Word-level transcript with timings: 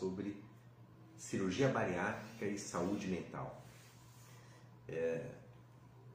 sobre 0.00 0.42
cirurgia 1.16 1.68
bariátrica 1.68 2.46
e 2.46 2.58
saúde 2.58 3.06
mental. 3.06 3.62
É, 4.88 5.26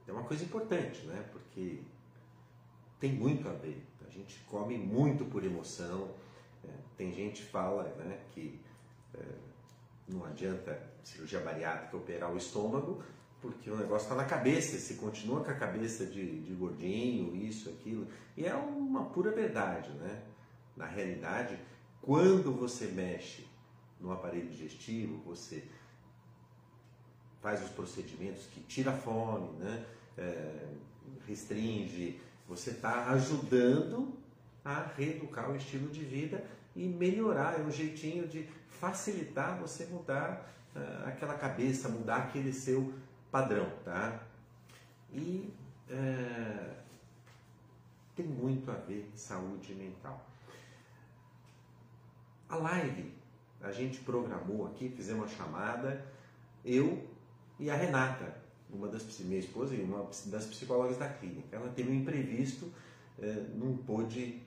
é 0.08 0.12
uma 0.12 0.24
coisa 0.24 0.44
importante, 0.44 1.06
né? 1.06 1.24
Porque 1.32 1.80
tem 2.98 3.12
muito 3.12 3.48
a 3.48 3.52
ver. 3.52 3.86
A 4.04 4.10
gente 4.10 4.40
come 4.50 4.76
muito 4.76 5.24
por 5.26 5.44
emoção. 5.44 6.10
É, 6.64 6.68
tem 6.96 7.12
gente 7.12 7.42
que 7.42 7.48
fala 7.48 7.84
né, 7.84 8.18
que 8.32 8.60
é, 9.14 9.22
não 10.08 10.24
adianta 10.24 10.78
cirurgia 11.04 11.40
bariátrica 11.40 11.96
operar 11.96 12.32
o 12.32 12.36
estômago, 12.36 13.02
porque 13.40 13.70
o 13.70 13.76
negócio 13.76 14.06
está 14.06 14.16
na 14.16 14.24
cabeça, 14.24 14.76
se 14.78 14.94
continua 14.94 15.44
com 15.44 15.50
a 15.50 15.54
cabeça 15.54 16.04
de, 16.06 16.40
de, 16.40 16.52
gordinho, 16.54 17.36
isso, 17.36 17.68
aquilo. 17.68 18.08
E 18.36 18.44
é 18.44 18.54
uma 18.54 19.04
pura 19.04 19.30
verdade, 19.30 19.90
né? 19.90 20.22
Na 20.76 20.86
realidade, 20.86 21.58
quando 22.02 22.52
você 22.52 22.86
mexe 22.86 23.45
no 24.00 24.12
aparelho 24.12 24.48
digestivo, 24.48 25.22
você 25.24 25.64
faz 27.40 27.62
os 27.62 27.70
procedimentos 27.70 28.46
que 28.46 28.60
tira 28.60 28.90
a 28.90 28.96
fome, 28.96 29.50
né? 29.58 29.84
É, 30.18 30.68
restringe, 31.26 32.20
você 32.48 32.70
está 32.70 33.10
ajudando 33.10 34.16
a 34.64 34.82
reeducar 34.96 35.50
o 35.50 35.56
estilo 35.56 35.88
de 35.88 36.04
vida 36.04 36.44
e 36.74 36.86
melhorar, 36.86 37.58
é 37.58 37.62
um 37.62 37.70
jeitinho 37.70 38.26
de 38.26 38.48
facilitar 38.68 39.58
você 39.58 39.86
mudar 39.86 40.52
uh, 40.74 41.08
aquela 41.08 41.34
cabeça, 41.34 41.88
mudar 41.88 42.16
aquele 42.16 42.52
seu 42.52 42.92
padrão, 43.30 43.70
tá? 43.84 44.22
E 45.12 45.52
uh, 45.90 46.74
tem 48.14 48.26
muito 48.26 48.70
a 48.70 48.74
ver 48.74 49.10
saúde 49.14 49.74
mental. 49.74 50.24
A 52.48 52.56
live 52.56 53.15
a 53.60 53.72
gente 53.72 54.00
programou 54.00 54.66
aqui, 54.66 54.88
fizemos 54.88 55.22
uma 55.22 55.36
chamada, 55.36 56.04
eu 56.64 57.02
e 57.58 57.70
a 57.70 57.76
Renata, 57.76 58.36
uma 58.70 58.88
das 58.88 59.02
minha 59.20 59.38
esposa 59.38 59.74
e 59.74 59.82
uma 59.82 60.08
das 60.26 60.46
psicólogas 60.46 60.98
da 60.98 61.08
clínica. 61.08 61.56
Ela 61.56 61.68
teve 61.70 61.90
um 61.90 61.94
imprevisto, 61.94 62.72
eh, 63.18 63.46
não 63.54 63.76
pôde 63.76 64.42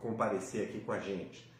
comparecer 0.00 0.68
aqui 0.68 0.80
com 0.80 0.92
a 0.92 1.00
gente 1.00 1.52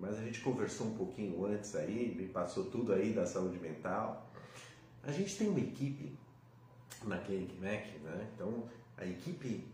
mas 0.00 0.18
a 0.18 0.22
gente 0.22 0.40
conversou 0.40 0.86
um 0.86 0.94
pouquinho 0.94 1.44
antes 1.44 1.76
aí, 1.76 2.14
me 2.16 2.26
passou 2.26 2.64
tudo 2.64 2.94
aí 2.94 3.12
da 3.12 3.26
saúde 3.26 3.58
mental. 3.58 4.30
A 5.02 5.12
gente 5.12 5.36
tem 5.36 5.48
uma 5.48 5.60
equipe 5.60 6.16
na 7.04 7.18
Clinic 7.18 7.54
Mac, 7.60 7.86
né? 8.02 8.30
Então, 8.34 8.66
a 8.96 9.04
equipe 9.04 9.68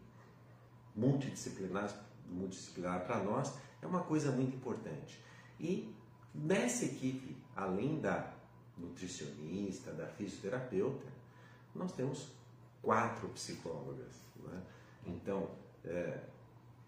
multidisciplinar, 0.97 1.95
multidisciplinar 2.29 3.07
para 3.07 3.23
nós 3.23 3.55
é 3.81 3.87
uma 3.87 4.01
coisa 4.03 4.33
muito 4.33 4.57
importante. 4.57 5.23
E 5.61 5.95
nessa 6.37 6.85
equipe, 6.85 7.37
além 7.55 8.01
da 8.01 8.33
nutricionista, 8.77 9.93
da 9.93 10.07
fisioterapeuta, 10.07 11.07
nós 11.75 11.93
temos 11.93 12.31
quatro 12.83 13.29
psicólogas. 13.31 14.23
Né? 14.37 14.63
Então, 15.07 15.51
é, 15.85 16.21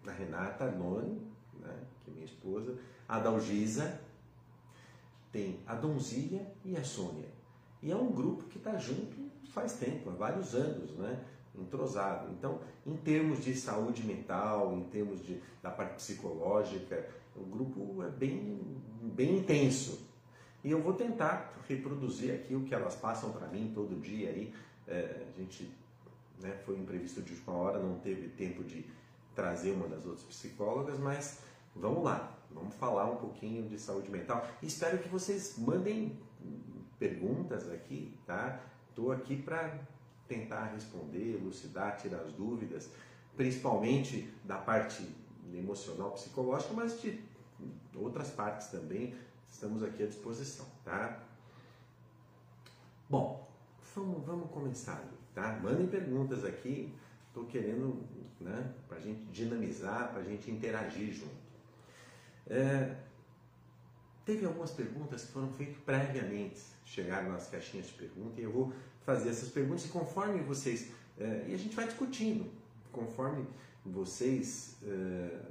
a 0.05 0.11
Renata 0.11 0.65
Arnone, 0.65 1.21
né, 1.59 1.83
que 2.03 2.11
é 2.11 2.13
minha 2.13 2.25
esposa, 2.25 2.77
a 3.07 3.19
Dalgisa, 3.19 3.99
tem 5.31 5.59
a 5.67 5.75
Donzília 5.75 6.51
e 6.63 6.75
a 6.75 6.83
Sônia. 6.83 7.29
E 7.81 7.91
é 7.91 7.95
um 7.95 8.11
grupo 8.11 8.45
que 8.45 8.57
está 8.57 8.77
junto 8.77 9.29
faz 9.49 9.73
tempo, 9.73 10.09
há 10.09 10.13
vários 10.13 10.53
anos, 10.53 10.91
né? 10.97 11.23
Entrosado. 11.55 12.31
Então, 12.31 12.59
em 12.85 12.95
termos 12.95 13.43
de 13.43 13.55
saúde 13.55 14.05
mental, 14.05 14.73
em 14.73 14.83
termos 14.85 15.23
de, 15.25 15.41
da 15.61 15.69
parte 15.69 15.95
psicológica, 15.95 17.07
o 17.35 17.43
grupo 17.43 18.03
é 18.03 18.09
bem, 18.09 18.59
bem 19.01 19.37
intenso. 19.37 20.07
E 20.63 20.71
eu 20.71 20.81
vou 20.81 20.93
tentar 20.93 21.53
reproduzir 21.67 22.33
aqui 22.33 22.55
o 22.55 22.63
que 22.63 22.73
elas 22.73 22.95
passam 22.95 23.31
para 23.31 23.47
mim 23.47 23.71
todo 23.73 23.99
dia. 24.01 24.29
Aí. 24.29 24.53
É, 24.87 25.23
a 25.27 25.39
gente 25.39 25.71
né, 26.41 26.51
foi 26.65 26.77
imprevisto 26.77 27.21
de 27.21 27.33
última 27.33 27.53
hora, 27.53 27.79
não 27.79 27.99
teve 27.99 28.29
tempo 28.29 28.63
de 28.63 28.85
trazer 29.35 29.71
uma 29.71 29.87
das 29.87 30.05
outras 30.05 30.23
psicólogas, 30.23 30.97
mas 30.99 31.39
vamos 31.75 32.03
lá. 32.03 32.35
Vamos 32.51 32.73
falar 32.75 33.05
um 33.05 33.17
pouquinho 33.17 33.69
de 33.69 33.79
saúde 33.79 34.09
mental. 34.09 34.45
Espero 34.63 34.97
que 34.97 35.07
vocês 35.07 35.55
mandem 35.57 36.17
perguntas 36.97 37.69
aqui, 37.71 38.17
tá? 38.25 38.59
Estou 38.89 39.11
aqui 39.11 39.35
para 39.35 39.79
tentar 40.29 40.65
responder, 40.67 41.35
elucidar, 41.35 41.97
tirar 41.97 42.21
as 42.21 42.31
dúvidas, 42.31 42.89
principalmente 43.35 44.31
da 44.45 44.57
parte 44.57 45.03
emocional, 45.53 46.11
psicológica, 46.11 46.73
mas 46.73 47.01
de 47.01 47.19
outras 47.95 48.29
partes 48.29 48.67
também. 48.67 49.15
Estamos 49.51 49.83
aqui 49.83 50.03
à 50.03 50.05
disposição, 50.05 50.65
tá? 50.85 51.23
Bom, 53.09 53.49
vamos, 53.95 54.23
vamos 54.23 54.51
começar, 54.51 55.03
tá? 55.33 55.59
Mandem 55.61 55.87
perguntas 55.87 56.45
aqui. 56.45 56.93
Estou 57.27 57.45
querendo, 57.45 58.03
né, 58.39 58.73
para 58.87 58.97
a 58.97 59.01
gente 59.01 59.25
dinamizar, 59.25 60.11
para 60.11 60.21
a 60.21 60.23
gente 60.23 60.49
interagir 60.51 61.11
junto. 61.11 61.49
É, 62.47 62.95
teve 64.25 64.45
algumas 64.45 64.71
perguntas 64.71 65.25
que 65.25 65.31
foram 65.31 65.51
feitas 65.53 65.77
previamente, 65.83 66.59
chegaram 66.85 67.31
nas 67.31 67.47
caixinhas 67.47 67.87
de 67.87 67.93
perguntas, 67.93 68.37
e 68.37 68.43
eu 68.43 68.51
vou 68.51 68.73
fazer 69.09 69.29
essas 69.29 69.49
perguntas 69.49 69.85
e 69.85 69.87
conforme 69.87 70.39
vocês. 70.41 70.91
É, 71.17 71.45
e 71.47 71.53
a 71.53 71.57
gente 71.57 71.75
vai 71.75 71.85
discutindo, 71.85 72.45
conforme 72.91 73.43
vocês 73.83 74.77
é, 74.83 75.41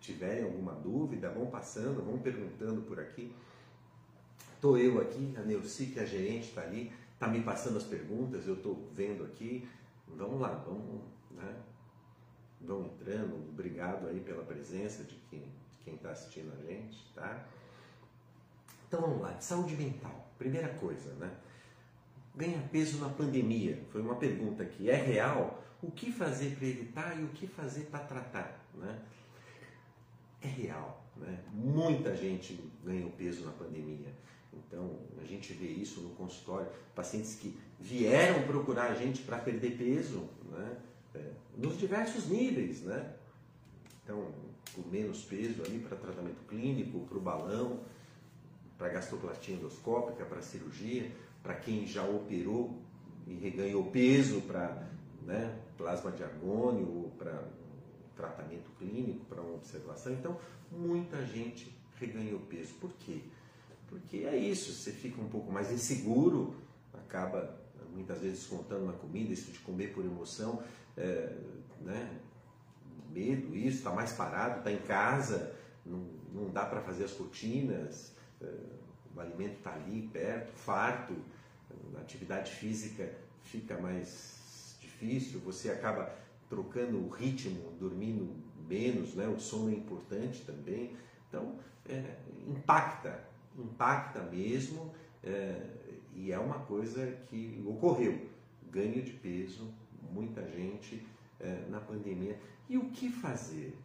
tiverem 0.00 0.44
alguma 0.44 0.72
dúvida, 0.72 1.28
vão 1.30 1.46
passando, 1.46 2.04
vão 2.04 2.18
perguntando 2.18 2.82
por 2.82 3.00
aqui. 3.00 3.34
Estou 4.54 4.78
eu 4.78 5.00
aqui, 5.00 5.34
a 5.36 5.40
Neuci, 5.40 5.86
que 5.86 5.98
é 5.98 6.02
a 6.02 6.06
gerente, 6.06 6.48
está 6.48 6.62
ali, 6.62 6.92
está 7.12 7.26
me 7.26 7.42
passando 7.42 7.76
as 7.76 7.82
perguntas, 7.82 8.46
eu 8.46 8.54
estou 8.54 8.88
vendo 8.94 9.24
aqui. 9.24 9.68
Vamos 10.06 10.40
lá, 10.40 10.52
vamos, 10.54 11.02
né? 11.32 11.56
vão 12.60 12.86
entrando. 12.86 13.34
Obrigado 13.50 14.06
aí 14.06 14.20
pela 14.20 14.44
presença 14.44 15.02
de 15.02 15.16
quem 15.28 15.44
está 15.94 16.10
assistindo 16.12 16.52
a 16.52 16.64
gente, 16.64 16.96
tá? 17.14 17.46
Então 18.86 19.00
vamos 19.00 19.20
lá, 19.20 19.38
saúde 19.40 19.74
mental. 19.74 20.30
Primeira 20.38 20.68
coisa, 20.74 21.12
né? 21.14 21.36
Ganha 22.36 22.62
peso 22.70 22.98
na 22.98 23.08
pandemia. 23.08 23.82
Foi 23.90 24.02
uma 24.02 24.16
pergunta 24.16 24.64
que 24.64 24.90
é 24.90 24.96
real. 24.96 25.62
O 25.82 25.90
que 25.90 26.12
fazer 26.12 26.56
para 26.56 26.66
evitar 26.66 27.18
e 27.18 27.24
o 27.24 27.28
que 27.28 27.46
fazer 27.46 27.84
para 27.84 28.00
tratar, 28.00 28.66
né? 28.74 28.98
É 30.42 30.48
real, 30.48 31.04
né? 31.16 31.38
Muita 31.52 32.14
gente 32.14 32.58
ganhou 32.84 33.10
peso 33.10 33.44
na 33.44 33.52
pandemia. 33.52 34.12
Então, 34.52 34.98
a 35.20 35.24
gente 35.24 35.52
vê 35.52 35.66
isso 35.66 36.00
no 36.00 36.10
consultório, 36.10 36.68
pacientes 36.94 37.34
que 37.34 37.58
vieram 37.78 38.42
procurar 38.46 38.90
a 38.90 38.94
gente 38.94 39.22
para 39.22 39.38
perder 39.38 39.76
peso, 39.76 40.28
né? 40.50 40.76
É, 41.14 41.30
nos 41.56 41.78
diversos 41.78 42.28
níveis, 42.28 42.82
né? 42.82 43.14
Então, 44.02 44.32
com 44.74 44.82
menos 44.90 45.24
peso 45.24 45.62
ali 45.62 45.78
para 45.78 45.96
tratamento 45.96 46.42
clínico, 46.46 47.00
para 47.06 47.18
o 47.18 47.20
balão, 47.20 47.80
para 48.76 48.88
gastroplastia 48.88 49.54
endoscópica, 49.54 50.24
para 50.24 50.42
cirurgia, 50.42 51.10
para 51.46 51.54
quem 51.54 51.86
já 51.86 52.02
operou 52.02 52.82
e 53.24 53.34
reganhou 53.34 53.84
peso 53.84 54.40
para 54.42 54.84
né, 55.22 55.56
plasma 55.78 56.10
de 56.10 56.24
argônio 56.24 56.88
ou 56.88 57.10
para 57.16 57.44
tratamento 58.16 58.68
clínico, 58.78 59.24
para 59.26 59.40
uma 59.40 59.54
observação. 59.54 60.12
Então, 60.12 60.36
muita 60.72 61.24
gente 61.24 61.72
reganhou 62.00 62.40
peso. 62.40 62.74
Por 62.74 62.90
quê? 62.94 63.20
Porque 63.88 64.18
é 64.18 64.36
isso, 64.36 64.72
você 64.72 64.90
fica 64.90 65.20
um 65.20 65.28
pouco 65.28 65.52
mais 65.52 65.70
inseguro, 65.70 66.56
acaba 66.92 67.56
muitas 67.94 68.20
vezes 68.20 68.44
contando 68.46 68.86
na 68.86 68.92
comida, 68.94 69.32
isso 69.32 69.52
de 69.52 69.60
comer 69.60 69.92
por 69.92 70.04
emoção, 70.04 70.60
é, 70.96 71.32
né? 71.80 72.20
medo, 73.10 73.56
isso, 73.56 73.78
está 73.78 73.92
mais 73.92 74.12
parado, 74.12 74.58
está 74.58 74.72
em 74.72 74.78
casa, 74.78 75.54
não, 75.84 76.04
não 76.34 76.50
dá 76.50 76.66
para 76.66 76.80
fazer 76.80 77.04
as 77.04 77.16
rotinas, 77.16 78.12
eh, 78.42 78.76
o 79.14 79.20
alimento 79.20 79.58
está 79.58 79.72
ali 79.72 80.02
perto, 80.12 80.52
farto, 80.52 81.14
a 81.96 82.00
atividade 82.00 82.52
física 82.52 83.12
fica 83.42 83.78
mais 83.78 84.76
difícil, 84.80 85.40
você 85.40 85.70
acaba 85.70 86.12
trocando 86.48 86.98
o 86.98 87.08
ritmo, 87.08 87.72
dormindo 87.78 88.28
menos, 88.68 89.14
né? 89.14 89.26
o 89.28 89.38
sono 89.38 89.70
é 89.70 89.74
importante 89.74 90.42
também. 90.44 90.96
Então, 91.28 91.56
é, 91.88 92.16
impacta, 92.46 93.20
impacta 93.56 94.22
mesmo, 94.22 94.92
é, 95.22 95.60
e 96.14 96.32
é 96.32 96.38
uma 96.38 96.60
coisa 96.60 97.06
que 97.28 97.62
ocorreu. 97.66 98.26
Ganho 98.70 99.02
de 99.02 99.12
peso, 99.12 99.72
muita 100.10 100.42
gente 100.50 101.04
é, 101.40 101.64
na 101.68 101.80
pandemia. 101.80 102.38
E 102.68 102.76
o 102.76 102.90
que 102.90 103.10
fazer? 103.10 103.76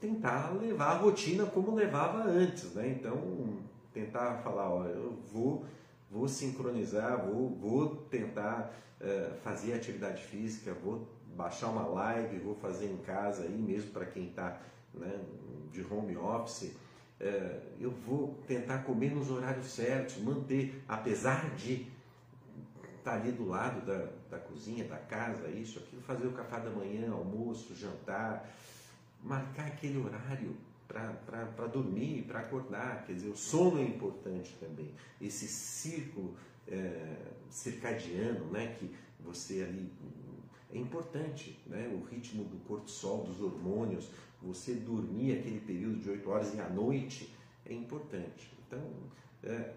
Tentar 0.00 0.52
levar 0.52 0.92
a 0.92 0.96
rotina 0.96 1.46
como 1.46 1.74
levava 1.74 2.22
antes, 2.22 2.74
né? 2.74 2.88
Então, 2.88 3.58
tentar 3.92 4.38
falar, 4.42 4.70
olha, 4.70 4.90
eu 4.90 5.18
vou, 5.32 5.64
vou 6.10 6.28
sincronizar, 6.28 7.24
vou, 7.26 7.50
vou 7.50 7.96
tentar 8.10 8.72
é, 9.00 9.30
fazer 9.42 9.74
atividade 9.74 10.22
física, 10.22 10.74
vou 10.74 11.06
baixar 11.36 11.68
uma 11.68 11.86
live, 11.86 12.38
vou 12.38 12.54
fazer 12.56 12.86
em 12.86 12.96
casa 12.98 13.42
aí 13.44 13.56
mesmo 13.56 13.90
para 13.90 14.06
quem 14.06 14.28
está 14.28 14.60
né, 14.94 15.20
de 15.72 15.82
home 15.82 16.16
office. 16.16 16.72
é, 17.20 17.60
eu 17.80 17.90
vou 17.90 18.34
tentar 18.46 18.78
comer 18.78 19.14
nos 19.14 19.30
horários 19.30 19.66
certos, 19.66 20.18
manter, 20.18 20.82
apesar 20.88 21.54
de 21.54 21.86
estar 22.96 23.14
ali 23.14 23.32
do 23.32 23.48
lado 23.48 23.84
da, 23.86 24.08
da 24.30 24.38
cozinha, 24.38 24.84
da 24.84 24.96
casa, 24.96 25.48
isso, 25.48 25.78
aquilo, 25.78 26.02
fazer 26.02 26.26
o 26.26 26.32
café 26.32 26.60
da 26.60 26.70
manhã, 26.70 27.10
almoço, 27.12 27.74
jantar, 27.74 28.48
marcar 29.22 29.66
aquele 29.66 29.98
horário 29.98 30.56
para 30.88 31.66
dormir, 31.66 32.24
para 32.26 32.40
acordar. 32.40 33.04
Quer 33.06 33.12
dizer, 33.12 33.28
o 33.28 33.36
sono 33.36 33.78
é 33.78 33.84
importante 33.84 34.56
também. 34.58 34.90
Esse 35.20 35.46
círculo 35.46 36.34
é, 36.66 37.16
circadiano, 37.50 38.46
né, 38.46 38.74
que 38.78 38.90
você 39.20 39.62
ali 39.62 39.92
é 40.72 40.78
importante, 40.78 41.58
né? 41.66 41.88
o 41.92 42.04
ritmo 42.04 42.44
do 42.44 42.58
cortisol, 42.66 43.24
dos 43.24 43.40
hormônios, 43.40 44.10
você 44.42 44.74
dormir 44.74 45.38
aquele 45.38 45.60
período 45.60 46.00
de 46.00 46.10
8 46.10 46.30
horas 46.30 46.54
e 46.54 46.60
à 46.60 46.68
noite 46.68 47.34
é 47.64 47.72
importante. 47.72 48.52
Então, 48.66 48.80
é, 49.42 49.72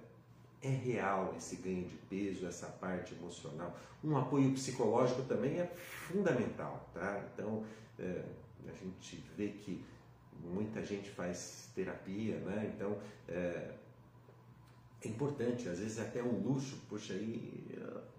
é 0.62 0.70
real 0.70 1.34
esse 1.38 1.56
ganho 1.58 1.88
de 1.88 1.96
peso, 2.10 2.46
essa 2.46 2.68
parte 2.68 3.14
emocional. 3.16 3.78
Um 4.04 4.18
apoio 4.18 4.52
psicológico 4.52 5.24
também 5.24 5.60
é 5.60 5.66
fundamental, 5.76 6.90
tá? 6.94 7.24
Então, 7.34 7.64
é, 7.98 8.24
a 8.68 8.74
gente 8.74 9.24
vê 9.36 9.50
que 9.50 9.84
muita 10.44 10.84
gente 10.84 11.10
faz 11.10 11.70
terapia, 11.76 12.36
né? 12.40 12.72
Então, 12.76 12.98
é, 13.28 13.72
é 15.04 15.08
importante, 15.08 15.68
às 15.68 15.80
vezes 15.80 15.98
é 15.98 16.02
até 16.02 16.22
um 16.22 16.40
luxo, 16.40 16.78
poxa, 16.90 17.14
aí 17.14 17.66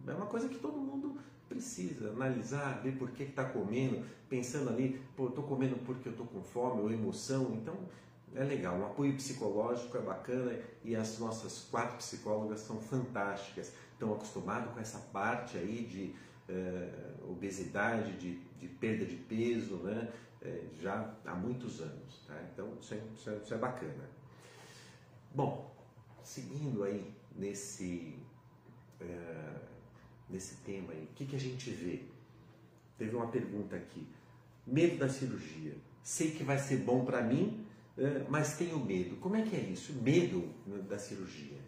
é 0.06 0.12
uma 0.12 0.26
coisa 0.26 0.48
que 0.48 0.58
todo 0.58 0.76
mundo 0.76 1.16
precisa 1.48 2.10
analisar, 2.10 2.80
ver 2.82 2.96
por 2.96 3.10
que 3.10 3.24
está 3.24 3.44
comendo, 3.44 4.04
pensando 4.28 4.70
ali, 4.70 5.00
pô, 5.16 5.28
estou 5.28 5.44
comendo 5.44 5.76
porque 5.84 6.08
eu 6.08 6.12
estou 6.12 6.26
com 6.26 6.42
fome 6.42 6.80
ou 6.80 6.90
emoção, 6.90 7.52
então 7.54 7.76
é 8.34 8.42
legal, 8.42 8.76
um 8.76 8.86
apoio 8.86 9.14
psicológico 9.14 9.96
é 9.98 10.00
bacana 10.00 10.58
e 10.82 10.96
as 10.96 11.18
nossas 11.18 11.68
quatro 11.70 11.98
psicólogas 11.98 12.60
são 12.60 12.80
fantásticas, 12.80 13.72
estão 13.92 14.12
acostumadas 14.14 14.72
com 14.72 14.80
essa 14.80 14.98
parte 14.98 15.58
aí 15.58 15.84
de 15.84 16.14
eh, 16.48 16.88
obesidade, 17.28 18.12
de, 18.16 18.38
de, 18.58 18.68
perda 18.68 19.04
de 19.04 19.16
peso, 19.16 19.76
né? 19.76 20.08
Eh, 20.44 20.64
já 20.80 21.14
há 21.24 21.34
muitos 21.36 21.80
anos, 21.80 22.24
tá? 22.26 22.36
então 22.52 22.76
isso 22.80 22.94
é, 22.94 23.00
isso 23.14 23.30
é, 23.30 23.36
isso 23.36 23.54
é 23.54 23.58
bacana. 23.58 24.10
Bom, 25.32 25.72
seguindo 26.24 26.82
aí 26.82 27.14
nesse, 27.36 28.18
é, 29.00 29.54
nesse 30.28 30.56
tema 30.56 30.92
aí, 30.92 31.04
o 31.04 31.14
que, 31.14 31.26
que 31.26 31.36
a 31.36 31.38
gente 31.38 31.70
vê? 31.70 32.02
Teve 32.98 33.14
uma 33.14 33.28
pergunta 33.28 33.76
aqui. 33.76 34.06
Medo 34.66 34.98
da 34.98 35.08
cirurgia. 35.08 35.76
Sei 36.02 36.32
que 36.32 36.42
vai 36.42 36.58
ser 36.58 36.78
bom 36.78 37.04
para 37.04 37.22
mim, 37.22 37.64
é, 37.96 38.26
mas 38.28 38.56
tenho 38.56 38.78
medo. 38.84 39.16
Como 39.16 39.36
é 39.36 39.42
que 39.42 39.54
é 39.54 39.60
isso? 39.60 39.92
Medo 39.94 40.52
da 40.88 40.98
cirurgia. 40.98 41.58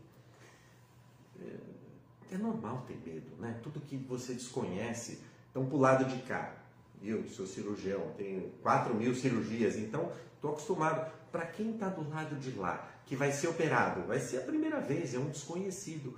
É, 1.41 2.35
é 2.35 2.39
normal 2.39 2.85
ter 2.89 2.99
medo, 3.07 3.37
né? 3.37 3.61
Tudo 3.63 3.81
que 3.81 3.97
você 3.97 4.35
desconhece. 4.35 5.21
Então, 5.51 5.65
para 5.67 5.77
lado 5.79 6.05
de 6.07 6.21
cá, 6.23 6.64
eu 7.09 7.29
sou 7.29 7.47
cirurgião, 7.47 8.13
tenho 8.17 8.51
4 8.63 8.95
mil 8.95 9.15
cirurgias, 9.15 9.77
então 9.77 10.13
estou 10.35 10.53
acostumado. 10.53 11.13
Para 11.31 11.47
quem 11.47 11.73
está 11.73 11.89
do 11.89 12.09
lado 12.09 12.37
de 12.37 12.53
lá, 12.53 12.89
que 13.07 13.17
vai 13.17 13.33
ser 13.33 13.49
operado, 13.49 14.07
vai 14.07 14.21
ser 14.21 14.39
a 14.39 14.43
primeira 14.43 14.81
vez, 14.81 15.15
é 15.15 15.19
um 15.19 15.29
desconhecido. 15.29 16.17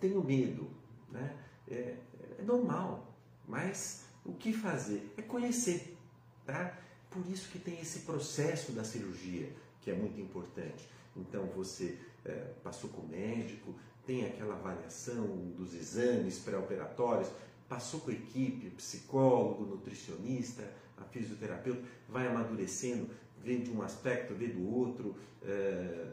Tenho 0.00 0.22
medo, 0.24 0.68
né? 1.10 1.36
é, 1.72 1.96
é 2.38 2.42
normal, 2.42 3.14
mas 3.46 4.04
o 4.24 4.32
que 4.32 4.52
fazer? 4.52 5.12
É 5.16 5.22
conhecer, 5.22 5.96
tá? 6.44 6.76
Por 7.10 7.26
isso 7.28 7.48
que 7.50 7.58
tem 7.58 7.80
esse 7.80 8.00
processo 8.00 8.72
da 8.72 8.84
cirurgia, 8.84 9.50
que 9.80 9.90
é 9.90 9.94
muito 9.94 10.20
importante. 10.20 10.88
Então 11.16 11.46
você 11.46 11.98
é, 12.24 12.30
passou 12.62 12.90
com 12.90 13.02
o 13.02 13.08
médico, 13.08 13.74
tem 14.06 14.26
aquela 14.26 14.54
avaliação 14.54 15.26
dos 15.56 15.74
exames 15.74 16.38
pré-operatórios, 16.38 17.28
passou 17.72 18.00
com 18.00 18.10
a 18.10 18.14
equipe, 18.14 18.68
psicólogo, 18.70 19.64
nutricionista, 19.64 20.70
a 20.98 21.04
fisioterapeuta, 21.04 21.82
vai 22.06 22.26
amadurecendo, 22.26 23.08
vê 23.42 23.56
de 23.56 23.70
um 23.70 23.80
aspecto, 23.80 24.34
vê 24.34 24.48
do 24.48 24.70
outro, 24.70 25.16
é, 25.42 26.12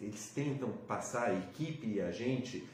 eles 0.00 0.30
tentam 0.34 0.72
passar 0.88 1.28
a 1.28 1.34
equipe 1.38 1.86
e 1.86 2.00
a 2.00 2.10
gente 2.10 2.68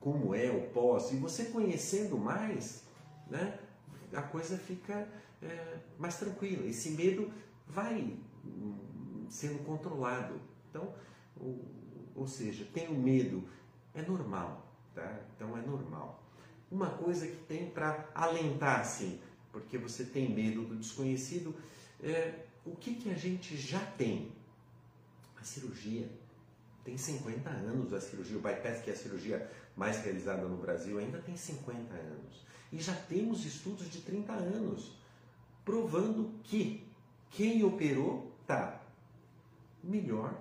como 0.00 0.34
é 0.34 0.50
o 0.50 0.70
pós, 0.70 1.12
e 1.12 1.16
você 1.16 1.44
conhecendo 1.44 2.18
mais, 2.18 2.82
né, 3.30 3.60
a 4.12 4.22
coisa 4.22 4.58
fica 4.58 5.08
é, 5.40 5.76
mais 5.96 6.16
tranquila. 6.16 6.66
Esse 6.66 6.90
medo 6.90 7.30
vai 7.68 8.16
sendo 9.28 9.64
controlado. 9.64 10.40
Então, 10.68 10.92
ou, 11.40 11.64
ou 12.16 12.26
seja, 12.26 12.66
tenho 12.74 12.92
medo, 12.92 13.44
é 13.94 14.02
normal, 14.02 14.66
tá? 14.92 15.20
Então 15.36 15.56
é 15.56 15.62
normal. 15.62 16.21
Uma 16.72 16.88
coisa 16.88 17.26
que 17.26 17.36
tem 17.44 17.68
para 17.68 18.08
alentar, 18.14 18.80
assim, 18.80 19.20
porque 19.52 19.76
você 19.76 20.04
tem 20.04 20.34
medo 20.34 20.62
do 20.62 20.74
desconhecido, 20.74 21.54
é 22.02 22.46
o 22.64 22.74
que, 22.74 22.94
que 22.94 23.10
a 23.10 23.14
gente 23.14 23.58
já 23.58 23.78
tem? 23.78 24.32
A 25.38 25.44
cirurgia. 25.44 26.08
Tem 26.82 26.96
50 26.96 27.50
anos 27.50 27.92
a 27.92 28.00
cirurgia, 28.00 28.38
o 28.38 28.40
bypass, 28.40 28.80
que 28.80 28.88
é 28.88 28.94
a 28.94 28.96
cirurgia 28.96 29.50
mais 29.76 30.02
realizada 30.02 30.48
no 30.48 30.56
Brasil, 30.56 30.98
ainda 30.98 31.18
tem 31.18 31.36
50 31.36 31.92
anos. 31.92 32.42
E 32.72 32.80
já 32.80 32.94
temos 32.94 33.44
estudos 33.44 33.90
de 33.90 34.00
30 34.00 34.32
anos 34.32 34.92
provando 35.66 36.32
que 36.44 36.88
quem 37.30 37.62
operou 37.62 38.32
está 38.40 38.80
melhor, 39.84 40.40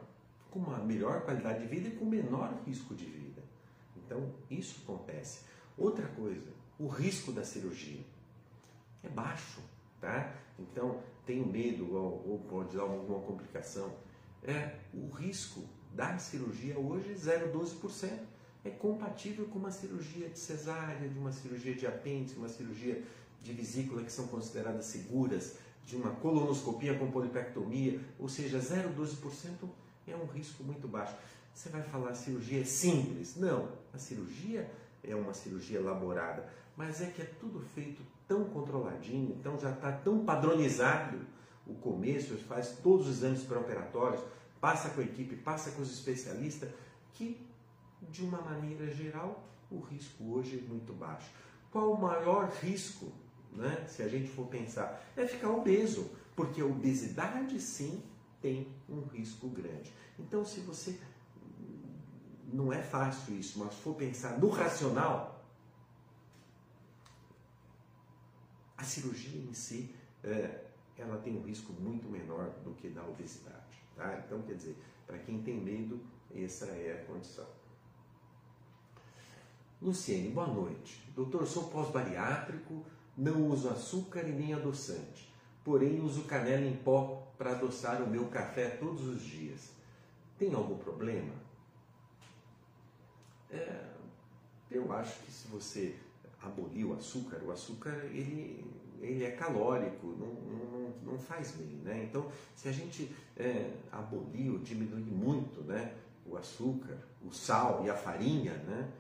com 0.50 0.60
uma 0.60 0.78
melhor 0.78 1.24
qualidade 1.26 1.60
de 1.60 1.68
vida 1.68 1.90
e 1.90 1.92
com 1.92 2.06
menor 2.06 2.58
risco 2.66 2.96
de 2.96 3.06
vida. 3.06 3.42
Então, 3.98 4.32
isso 4.50 4.82
acontece. 4.84 5.51
Outra 5.78 6.08
coisa, 6.08 6.50
o 6.80 6.88
risco 6.88 7.32
da 7.32 7.44
cirurgia 7.44 8.02
é 9.04 9.10
baixo, 9.10 9.62
tá? 10.00 10.34
Então, 10.60 11.02
tenho 11.26 11.46
medo 11.46 11.94
ou, 11.96 12.32
ou 12.32 12.40
pode 12.50 12.76
dar 12.76 12.84
alguma 12.84 13.20
complicação. 13.22 13.94
É, 14.44 14.76
o 14.94 15.10
risco 15.10 15.64
da 15.94 16.18
cirurgia 16.18 16.78
hoje 16.78 17.12
é 17.12 17.16
0,12% 17.16 18.20
é 18.64 18.70
compatível 18.70 19.46
com 19.46 19.58
uma 19.58 19.72
cirurgia 19.72 20.30
de 20.30 20.38
cesárea, 20.38 21.10
de 21.10 21.18
uma 21.18 21.32
cirurgia 21.32 21.74
de 21.74 21.88
apêndice, 21.88 22.36
uma 22.36 22.48
cirurgia 22.48 23.04
de 23.42 23.54
vesícula 23.54 24.04
que 24.04 24.12
são 24.12 24.28
consideradas 24.28 24.86
seguras, 24.86 25.56
de 25.84 25.96
uma 25.96 26.12
colonoscopia 26.12 26.98
com 26.98 27.10
polipectomia, 27.10 28.00
ou 28.20 28.30
seja, 28.30 28.60
0,12% 28.60 29.68
é 30.08 30.16
um 30.16 30.26
risco 30.26 30.64
muito 30.64 30.88
baixo. 30.88 31.16
Você 31.54 31.70
vai 31.70 31.82
falar 31.82 32.12
a 32.12 32.16
cirurgia 32.16 32.62
é 32.62 32.64
simples? 32.64 33.36
Não, 33.36 33.68
a 33.92 33.98
cirurgia 33.98 34.70
é 35.04 35.16
uma 35.16 35.34
cirurgia 35.34 35.80
elaborada, 35.80 36.48
mas 36.76 37.02
é 37.02 37.08
que 37.08 37.22
é 37.22 37.26
tudo 37.40 37.60
feito 37.60 38.02
tão 38.28 38.46
controladinho, 38.46 39.36
então 39.40 39.60
já 39.60 39.72
está 39.72 39.92
tão 39.92 40.24
padronizado 40.24 41.20
o 41.68 41.74
começo, 41.76 42.36
faz 42.38 42.78
todos 42.82 43.08
os 43.08 43.18
exames 43.18 43.44
pré-operatórios, 43.44 44.22
passa 44.60 44.90
com 44.90 45.02
a 45.02 45.04
equipe, 45.04 45.36
passa 45.36 45.72
com 45.72 45.82
os 45.82 45.92
especialistas, 45.92 46.70
que 47.14 47.46
de 48.10 48.24
uma 48.24 48.42
maneira 48.42 48.88
geral, 48.94 49.44
o 49.70 49.80
risco 49.80 50.24
hoje 50.34 50.60
é 50.60 50.70
muito 50.70 50.94
baixo. 50.94 51.30
Qual 51.72 51.94
o 51.94 52.02
maior 52.02 52.50
risco, 52.62 53.12
né, 53.52 53.86
se 53.88 54.02
a 54.02 54.08
gente 54.08 54.30
for 54.30 54.48
pensar? 54.48 55.04
É 55.16 55.26
ficar 55.26 55.50
obeso, 55.50 56.10
porque 56.36 56.62
a 56.62 56.66
obesidade 56.66 57.60
sim 57.62 58.04
tem 58.42 58.68
um 58.90 59.02
risco 59.02 59.48
grande. 59.50 59.94
Então, 60.20 60.44
se 60.44 60.60
você 60.62 61.00
não 62.52 62.72
é 62.72 62.82
fácil 62.82 63.36
isso, 63.38 63.60
mas 63.60 63.74
for 63.76 63.96
pensar 63.96 64.38
no 64.40 64.50
racional, 64.50 65.44
a 68.78 68.84
cirurgia 68.84 69.42
em 69.42 69.54
si 69.54 69.96
é, 70.24 70.66
ela 70.98 71.18
tem 71.18 71.38
um 71.38 71.44
risco 71.44 71.74
muito 71.74 72.10
menor 72.10 72.50
do 72.64 72.74
que 72.74 72.90
da 72.90 73.04
obesidade. 73.04 73.82
Tá? 73.96 74.24
Então, 74.26 74.42
quer 74.42 74.56
dizer, 74.56 74.76
para 75.06 75.18
quem 75.20 75.42
tem 75.42 75.60
medo, 75.60 76.00
essa 76.36 76.66
é 76.66 77.02
a 77.02 77.06
condição. 77.06 77.46
Luciene, 79.82 80.30
boa 80.30 80.48
noite. 80.48 81.02
Doutor, 81.16 81.46
sou 81.48 81.70
pós-bariátrico, 81.70 82.86
não 83.18 83.48
uso 83.48 83.70
açúcar 83.70 84.28
e 84.28 84.32
nem 84.32 84.54
adoçante, 84.54 85.34
porém 85.64 86.00
uso 86.00 86.24
canela 86.24 86.66
em 86.66 86.76
pó 86.78 87.28
para 87.38 87.52
adoçar 87.52 88.02
o 88.02 88.08
meu 88.08 88.28
café 88.28 88.70
todos 88.70 89.08
os 89.08 89.22
dias. 89.22 89.72
Tem 90.38 90.54
algum 90.54 90.78
problema? 90.78 91.34
É, 93.52 93.86
eu 94.70 94.92
acho 94.94 95.20
que 95.24 95.32
se 95.32 95.48
você 95.48 95.96
abolir 96.42 96.86
o 96.86 96.94
açúcar, 96.94 97.42
o 97.44 97.52
açúcar 97.52 98.06
ele, 98.06 98.66
ele 99.00 99.24
é 99.24 99.32
calórico, 99.32 100.08
não, 100.08 100.34
não, 100.34 100.94
não 101.04 101.20
faz 101.20 101.52
bem, 101.52 101.82
né? 101.84 102.08
Então, 102.10 102.32
se 102.56 102.70
a 102.70 102.72
gente 102.72 103.14
é, 103.38 103.74
abolir 103.92 104.52
ou 104.52 104.60
diminuir 104.60 105.04
muito 105.04 105.62
né, 105.62 105.96
o 106.26 106.38
açúcar, 106.38 106.98
o 107.24 107.32
sal 107.32 107.84
e 107.86 107.90
a 107.90 107.96
farinha, 107.96 108.54
né? 108.54 108.92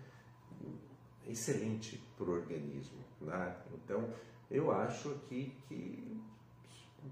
excelente 1.28 2.02
para 2.18 2.26
o 2.26 2.34
organismo. 2.34 3.00
Né? 3.22 3.56
Então, 3.74 4.10
eu 4.50 4.72
acho 4.72 5.10
aqui 5.12 5.56
que 5.68 6.20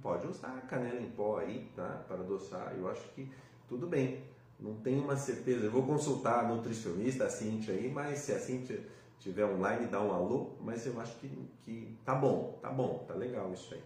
pode 0.01 0.27
usar 0.27 0.61
canela 0.67 0.99
em 0.99 1.09
pó 1.11 1.37
aí, 1.37 1.69
tá? 1.75 2.03
Para 2.07 2.17
adoçar, 2.17 2.73
eu 2.77 2.89
acho 2.89 3.07
que 3.13 3.29
tudo 3.67 3.87
bem. 3.87 4.23
Não 4.59 4.75
tenho 4.75 5.03
uma 5.03 5.15
certeza. 5.15 5.65
Eu 5.65 5.71
vou 5.71 5.83
consultar 5.83 6.43
a 6.43 6.47
nutricionista, 6.47 7.25
a 7.25 7.29
Cintia 7.29 7.73
aí, 7.73 7.89
mas 7.89 8.19
se 8.19 8.33
a 8.33 8.39
Cintia 8.39 8.85
tiver 9.19 9.45
online, 9.45 9.87
dá 9.87 10.01
um 10.01 10.11
alô, 10.11 10.51
mas 10.61 10.85
eu 10.85 10.99
acho 10.99 11.15
que, 11.17 11.29
que 11.63 11.97
tá 12.03 12.15
bom, 12.15 12.57
tá 12.61 12.69
bom, 12.69 13.05
tá 13.07 13.13
legal 13.13 13.53
isso 13.53 13.73
aí. 13.73 13.81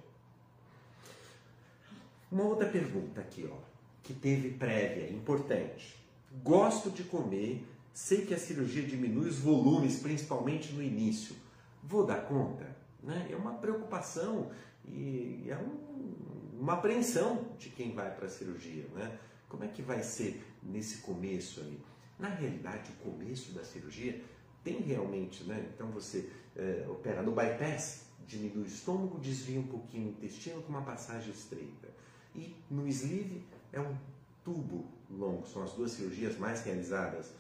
Uma 2.32 2.46
outra 2.46 2.68
pergunta 2.68 3.22
aqui, 3.22 3.48
ó, 3.52 3.56
que 4.02 4.14
teve 4.14 4.52
prévia, 4.52 5.10
importante. 5.12 5.96
Gosto 6.44 6.90
de 6.90 7.04
comer, 7.04 7.64
sei 7.94 8.26
que 8.26 8.34
a 8.34 8.40
cirurgia 8.40 8.82
diminui 8.84 9.30
os 9.30 9.38
volumes, 9.38 10.00
principalmente 10.00 10.74
no 10.74 10.82
início. 10.82 11.36
Vou 11.84 12.04
dar 12.06 12.26
conta? 12.26 12.66
Né? 13.04 13.28
É 13.30 13.36
uma 13.36 13.54
preocupação 13.54 14.50
e 14.88 15.46
é 15.48 15.56
um, 15.56 16.60
uma 16.60 16.74
apreensão 16.74 17.50
de 17.60 17.70
quem 17.70 17.94
vai 17.94 18.10
para 18.10 18.26
a 18.26 18.30
cirurgia. 18.30 18.86
Né? 18.96 19.20
Como 19.54 19.66
é 19.66 19.68
que 19.68 19.84
vai 19.84 20.02
ser 20.02 20.44
nesse 20.64 20.98
começo 21.04 21.60
ali? 21.60 21.80
Na 22.18 22.28
realidade, 22.28 22.92
o 22.92 23.12
começo 23.12 23.52
da 23.52 23.64
cirurgia 23.64 24.20
tem 24.64 24.82
realmente, 24.82 25.44
né? 25.44 25.70
Então 25.76 25.92
você 25.92 26.28
é, 26.56 26.88
opera 26.90 27.22
no 27.22 27.34
bypass, 27.34 28.08
diminui 28.26 28.64
o 28.64 28.66
estômago, 28.66 29.20
desvia 29.20 29.60
um 29.60 29.68
pouquinho 29.68 30.08
o 30.08 30.10
intestino 30.10 30.60
com 30.64 30.70
uma 30.70 30.82
passagem 30.82 31.30
estreita. 31.32 31.88
E 32.34 32.56
no 32.68 32.88
sleeve 32.88 33.46
é 33.72 33.80
um 33.80 33.96
tubo 34.44 34.86
longo, 35.08 35.46
são 35.46 35.62
as 35.62 35.74
duas 35.74 35.92
cirurgias 35.92 36.36
mais 36.40 36.64
realizadas, 36.64 37.32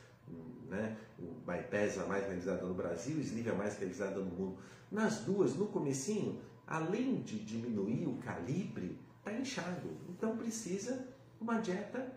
né? 0.69 0.95
O 1.17 1.33
bypass 1.51 1.97
é 1.97 2.01
a 2.01 2.05
mais 2.05 2.27
realizada 2.27 2.63
no 2.63 2.75
Brasil, 2.75 3.17
o 3.17 3.21
sleeve 3.21 3.49
é 3.49 3.51
a 3.53 3.55
mais 3.55 3.75
realizada 3.79 4.19
no 4.19 4.25
mundo. 4.25 4.59
Nas 4.91 5.21
duas, 5.21 5.55
no 5.55 5.65
comecinho, 5.65 6.39
além 6.67 7.23
de 7.23 7.39
diminuir 7.39 8.05
o 8.07 8.17
calibre, 8.17 8.99
está 9.17 9.33
inchado. 9.33 9.97
Então 10.09 10.37
precisa 10.37 11.11
uma 11.43 11.59
dieta 11.59 12.09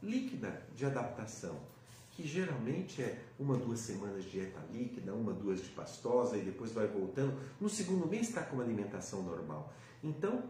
líquida 0.00 0.62
de 0.74 0.86
adaptação, 0.86 1.58
que 2.12 2.26
geralmente 2.26 3.02
é 3.02 3.20
uma, 3.38 3.56
duas 3.56 3.80
semanas 3.80 4.24
de 4.24 4.30
dieta 4.30 4.60
líquida, 4.72 5.12
uma, 5.12 5.32
duas 5.32 5.60
de 5.60 5.68
pastosa 5.70 6.36
e 6.36 6.42
depois 6.42 6.72
vai 6.72 6.86
voltando. 6.86 7.36
No 7.60 7.68
segundo 7.68 8.06
mês 8.06 8.28
está 8.28 8.42
com 8.42 8.54
uma 8.54 8.64
alimentação 8.64 9.22
normal. 9.22 9.72
Então, 10.02 10.44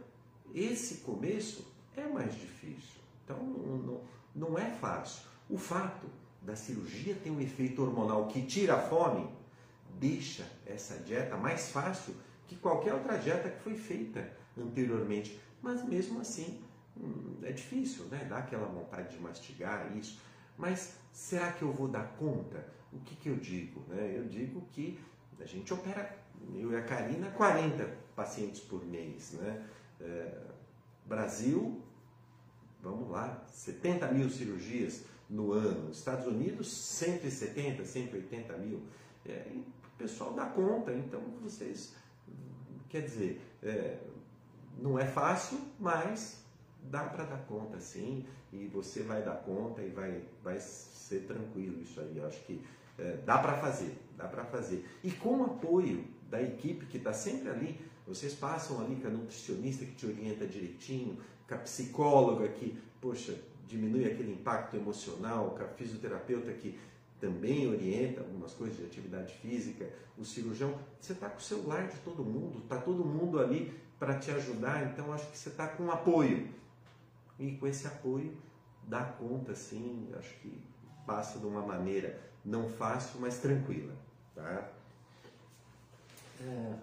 esse 0.54 0.96
começo 0.96 1.66
é 1.96 2.06
mais 2.06 2.34
difícil. 2.34 3.00
Então, 3.24 3.38
não, 3.42 4.00
não 4.34 4.58
é 4.58 4.70
fácil. 4.70 5.22
O 5.48 5.56
fato 5.56 6.06
da 6.42 6.54
cirurgia 6.54 7.14
ter 7.14 7.30
um 7.30 7.40
efeito 7.40 7.82
hormonal 7.82 8.26
que 8.28 8.42
tira 8.42 8.74
a 8.74 8.82
fome, 8.82 9.28
deixa 9.98 10.44
essa 10.66 10.96
dieta 10.98 11.36
mais 11.36 11.70
fácil 11.70 12.14
que 12.46 12.56
qualquer 12.56 12.92
outra 12.92 13.16
dieta 13.16 13.48
que 13.48 13.62
foi 13.62 13.74
feita 13.74 14.28
anteriormente. 14.58 15.40
Mas 15.62 15.86
mesmo 15.86 16.20
assim, 16.20 16.60
hum, 16.96 17.36
é 17.42 17.52
difícil, 17.52 18.04
né? 18.06 18.26
Dá 18.28 18.38
aquela 18.38 18.66
vontade 18.66 19.16
de 19.16 19.22
mastigar 19.22 19.96
isso. 19.96 20.20
Mas 20.56 20.96
será 21.12 21.52
que 21.52 21.62
eu 21.62 21.72
vou 21.72 21.88
dar 21.88 22.16
conta? 22.16 22.66
O 22.92 23.00
que, 23.00 23.16
que 23.16 23.28
eu 23.28 23.36
digo? 23.36 23.82
Né? 23.88 24.14
Eu 24.16 24.24
digo 24.28 24.62
que 24.72 24.98
a 25.40 25.46
gente 25.46 25.72
opera, 25.72 26.16
eu 26.54 26.72
e 26.72 26.76
a 26.76 26.82
Karina, 26.82 27.30
40 27.30 27.84
pacientes 28.14 28.60
por 28.60 28.84
mês. 28.84 29.32
Né? 29.32 29.66
É, 30.00 30.38
Brasil, 31.06 31.82
vamos 32.82 33.10
lá, 33.10 33.42
70 33.48 34.08
mil 34.08 34.28
cirurgias 34.28 35.04
no 35.28 35.52
ano. 35.52 35.90
Estados 35.90 36.26
Unidos, 36.26 36.70
170, 36.70 37.84
180 37.84 38.56
mil. 38.58 38.82
É, 39.24 39.50
o 39.50 39.98
pessoal 39.98 40.34
dá 40.34 40.46
conta, 40.46 40.92
então 40.92 41.20
vocês. 41.42 41.94
Quer 42.88 43.02
dizer, 43.02 43.40
é, 43.62 43.98
não 44.78 44.98
é 44.98 45.06
fácil, 45.06 45.58
mas 45.80 46.41
dá 46.90 47.04
para 47.04 47.24
dar 47.24 47.38
conta 47.46 47.78
sim, 47.80 48.24
e 48.52 48.66
você 48.66 49.02
vai 49.02 49.22
dar 49.22 49.36
conta 49.36 49.82
e 49.82 49.88
vai, 49.88 50.22
vai 50.42 50.58
ser 50.60 51.20
tranquilo 51.26 51.80
isso 51.82 52.00
aí. 52.00 52.16
Eu 52.16 52.26
acho 52.26 52.40
que 52.44 52.60
é, 52.98 53.18
dá 53.24 53.38
para 53.38 53.54
fazer, 53.54 53.96
dá 54.16 54.26
para 54.26 54.44
fazer. 54.44 54.84
E 55.02 55.10
com 55.10 55.40
o 55.40 55.44
apoio 55.44 56.04
da 56.30 56.42
equipe 56.42 56.86
que 56.86 56.98
está 56.98 57.12
sempre 57.12 57.50
ali, 57.50 57.80
vocês 58.06 58.34
passam 58.34 58.80
ali 58.80 58.96
com 58.96 59.08
a 59.08 59.10
nutricionista 59.10 59.84
que 59.84 59.92
te 59.92 60.06
orienta 60.06 60.46
direitinho, 60.46 61.18
com 61.48 61.54
a 61.54 61.58
psicóloga 61.58 62.48
que, 62.48 62.76
poxa, 63.00 63.34
diminui 63.66 64.04
aquele 64.04 64.32
impacto 64.32 64.76
emocional, 64.76 65.54
com 65.56 65.64
a 65.64 65.68
fisioterapeuta 65.68 66.52
que 66.52 66.78
também 67.20 67.68
orienta 67.68 68.20
algumas 68.20 68.52
coisas 68.52 68.76
de 68.76 68.84
atividade 68.84 69.32
física, 69.34 69.88
o 70.18 70.24
cirurgião, 70.24 70.74
você 71.00 71.12
está 71.12 71.28
com 71.28 71.38
o 71.38 71.40
celular 71.40 71.86
de 71.86 71.96
todo 71.98 72.24
mundo, 72.24 72.58
está 72.58 72.76
todo 72.78 73.04
mundo 73.04 73.38
ali 73.38 73.72
para 73.98 74.18
te 74.18 74.30
ajudar, 74.32 74.90
então 74.90 75.12
acho 75.12 75.30
que 75.30 75.38
você 75.38 75.48
está 75.48 75.68
com 75.68 75.90
apoio. 75.90 76.48
E 77.42 77.56
com 77.56 77.66
esse 77.66 77.88
apoio, 77.88 78.36
dá 78.84 79.02
conta, 79.02 79.52
sim, 79.52 80.08
acho 80.16 80.32
que 80.36 80.62
passa 81.04 81.40
de 81.40 81.44
uma 81.44 81.60
maneira 81.60 82.20
não 82.44 82.68
fácil, 82.68 83.20
mas 83.20 83.38
tranquila. 83.38 83.92
Tá? 84.32 84.70
É... 86.40 86.74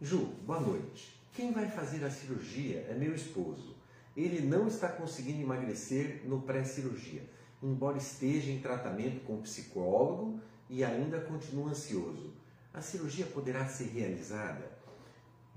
Ju, 0.00 0.26
boa 0.46 0.60
noite. 0.60 1.20
Quem 1.34 1.50
vai 1.50 1.68
fazer 1.68 2.04
a 2.04 2.10
cirurgia 2.10 2.86
é 2.88 2.94
meu 2.94 3.16
esposo. 3.16 3.74
Ele 4.16 4.40
não 4.46 4.68
está 4.68 4.88
conseguindo 4.88 5.42
emagrecer 5.42 6.22
no 6.24 6.42
pré-cirurgia, 6.42 7.28
embora 7.60 7.98
esteja 7.98 8.52
em 8.52 8.60
tratamento 8.60 9.24
com 9.24 9.42
psicólogo 9.42 10.38
e 10.70 10.84
ainda 10.84 11.20
continua 11.20 11.70
ansioso. 11.70 12.32
A 12.72 12.80
cirurgia 12.80 13.26
poderá 13.26 13.66
ser 13.66 13.88
realizada? 13.88 14.73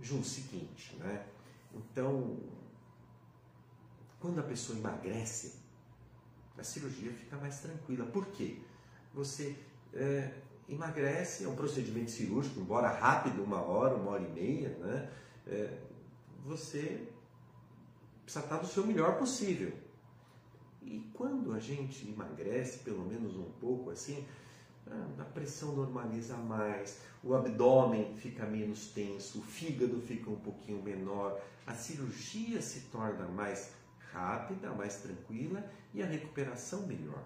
Ju, 0.01 0.24
seguinte, 0.24 0.96
né? 0.98 1.25
Então, 1.74 2.38
quando 4.20 4.39
a 4.39 4.44
pessoa 4.44 4.77
emagrece, 4.77 5.54
a 6.58 6.63
cirurgia 6.63 7.12
fica 7.12 7.38
mais 7.38 7.60
tranquila. 7.60 8.06
Por 8.06 8.27
quê? 8.27 8.60
Você 9.13 9.56
é, 9.94 10.34
emagrece, 10.68 11.46
é 11.46 11.48
um 11.48 11.56
procedimento 11.56 12.12
cirúrgico, 12.12 12.60
embora 12.60 12.89
rápido, 12.89 13.44
uma 13.44 13.62
hora, 13.62 13.96
uma 13.96 14.12
hora 14.12 14.24
e 14.24 14.32
meia, 14.32 14.70
né? 14.77 15.12
É, 15.48 15.77
você 16.46 17.08
precisa 18.24 18.44
estar 18.44 18.58
do 18.58 18.68
seu 18.68 18.86
melhor 18.86 19.18
possível. 19.18 19.74
E 20.82 21.00
quando 21.13 21.54
a 21.54 21.60
gente 21.60 22.08
emagrece, 22.08 22.80
pelo 22.80 23.06
menos 23.06 23.36
um 23.36 23.51
pouco 23.60 23.89
assim, 23.89 24.25
a 25.20 25.24
pressão 25.25 25.75
normaliza 25.75 26.36
mais, 26.38 27.00
o 27.24 27.34
abdômen 27.34 28.15
fica 28.17 28.46
menos 28.46 28.88
tenso, 28.88 29.39
o 29.39 29.41
fígado 29.41 30.01
fica 30.01 30.29
um 30.29 30.36
pouquinho 30.36 30.82
menor, 30.82 31.39
a 31.65 31.74
cirurgia 31.74 32.62
se 32.62 32.82
torna 32.91 33.27
mais 33.27 33.74
rápida, 34.13 34.72
mais 34.72 34.98
tranquila 34.98 35.63
e 35.94 36.01
a 36.01 36.06
recuperação 36.06 36.86
melhor. 36.88 37.24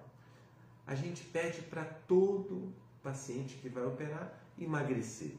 A 0.87 0.95
gente 0.95 1.23
pede 1.25 1.61
para 1.61 1.83
todo 1.83 2.73
paciente 3.03 3.55
que 3.57 3.69
vai 3.69 3.85
operar 3.85 4.41
emagrecer, 4.59 5.35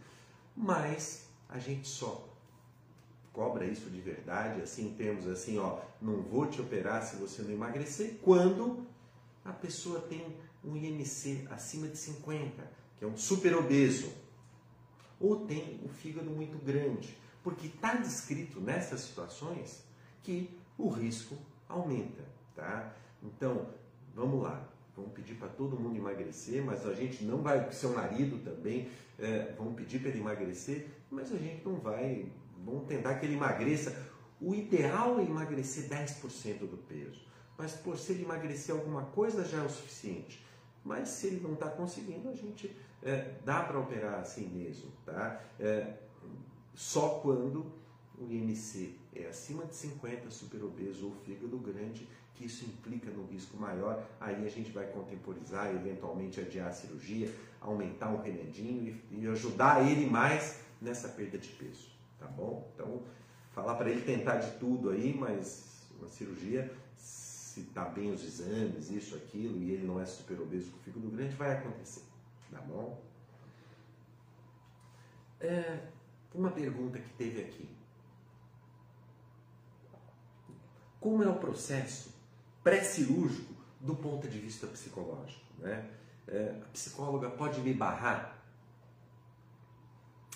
mas 0.57 1.29
a 1.49 1.59
gente 1.59 1.87
só 1.88 2.29
cobra 3.33 3.64
isso 3.64 3.88
de 3.88 4.00
verdade, 4.00 4.61
assim, 4.61 4.88
em 4.88 4.95
termos 4.95 5.26
assim, 5.26 5.59
ó, 5.59 5.81
não 6.00 6.23
vou 6.23 6.47
te 6.47 6.61
operar 6.61 7.02
se 7.02 7.17
você 7.17 7.43
não 7.43 7.50
emagrecer, 7.50 8.19
quando 8.23 8.87
a 9.45 9.52
pessoa 9.52 10.00
tem 10.00 10.37
um 10.64 10.76
IMC 10.76 11.47
acima 11.50 11.88
de 11.88 11.99
50, 11.99 12.71
que 12.99 13.04
é 13.04 13.09
um 13.09 13.16
super 13.16 13.54
obeso, 13.57 14.12
ou 15.19 15.47
tem 15.47 15.81
um 15.85 15.88
fígado 15.88 16.31
muito 16.31 16.59
grande, 16.64 17.16
porque 17.42 17.66
está 17.66 17.95
descrito 17.95 18.61
nessas 18.61 19.00
situações 19.00 19.83
que 20.23 20.57
o 20.78 20.88
risco 20.88 21.37
aumenta, 21.69 22.25
tá? 22.54 22.95
Então, 23.23 23.69
vamos 24.14 24.42
lá, 24.42 24.69
vamos 24.97 25.12
pedir 25.12 25.35
para 25.35 25.49
todo 25.49 25.78
mundo 25.78 25.97
emagrecer, 25.97 26.64
mas 26.64 26.87
a 26.87 26.95
gente 26.95 27.25
não 27.25 27.42
vai, 27.42 27.73
seu 27.73 27.92
marido 27.92 28.38
também, 28.45 28.88
é, 29.19 29.54
vamos 29.57 29.75
pedir 29.75 30.00
para 30.00 30.11
ele 30.11 30.21
emagrecer, 30.21 30.88
mas 31.11 31.33
a 31.33 31.38
gente 31.38 31.64
não 31.64 31.76
vai, 31.76 32.26
vamos 32.64 32.87
tentar 32.87 33.16
que 33.16 33.26
ele 33.26 33.35
emagreça. 33.35 33.97
O 34.40 34.54
ideal 34.54 35.21
é 35.21 35.25
emagrecer 35.25 35.88
10% 35.88 36.59
do 36.61 36.76
peso, 36.76 37.21
mas 37.57 37.73
por 37.73 37.97
se 37.97 38.12
ele 38.12 38.25
emagrecer 38.25 38.75
alguma 38.75 39.04
coisa 39.07 39.45
já 39.45 39.59
é 39.59 39.66
o 39.66 39.71
suficiente. 39.71 40.45
Mas 40.85 41.09
se 41.09 41.29
ele 41.29 41.41
não 41.41 41.55
está 41.55 41.69
conseguindo, 41.69 42.29
a 42.29 42.35
gente 42.35 42.75
é, 43.03 43.35
dá 43.45 43.62
para 43.62 43.79
operar 43.79 44.21
assim 44.21 44.49
mesmo, 44.49 44.91
tá? 45.05 45.41
É, 45.59 45.95
só 46.75 47.21
quando 47.21 47.67
o 48.19 48.31
IMC 48.31 48.97
é 49.15 49.27
acima 49.27 49.65
de 49.65 49.75
50, 49.77 50.31
super 50.31 50.62
obeso 50.65 51.07
ou 51.07 51.12
fígado 51.25 51.57
grande, 51.59 52.09
que 52.35 52.47
isso 52.47 52.65
implica 52.65 53.11
no 53.11 53.25
risco 53.27 53.57
maior, 53.57 54.03
aí 54.21 54.45
a 54.45 54.49
gente 54.49 54.71
vai 54.71 54.87
contemporizar, 54.87 55.75
eventualmente 55.75 56.41
adiar 56.41 56.69
a 56.69 56.73
cirurgia, 56.73 57.33
aumentar 57.61 58.12
o 58.12 58.21
remedinho 58.21 59.01
e, 59.11 59.21
e 59.21 59.29
ajudar 59.29 59.87
ele 59.87 60.07
mais 60.09 60.61
nessa 60.81 61.09
perda 61.09 61.39
de 61.39 61.49
peso, 61.51 61.91
tá 62.19 62.27
bom? 62.27 62.69
Então, 62.75 63.03
falar 63.53 63.75
para 63.75 63.91
ele 63.91 64.01
tentar 64.03 64.37
de 64.37 64.59
tudo 64.59 64.91
aí, 64.91 65.15
mas 65.17 65.87
uma 65.99 66.09
cirurgia, 66.09 66.73
se 67.53 67.61
está 67.61 67.85
bem 67.85 68.11
os 68.11 68.25
exames, 68.25 68.91
isso, 68.91 69.15
aquilo, 69.15 69.59
e 69.63 69.73
ele 69.73 69.87
não 69.87 70.01
é 70.01 70.07
super 70.07 70.41
obeso 70.41 70.71
com 70.71 70.79
fígado 70.79 71.11
grande, 71.11 71.37
vai 71.37 71.53
acontecer, 71.53 72.03
tá 72.51 72.59
bom? 72.63 72.99
É, 75.39 75.89
Uma 76.35 76.51
pergunta 76.51 76.99
que 76.99 77.11
teve 77.11 77.43
aqui. 77.43 77.69
Como 80.99 81.23
é 81.23 81.29
o 81.29 81.39
processo 81.39 82.15
pré-cirúrgico 82.65 83.53
do 83.79 83.95
ponto 83.97 84.27
de 84.27 84.39
vista 84.39 84.67
psicológico? 84.69 85.45
Né? 85.59 85.91
É, 86.27 86.59
a 86.63 86.69
psicóloga 86.69 87.29
pode 87.29 87.61
me 87.61 87.75
barrar? 87.75 88.43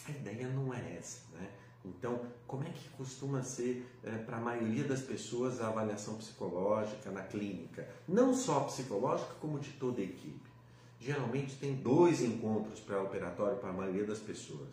A 0.06 0.10
ideia 0.10 0.48
não 0.48 0.74
é 0.74 0.96
essa. 0.98 1.22
Né? 1.32 1.50
Então, 1.86 2.20
como 2.46 2.64
é 2.64 2.70
que 2.70 2.88
costuma 2.90 3.42
ser 3.42 3.86
é, 4.02 4.10
para 4.18 4.38
a 4.38 4.40
maioria 4.40 4.84
das 4.84 5.00
pessoas 5.00 5.60
a 5.60 5.68
avaliação 5.68 6.16
psicológica 6.16 7.10
na 7.10 7.22
clínica? 7.22 7.88
Não 8.08 8.34
só 8.34 8.60
psicológica, 8.60 9.34
como 9.40 9.58
de 9.60 9.70
toda 9.72 10.00
a 10.00 10.04
equipe. 10.04 10.50
Geralmente 10.98 11.56
tem 11.56 11.74
dois 11.76 12.22
encontros 12.22 12.80
pré-operatório 12.80 13.58
para 13.58 13.70
a 13.70 13.72
maioria 13.72 14.04
das 14.04 14.18
pessoas. 14.18 14.68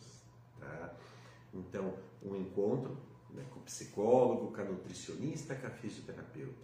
Tá? 0.60 0.96
Então, 1.54 1.94
um 2.24 2.36
encontro 2.36 2.98
né, 3.30 3.44
com 3.52 3.60
o 3.60 3.64
psicólogo, 3.64 4.52
com 4.52 4.62
a 4.62 4.64
nutricionista, 4.64 5.54
com 5.56 5.68
a 5.68 5.70
fisioterapeuta. 5.70 6.64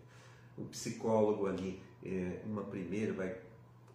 O 0.57 0.65
psicólogo 0.65 1.45
ali, 1.47 1.81
é, 2.03 2.41
uma 2.45 2.63
primeira, 2.63 3.13
vai 3.13 3.37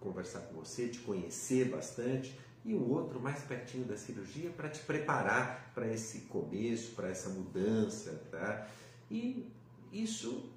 conversar 0.00 0.40
com 0.40 0.54
você, 0.54 0.88
te 0.88 1.00
conhecer 1.00 1.70
bastante, 1.70 2.38
e 2.64 2.74
o 2.74 2.90
outro 2.90 3.20
mais 3.20 3.42
pertinho 3.42 3.84
da 3.84 3.96
cirurgia 3.96 4.50
para 4.50 4.68
te 4.70 4.80
preparar 4.80 5.70
para 5.74 5.86
esse 5.86 6.20
começo, 6.22 6.94
para 6.94 7.08
essa 7.08 7.28
mudança, 7.28 8.22
tá? 8.30 8.66
E 9.10 9.52
isso, 9.92 10.50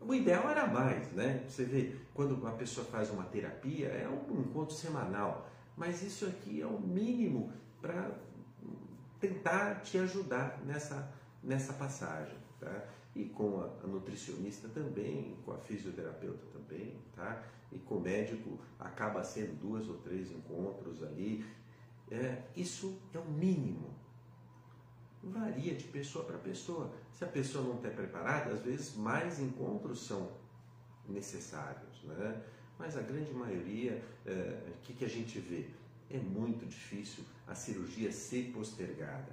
o 0.00 0.14
ideal 0.14 0.48
era 0.48 0.66
mais, 0.66 1.12
né? 1.12 1.44
Você 1.46 1.64
vê, 1.64 1.94
quando 2.14 2.32
uma 2.32 2.52
pessoa 2.52 2.86
faz 2.86 3.10
uma 3.10 3.24
terapia, 3.24 3.88
é 3.88 4.08
um 4.08 4.40
encontro 4.40 4.74
semanal, 4.74 5.48
mas 5.76 6.02
isso 6.02 6.26
aqui 6.26 6.62
é 6.62 6.66
o 6.66 6.80
mínimo 6.80 7.52
para 7.82 8.10
tentar 9.20 9.82
te 9.82 9.98
ajudar 9.98 10.60
nessa, 10.64 11.12
nessa 11.42 11.74
passagem, 11.74 12.36
tá? 12.58 12.84
E 13.14 13.26
com 13.26 13.60
a, 13.60 13.84
a 13.84 13.86
nutricionista 13.86 14.68
também, 14.68 15.36
com 15.44 15.52
a 15.52 15.58
fisioterapeuta 15.58 16.46
também, 16.50 16.96
tá? 17.14 17.44
E 17.72 17.78
com 17.78 17.96
o 17.96 18.00
médico 18.00 18.58
acaba 18.78 19.22
sendo 19.24 19.58
duas 19.58 19.88
ou 19.88 19.98
três 19.98 20.30
encontros 20.30 21.02
ali. 21.02 21.44
É, 22.10 22.42
isso 22.54 22.98
é 23.14 23.18
o 23.18 23.24
mínimo. 23.24 23.90
Varia 25.22 25.74
de 25.74 25.84
pessoa 25.84 26.24
para 26.24 26.38
pessoa. 26.38 26.92
Se 27.12 27.24
a 27.24 27.28
pessoa 27.28 27.64
não 27.64 27.76
está 27.76 27.88
preparada, 27.90 28.52
às 28.52 28.60
vezes 28.60 28.96
mais 28.96 29.40
encontros 29.40 30.06
são 30.06 30.30
necessários, 31.08 32.02
né? 32.04 32.42
Mas 32.78 32.96
a 32.96 33.00
grande 33.00 33.32
maioria, 33.32 34.02
o 34.26 34.30
é, 34.30 34.72
que, 34.82 34.92
que 34.92 35.04
a 35.04 35.08
gente 35.08 35.38
vê? 35.38 35.66
é 36.12 36.18
muito 36.18 36.66
difícil 36.66 37.24
a 37.46 37.54
cirurgia 37.54 38.12
ser 38.12 38.52
postergada. 38.52 39.32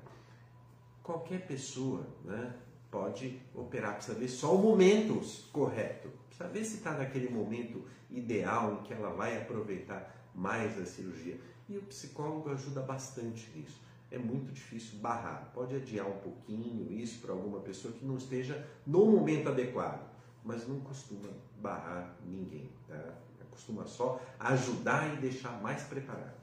Qualquer 1.04 1.46
pessoa 1.46 2.08
né, 2.24 2.56
pode 2.90 3.40
operar, 3.54 3.96
precisa 3.96 4.18
ver 4.18 4.30
só 4.30 4.56
o 4.56 4.58
momento 4.60 5.22
correto, 5.52 6.10
precisa 6.40 6.48
ver 6.48 6.66
se 6.66 6.78
está 6.78 6.94
naquele 6.94 7.30
momento 7.30 7.86
ideal 8.10 8.74
em 8.74 8.84
que 8.84 8.94
ela 8.94 9.12
vai 9.12 9.38
aproveitar 9.38 10.16
mais 10.34 10.80
a 10.80 10.86
cirurgia. 10.86 11.40
E 11.68 11.78
o 11.78 11.82
psicólogo 11.84 12.50
ajuda 12.50 12.82
bastante 12.82 13.52
nisso. 13.56 13.82
É 14.10 14.18
muito 14.18 14.52
difícil 14.52 14.98
barrar. 15.00 15.52
Pode 15.54 15.76
adiar 15.76 16.08
um 16.08 16.18
pouquinho 16.20 16.92
isso 16.92 17.20
para 17.20 17.34
alguma 17.34 17.60
pessoa 17.60 17.94
que 17.94 18.06
não 18.06 18.18
esteja 18.18 18.68
no 18.88 19.06
momento 19.06 19.50
adequado, 19.50 20.10
mas 20.44 20.68
não 20.68 20.80
costuma 20.80 21.30
barrar 21.62 22.16
ninguém. 22.26 22.70
Tá? 22.88 23.14
Costuma 23.52 23.86
só 23.86 24.22
ajudar 24.40 25.14
e 25.14 25.18
deixar 25.18 25.62
mais 25.62 25.84
preparado. 25.84 26.40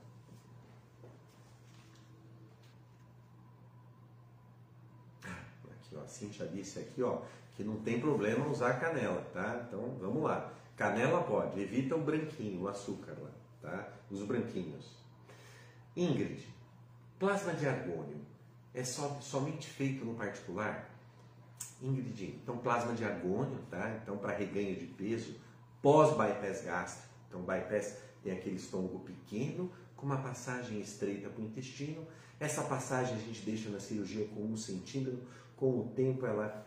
Ó, 5.96 6.00
a 6.02 6.06
Cintia 6.06 6.46
disse 6.46 6.78
aqui, 6.78 7.02
ó, 7.02 7.22
que 7.56 7.64
não 7.64 7.76
tem 7.76 7.98
problema 7.98 8.46
usar 8.46 8.78
canela, 8.78 9.22
tá? 9.32 9.64
Então, 9.66 9.96
vamos 9.98 10.22
lá. 10.22 10.52
Canela 10.76 11.24
pode, 11.24 11.58
evita 11.58 11.96
o 11.96 12.02
branquinho, 12.02 12.62
o 12.62 12.68
açúcar 12.68 13.16
lá, 13.18 13.30
tá? 13.62 13.88
Os 14.10 14.22
branquinhos. 14.22 14.94
Ingrid, 15.96 16.46
plasma 17.18 17.54
de 17.54 17.66
argônio 17.66 18.18
é 18.74 18.84
só, 18.84 19.18
somente 19.22 19.66
feito 19.66 20.04
no 20.04 20.14
particular? 20.14 20.90
Ingrid, 21.80 22.38
então 22.42 22.58
plasma 22.58 22.92
de 22.92 23.04
argônio, 23.04 23.58
tá? 23.70 23.98
Então, 24.02 24.18
para 24.18 24.36
reganho 24.36 24.76
de 24.76 24.86
peso, 24.86 25.34
pós-bypass 25.80 26.62
gástrico. 26.62 27.08
Então, 27.28 27.40
bypass 27.40 27.96
tem 28.22 28.34
aquele 28.34 28.56
estômago 28.56 28.98
pequeno, 29.00 29.72
com 29.96 30.04
uma 30.04 30.18
passagem 30.18 30.78
estreita 30.78 31.30
para 31.30 31.40
o 31.40 31.44
intestino. 31.44 32.06
Essa 32.38 32.62
passagem 32.62 33.14
a 33.14 33.18
gente 33.18 33.40
deixa 33.46 33.70
na 33.70 33.80
cirurgia 33.80 34.26
com 34.34 34.42
um 34.42 34.56
centímetro 34.58 35.22
com 35.56 35.80
o 35.80 35.92
tempo 35.96 36.26
ela 36.26 36.65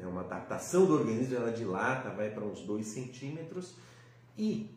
é 0.00 0.06
uma 0.06 0.22
adaptação 0.22 0.86
do 0.86 0.94
organismo, 0.94 1.36
ela 1.36 1.52
dilata, 1.52 2.10
vai 2.10 2.30
para 2.30 2.44
uns 2.44 2.62
2 2.62 2.86
centímetros 2.86 3.74
e 4.36 4.70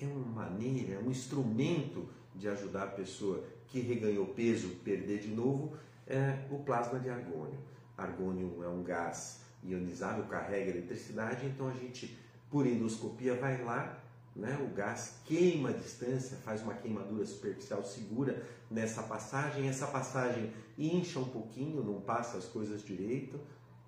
é 0.00 0.06
uma 0.06 0.44
maneira, 0.44 0.94
é 0.94 0.98
um 0.98 1.10
instrumento 1.10 2.08
de 2.34 2.48
ajudar 2.48 2.84
a 2.84 2.88
pessoa 2.88 3.44
que 3.66 3.80
reganhou 3.80 4.26
peso 4.26 4.68
perder 4.84 5.20
de 5.20 5.28
novo 5.28 5.76
é 6.06 6.46
o 6.50 6.58
plasma 6.58 6.98
de 6.98 7.10
argônio. 7.10 7.58
Argônio 7.96 8.62
é 8.62 8.68
um 8.68 8.82
gás 8.82 9.42
ionizado, 9.62 10.22
carrega 10.24 10.70
eletricidade, 10.70 11.46
então 11.46 11.68
a 11.68 11.72
gente, 11.72 12.16
por 12.50 12.66
endoscopia, 12.66 13.34
vai 13.34 13.62
lá 13.62 14.00
né? 14.38 14.56
O 14.62 14.72
gás 14.72 15.16
queima 15.24 15.70
a 15.70 15.72
distância, 15.72 16.36
faz 16.38 16.62
uma 16.62 16.74
queimadura 16.74 17.24
superficial 17.26 17.84
segura 17.84 18.42
nessa 18.70 19.02
passagem. 19.02 19.68
Essa 19.68 19.88
passagem 19.88 20.52
incha 20.78 21.18
um 21.18 21.28
pouquinho, 21.28 21.82
não 21.82 22.00
passa 22.00 22.38
as 22.38 22.46
coisas 22.46 22.82
direito, 22.82 23.38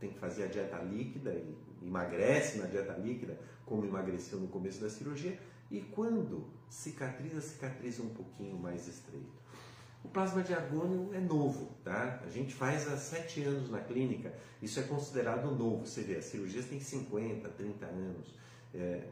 tem 0.00 0.10
que 0.10 0.18
fazer 0.18 0.44
a 0.44 0.46
dieta 0.46 0.78
líquida 0.78 1.32
e 1.32 1.54
emagrece 1.82 2.58
na 2.58 2.66
dieta 2.66 2.94
líquida, 2.94 3.38
como 3.66 3.84
emagreceu 3.84 4.38
no 4.40 4.48
começo 4.48 4.80
da 4.80 4.88
cirurgia. 4.88 5.38
E 5.70 5.80
quando 5.80 6.46
cicatriza, 6.68 7.40
cicatriza 7.40 8.02
um 8.02 8.08
pouquinho 8.08 8.56
mais 8.58 8.88
estreito. 8.88 9.40
O 10.02 10.08
plasma 10.08 10.42
de 10.42 10.54
argônio 10.54 11.10
é 11.12 11.20
novo, 11.20 11.76
tá? 11.84 12.22
A 12.24 12.30
gente 12.30 12.54
faz 12.54 12.90
há 12.90 12.96
sete 12.96 13.42
anos 13.42 13.70
na 13.70 13.80
clínica, 13.80 14.34
isso 14.62 14.80
é 14.80 14.82
considerado 14.82 15.50
novo. 15.54 15.86
Você 15.86 16.02
vê, 16.02 16.16
as 16.16 16.24
cirurgias 16.24 16.64
têm 16.64 16.80
50, 16.80 17.48
30 17.50 17.86
anos. 17.86 18.34
É, 18.74 19.04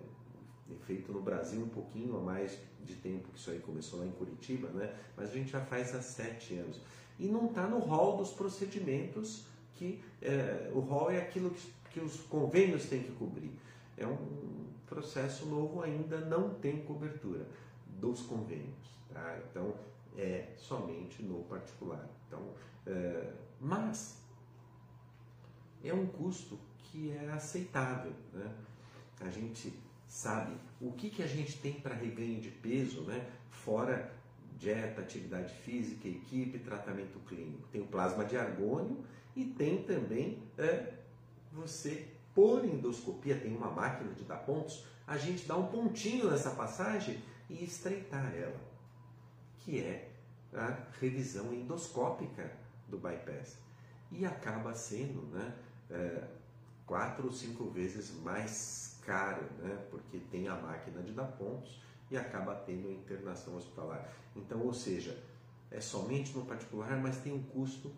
feito 0.87 1.13
no 1.13 1.23
Brasil 1.23 1.63
um 1.63 1.69
pouquinho 1.69 2.17
a 2.17 2.21
mais 2.21 2.59
de 2.85 2.95
tempo 2.95 3.29
que 3.29 3.39
isso 3.39 3.51
aí 3.51 3.61
começou 3.61 4.01
lá 4.01 4.07
em 4.07 4.13
Curitiba, 4.13 4.69
né? 4.69 4.95
mas 5.17 5.31
a 5.31 5.33
gente 5.33 5.51
já 5.51 5.61
faz 5.61 5.95
há 5.95 6.03
sete 6.03 6.55
anos. 6.55 6.81
E 7.19 7.27
não 7.27 7.47
está 7.47 7.67
no 7.67 7.79
rol 7.79 8.17
dos 8.17 8.31
procedimentos 8.31 9.47
que 9.79 10.03
é, 10.21 10.71
o 10.75 10.81
rol 10.81 11.11
é 11.11 11.19
aquilo 11.19 11.51
que, 11.51 11.73
que 11.93 12.01
os 12.01 12.21
convênios 12.23 12.87
têm 12.87 13.03
que 13.03 13.13
cobrir. 13.13 13.53
É 13.97 14.07
um 14.07 14.67
processo 14.87 15.47
novo, 15.47 15.83
ainda 15.83 16.19
não 16.19 16.55
tem 16.55 16.83
cobertura 16.83 17.47
dos 17.87 18.23
convênios. 18.23 18.99
Tá? 19.13 19.39
Então, 19.49 19.75
é 20.17 20.49
somente 20.57 21.23
no 21.23 21.45
particular. 21.45 22.05
Então, 22.27 22.43
é, 22.87 23.33
mas 23.61 24.21
é 25.85 25.95
um 25.95 26.07
custo 26.07 26.59
que 26.79 27.13
é 27.13 27.31
aceitável. 27.31 28.13
Né? 28.33 28.51
A 29.21 29.31
gente 29.31 29.73
sabe 30.09 30.57
o 30.81 30.93
que, 30.93 31.09
que 31.09 31.23
a 31.23 31.27
gente 31.27 31.59
tem 31.59 31.75
para 31.75 31.95
reganho 31.95 32.41
de 32.41 32.51
peso, 32.51 33.03
né? 33.03 33.31
fora 33.51 34.13
dieta, 34.59 35.03
atividade 35.03 35.55
física, 35.55 36.09
equipe, 36.09 36.59
tratamento 36.59 37.21
clínico. 37.21 37.69
Tem 37.71 37.81
o 37.81 37.87
plasma 37.87 38.25
de 38.25 38.37
argônio 38.37 39.05
e 39.39 39.45
tem 39.45 39.85
também 39.85 40.43
é, 40.59 40.95
você 41.53 42.09
por 42.35 42.65
endoscopia, 42.65 43.39
tem 43.39 43.57
uma 43.57 43.71
máquina 43.71 44.13
de 44.13 44.25
dar 44.25 44.39
pontos, 44.39 44.85
a 45.07 45.17
gente 45.17 45.47
dá 45.47 45.57
um 45.57 45.69
pontinho 45.69 46.29
nessa 46.29 46.51
passagem 46.51 47.23
e 47.49 47.65
estreitar 47.65 48.35
ela, 48.35 48.61
que 49.61 49.81
é 49.81 50.11
a 50.53 50.77
revisão 51.01 51.53
endoscópica 51.55 52.53
do 52.89 52.99
bypass. 52.99 53.59
E 54.11 54.27
acaba 54.27 54.75
sendo 54.75 55.23
né, 55.33 55.55
é, 55.89 56.25
quatro 56.85 57.27
ou 57.27 57.33
cinco 57.33 57.71
vezes 57.71 58.11
mais 58.21 58.99
caro, 59.07 59.43
né? 59.61 59.87
porque 59.89 60.19
tem 60.31 60.49
a 60.49 60.57
máquina 60.57 61.01
de 61.01 61.13
dar 61.13 61.27
pontos 61.27 61.81
e 62.11 62.17
acaba 62.17 62.57
tendo 62.57 62.89
a 62.89 62.93
internação 62.93 63.57
hospitalar. 63.57 64.13
Então, 64.35 64.61
ou 64.63 64.75
seja, 64.75 65.17
é 65.71 65.81
somente 65.81 66.37
no 66.37 66.45
particular, 66.45 66.99
mas 66.99 67.19
tem 67.19 67.33
um 67.33 67.43
custo 67.43 67.93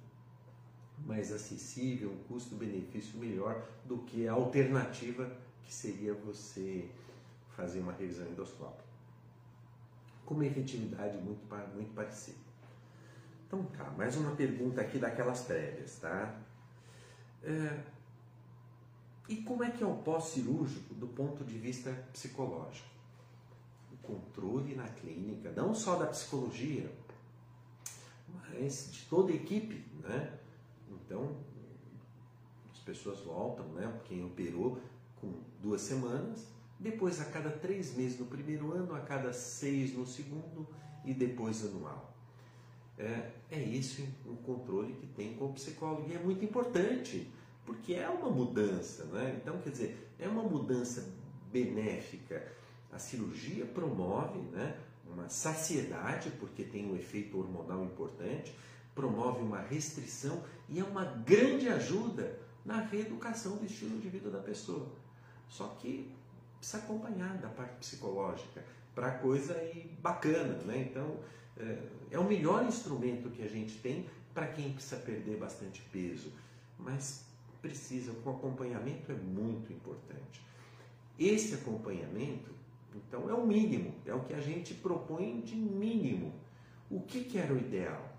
mais 1.05 1.33
acessível, 1.33 2.11
um 2.11 2.25
custo-benefício 2.25 3.19
melhor 3.19 3.67
do 3.85 3.99
que 3.99 4.29
a 4.29 4.33
alternativa 4.33 5.31
que 5.65 5.73
seria 5.73 6.15
você 6.15 6.89
fazer 7.57 7.81
uma 7.81 7.93
revisão 7.93 8.27
endoscópica. 8.27 8.85
Com 10.25 10.35
uma 10.35 10.47
efetividade 10.47 11.17
muito, 11.19 11.41
muito 11.75 11.95
parecida. 11.95 12.39
Então 13.47 13.65
tá, 13.65 13.91
mais 13.97 14.17
uma 14.17 14.35
pergunta 14.37 14.81
aqui 14.81 14.99
daquelas 14.99 15.43
prévias, 15.43 15.99
tá? 15.99 16.39
É, 17.43 17.81
e 19.29 19.37
como 19.37 19.65
é 19.65 19.71
que 19.71 19.83
é 19.83 19.87
o 19.87 19.97
pós-cirúrgico 19.97 20.95
do 20.95 21.07
ponto 21.09 21.45
de 21.45 21.59
vista 21.59 21.91
psicológico? 22.13 22.89
O 23.93 23.97
controle 23.99 24.75
na 24.75 24.89
clínica, 24.89 25.53
não 25.53 25.75
só 25.75 25.97
da 25.97 26.07
psicologia, 26.07 26.91
de 28.91 29.07
toda 29.09 29.33
a 29.33 29.35
equipe, 29.35 29.85
né? 30.01 30.39
Então, 31.11 31.29
as 32.73 32.79
pessoas 32.79 33.19
voltam, 33.19 33.67
né? 33.71 34.01
Quem 34.05 34.25
operou 34.25 34.81
com 35.21 35.33
duas 35.61 35.81
semanas, 35.81 36.47
depois 36.79 37.21
a 37.21 37.25
cada 37.25 37.51
três 37.51 37.97
meses 37.97 38.17
no 38.17 38.27
primeiro 38.27 38.73
ano, 38.73 38.95
a 38.95 39.01
cada 39.01 39.33
seis 39.33 39.93
no 39.93 40.07
segundo 40.07 40.69
e 41.05 41.13
depois 41.13 41.67
anual. 41.67 42.15
É, 42.97 43.33
é 43.51 43.61
esse 43.61 44.09
o 44.25 44.37
controle 44.37 44.93
que 44.93 45.07
tem 45.09 45.35
com 45.35 45.47
o 45.47 45.53
psicólogo 45.53 46.09
e 46.09 46.15
é 46.15 46.19
muito 46.21 46.45
importante, 46.45 47.29
porque 47.67 47.95
é 47.95 48.09
uma 48.09 48.31
mudança, 48.31 49.05
né? 49.07 49.37
Então, 49.43 49.59
quer 49.59 49.71
dizer, 49.71 50.13
é 50.17 50.29
uma 50.29 50.45
mudança 50.45 51.13
benéfica. 51.51 52.53
A 52.93 53.01
cirurgia 53.01 53.67
promove 53.67 54.39
né, 54.53 54.79
uma 55.13 55.29
saciedade, 55.29 56.31
porque 56.39 56.63
tem 56.63 56.89
um 56.89 56.95
efeito 56.95 57.37
hormonal 57.37 57.85
importante, 57.85 58.55
promove 58.95 59.43
uma 59.43 59.61
restrição 59.61 60.43
e 60.69 60.81
é 60.81 60.85
uma 60.85 61.05
grande 61.05 61.69
ajuda 61.69 62.39
na 62.65 62.81
reeducação 62.81 63.57
do 63.57 63.65
estilo 63.65 63.99
de 63.99 64.09
vida 64.09 64.31
da 64.31 64.41
pessoa. 64.41 64.89
Só 65.49 65.69
que 65.81 66.13
precisa 66.59 66.79
acompanhar 66.79 67.39
da 67.39 67.49
parte 67.49 67.77
psicológica 67.77 68.65
para 68.95 69.11
coisa 69.19 69.57
bacana, 70.01 70.55
né? 70.65 70.89
Então 70.91 71.19
é, 71.57 71.79
é 72.11 72.19
o 72.19 72.25
melhor 72.25 72.65
instrumento 72.65 73.31
que 73.31 73.43
a 73.43 73.49
gente 73.49 73.79
tem 73.79 74.07
para 74.35 74.47
quem 74.47 74.73
precisa 74.73 74.97
perder 74.97 75.37
bastante 75.37 75.83
peso, 75.93 76.33
mas 76.79 77.25
precisa, 77.61 78.13
o 78.25 78.31
acompanhamento 78.31 79.13
é 79.13 79.15
muito 79.15 79.73
importante. 79.73 80.41
Esse 81.19 81.55
acompanhamento, 81.55 82.51
então, 82.95 83.29
é 83.29 83.35
o 83.35 83.47
mínimo, 83.47 83.95
é 84.07 84.15
o 84.15 84.21
que 84.21 84.33
a 84.33 84.41
gente 84.41 84.75
propõe 84.75 85.41
de 85.41 85.55
mínimo. 85.55 86.33
O 86.91 87.01
que, 87.01 87.25
que 87.25 87.39
era 87.39 87.53
o 87.53 87.59
ideal? 87.59 88.10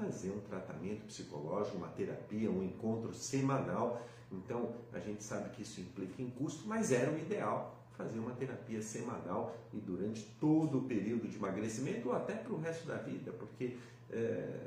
Fazer 0.00 0.30
um 0.30 0.40
tratamento 0.40 1.04
psicológico, 1.06 1.76
uma 1.76 1.88
terapia, 1.88 2.50
um 2.50 2.62
encontro 2.62 3.12
semanal. 3.12 4.00
Então, 4.32 4.74
a 4.92 4.98
gente 4.98 5.22
sabe 5.22 5.50
que 5.50 5.62
isso 5.62 5.80
implica 5.80 6.22
em 6.22 6.30
custo, 6.30 6.66
mas 6.66 6.90
era 6.90 7.10
o 7.10 7.18
ideal 7.18 7.76
fazer 8.00 8.18
uma 8.18 8.32
terapia 8.32 8.80
semanal 8.80 9.54
e 9.74 9.78
durante 9.78 10.22
todo 10.40 10.78
o 10.78 10.82
período 10.84 11.28
de 11.28 11.36
emagrecimento 11.36 12.08
ou 12.08 12.16
até 12.16 12.34
para 12.34 12.52
o 12.52 12.58
resto 12.58 12.86
da 12.86 12.96
vida, 12.96 13.30
porque 13.32 13.76
é, 14.10 14.66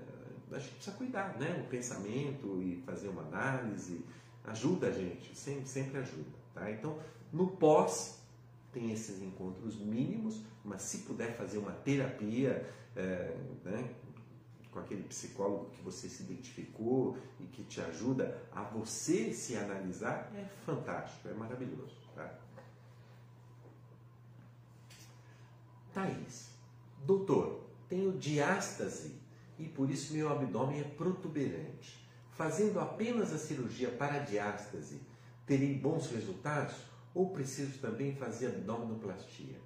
a 0.52 0.60
gente 0.60 0.76
precisa 0.76 0.96
cuidar, 0.96 1.36
né? 1.40 1.64
O 1.66 1.70
pensamento 1.70 2.62
e 2.62 2.82
fazer 2.86 3.08
uma 3.08 3.24
análise 3.24 4.06
ajuda 4.46 4.88
a 4.88 4.92
gente, 4.92 5.36
sempre, 5.36 5.68
sempre 5.68 5.98
ajuda, 6.00 6.30
tá? 6.54 6.70
Então, 6.70 7.00
no 7.32 7.48
pós 7.48 8.20
tem 8.72 8.92
esses 8.92 9.22
encontros 9.22 9.80
mínimos, 9.80 10.42
mas 10.64 10.82
se 10.84 11.00
puder 11.00 11.36
fazer 11.36 11.58
uma 11.58 11.72
terapia, 11.72 12.68
é, 12.96 13.36
né? 13.64 13.90
Com 14.74 14.80
aquele 14.80 15.04
psicólogo 15.04 15.70
que 15.70 15.82
você 15.82 16.10
se 16.10 16.24
identificou 16.24 17.16
e 17.40 17.46
que 17.46 17.64
te 17.64 17.80
ajuda 17.80 18.42
a 18.52 18.64
você 18.64 19.32
se 19.32 19.56
analisar, 19.56 20.32
é 20.36 20.46
fantástico, 20.66 21.30
é 21.30 21.34
maravilhoso. 21.34 21.96
Tá? 22.16 22.34
Thaís, 25.94 26.50
doutor, 27.06 27.64
tenho 27.88 28.18
diástase 28.18 29.14
e 29.60 29.66
por 29.66 29.92
isso 29.92 30.14
meu 30.14 30.30
abdômen 30.32 30.80
é 30.80 30.84
protuberante. 30.84 32.04
Fazendo 32.32 32.80
apenas 32.80 33.32
a 33.32 33.38
cirurgia 33.38 33.92
para 33.92 34.16
a 34.16 34.20
diástase, 34.20 35.00
terei 35.46 35.78
bons 35.78 36.10
resultados 36.10 36.76
ou 37.14 37.30
preciso 37.30 37.78
também 37.78 38.16
fazer 38.16 38.48
abdominoplastia? 38.48 39.62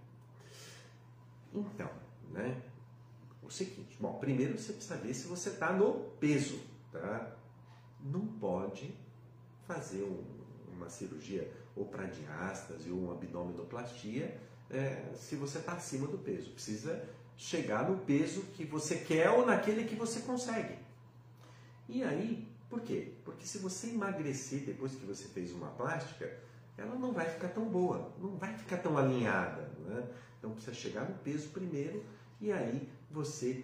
Então, 1.54 1.90
né? 2.30 2.62
O 3.48 3.52
seguinte, 3.52 3.96
bom, 3.98 4.20
primeiro 4.20 4.58
você 4.58 4.74
precisa 4.74 4.98
ver 4.98 5.14
se 5.14 5.26
você 5.26 5.50
está 5.50 5.72
no 5.72 5.94
peso, 6.20 6.60
tá? 6.92 7.34
Não 8.04 8.28
pode 8.28 8.94
fazer 9.66 10.04
um, 10.04 10.22
uma 10.74 10.90
cirurgia 10.90 11.50
ou 11.74 11.86
para 11.86 12.08
diástase 12.08 12.92
ou 12.92 13.00
uma 13.00 13.14
abdominoplastia 13.14 14.38
é, 14.70 15.14
se 15.16 15.38
você 15.38 15.60
está 15.60 15.72
acima 15.72 16.08
do 16.08 16.18
peso. 16.18 16.52
Precisa 16.52 17.08
chegar 17.38 17.90
no 17.90 18.00
peso 18.00 18.42
que 18.54 18.66
você 18.66 18.98
quer 18.98 19.30
ou 19.30 19.46
naquele 19.46 19.86
que 19.86 19.96
você 19.96 20.20
consegue. 20.20 20.76
E 21.88 22.04
aí, 22.04 22.46
por 22.70 22.82
quê? 22.82 23.14
Porque 23.24 23.48
se 23.48 23.60
você 23.60 23.88
emagrecer 23.88 24.66
depois 24.66 24.94
que 24.94 25.06
você 25.06 25.26
fez 25.30 25.54
uma 25.54 25.70
plástica, 25.70 26.38
ela 26.78 26.96
não 26.96 27.14
vai 27.14 27.30
ficar 27.30 27.48
tão 27.48 27.64
boa, 27.64 28.12
não 28.20 28.36
vai 28.36 28.54
ficar 28.58 28.80
tão 28.80 28.98
alinhada. 28.98 29.72
Né? 29.86 30.06
Então 30.38 30.52
precisa 30.52 30.76
chegar 30.76 31.08
no 31.08 31.16
peso 31.20 31.48
primeiro 31.50 32.04
e 32.42 32.52
aí 32.52 32.90
você 33.18 33.64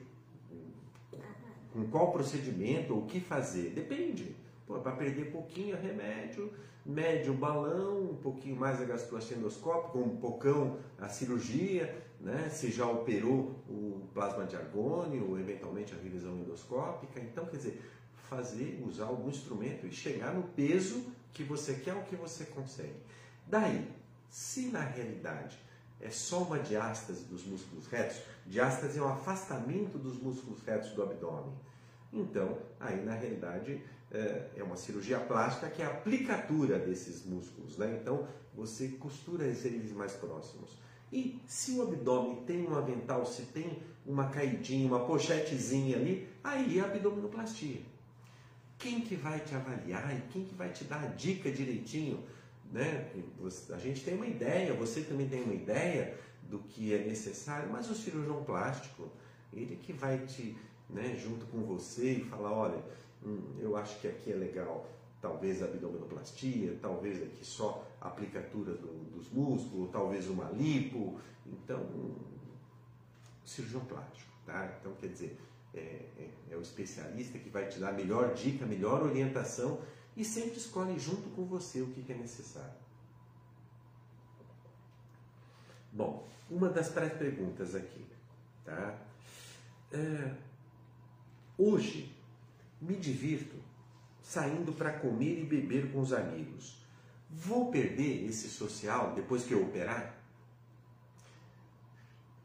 com 1.72 1.88
qual 1.88 2.12
procedimento 2.12 2.94
ou 2.94 3.02
o 3.02 3.06
que 3.06 3.20
fazer? 3.20 3.70
Depende. 3.70 4.36
Para 4.68 4.92
perder 4.94 5.32
pouquinho 5.32 5.76
é 5.76 5.80
remédio, 5.80 6.52
médio 6.86 7.34
balão, 7.34 8.12
um 8.12 8.16
pouquinho 8.16 8.56
mais 8.56 8.82
a 8.82 8.86
gastroscopia 8.86 9.38
endoscópica, 9.38 9.98
um 9.98 10.18
pocão 10.18 10.78
a 11.00 11.08
cirurgia, 11.10 12.04
né? 12.20 12.50
se 12.50 12.72
já 12.72 12.86
operou 12.88 13.56
o 13.70 14.08
plasma 14.14 14.46
de 14.46 14.56
argônio 14.56 15.30
ou 15.30 15.40
eventualmente 15.40 15.94
a 15.94 15.98
revisão 16.02 16.36
endoscópica. 16.38 17.20
Então, 17.20 17.46
quer 17.46 17.58
dizer, 17.58 17.82
fazer, 18.30 18.82
usar 18.86 19.06
algum 19.06 19.30
instrumento 19.30 19.86
e 19.86 19.92
chegar 19.92 20.34
no 20.34 20.44
peso 20.44 21.06
que 21.32 21.44
você 21.44 21.76
quer 21.76 21.94
ou 21.94 22.04
que 22.04 22.16
você 22.16 22.46
consegue. 22.46 22.96
Daí, 23.48 23.88
se 24.30 24.68
na 24.68 24.82
realidade 24.82 25.58
é 26.04 26.10
só 26.10 26.44
uma 26.44 26.60
diástase 26.60 27.24
dos 27.26 27.46
músculos 27.46 27.88
retos, 27.88 28.18
diástase 28.46 29.00
é 29.00 29.02
um 29.02 29.08
afastamento 29.08 29.98
dos 29.98 30.22
músculos 30.22 30.62
retos 30.64 30.90
do 30.92 31.02
abdômen. 31.02 31.54
Então, 32.12 32.58
aí 32.80 33.04
na 33.04 33.14
realidade 33.14 33.82
é, 34.12 34.50
é 34.58 34.64
uma 34.64 34.76
cirurgia 34.76 35.20
plástica 35.20 35.70
que 35.70 35.82
é 35.82 35.86
a 35.86 35.90
aplicatura 35.90 36.78
desses 36.78 37.26
músculos, 37.26 37.78
né? 37.78 37.98
Então, 38.02 38.28
você 38.54 38.90
costura 38.90 39.46
eles 39.46 39.92
mais 39.94 40.14
próximos. 40.14 40.78
E 41.12 41.40
se 41.48 41.72
o 41.72 41.84
abdômen 41.84 42.44
tem 42.46 42.68
um 42.68 42.76
avental, 42.76 43.26
se 43.26 43.44
tem 43.44 43.82
uma 44.06 44.28
caidinha, 44.28 44.88
uma 44.88 45.06
pochetezinha 45.06 45.96
ali, 45.96 46.28
aí 46.44 46.80
é 46.80 46.82
abdominoplastia. 46.82 47.82
Quem 48.78 49.02
que 49.02 49.16
vai 49.16 49.40
te 49.40 49.56
avaliar 49.56 50.16
e 50.16 50.22
quem 50.32 50.44
que 50.44 50.54
vai 50.54 50.70
te 50.70 50.84
dar 50.84 51.04
a 51.04 51.08
dica 51.08 51.50
direitinho? 51.50 52.22
Né? 52.74 53.08
A 53.70 53.78
gente 53.78 54.04
tem 54.04 54.16
uma 54.16 54.26
ideia, 54.26 54.74
você 54.74 55.02
também 55.02 55.30
tem 55.30 55.44
uma 55.44 55.54
ideia 55.54 56.18
do 56.42 56.58
que 56.58 56.92
é 56.92 57.06
necessário, 57.06 57.70
mas 57.72 57.88
o 57.88 57.94
cirurgião 57.94 58.44
plástico, 58.44 59.08
ele 59.54 59.76
que 59.76 59.94
vai 59.94 60.18
te, 60.26 60.58
né, 60.90 61.16
junto 61.16 61.46
com 61.46 61.60
você 61.62 62.14
e 62.14 62.24
falar, 62.24 62.52
olha, 62.52 62.84
hum, 63.24 63.58
eu 63.60 63.78
acho 63.78 64.00
que 64.00 64.08
aqui 64.08 64.32
é 64.32 64.36
legal, 64.36 64.90
talvez 65.22 65.62
abdominoplastia, 65.62 66.76
talvez 66.82 67.22
aqui 67.22 67.46
só 67.46 67.88
aplicatura 68.02 68.74
do, 68.74 68.88
dos 69.16 69.30
músculos, 69.30 69.92
talvez 69.92 70.28
uma 70.28 70.50
lipo, 70.50 71.20
então 71.46 71.80
um, 71.80 72.16
cirurgião 73.46 73.86
plástico, 73.86 74.32
tá? 74.48 74.76
Então 74.80 74.94
quer 75.00 75.08
dizer, 75.10 75.40
é, 75.76 75.80
é, 75.80 76.30
é, 76.50 76.58
o 76.58 76.62
especialista 76.62 77.38
que 77.38 77.50
vai 77.50 77.68
te 77.68 77.78
dar 77.78 77.90
a 77.90 77.94
melhor 77.94 78.34
dica, 78.34 78.66
a 78.66 78.68
melhor 78.68 79.04
orientação 79.04 79.80
e 80.16 80.24
sempre 80.24 80.58
escolhe 80.58 81.00
junto 81.00 81.30
com 81.30 81.46
você 81.46 81.82
o 81.82 81.88
que, 81.88 82.12
é 82.12 82.16
necessário. 82.16 82.84
Bom, 85.92 86.28
uma 86.50 86.70
das 86.70 86.90
pré-perguntas 86.90 87.76
aqui, 87.76 88.06
tá? 88.64 89.00
É, 89.92 90.36
hoje 91.58 92.16
me 92.82 92.96
divirto 92.96 93.56
saindo 94.22 94.74
para 94.74 94.94
comer 95.00 95.42
e 95.42 95.46
beber 95.46 95.92
com 95.92 96.02
os 96.02 96.14
amigos. 96.14 96.78
Vou 97.30 97.72
perder 97.72 98.26
esse 98.28 98.48
social 98.48 99.14
depois 99.14 99.44
que 99.44 99.54
eu 99.54 99.64
operar? 99.64 100.16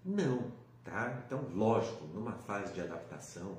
Não, 0.05 0.51
tá? 0.85 1.23
Então, 1.27 1.49
lógico, 1.55 2.07
numa 2.07 2.33
fase 2.33 2.73
de 2.73 2.81
adaptação, 2.81 3.59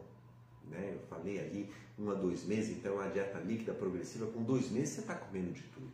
né? 0.69 0.93
Eu 0.95 1.08
falei 1.08 1.39
ali 1.39 1.69
um 1.97 2.10
a 2.10 2.13
dois 2.13 2.45
meses, 2.45 2.77
então 2.77 2.99
a 2.99 3.08
dieta 3.08 3.39
líquida 3.39 3.73
progressiva, 3.73 4.27
com 4.27 4.43
dois 4.43 4.69
meses 4.69 4.95
você 4.95 5.01
está 5.01 5.15
comendo 5.15 5.51
de 5.51 5.63
tudo. 5.63 5.91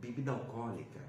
Bebida 0.00 0.32
alcoólica, 0.32 1.00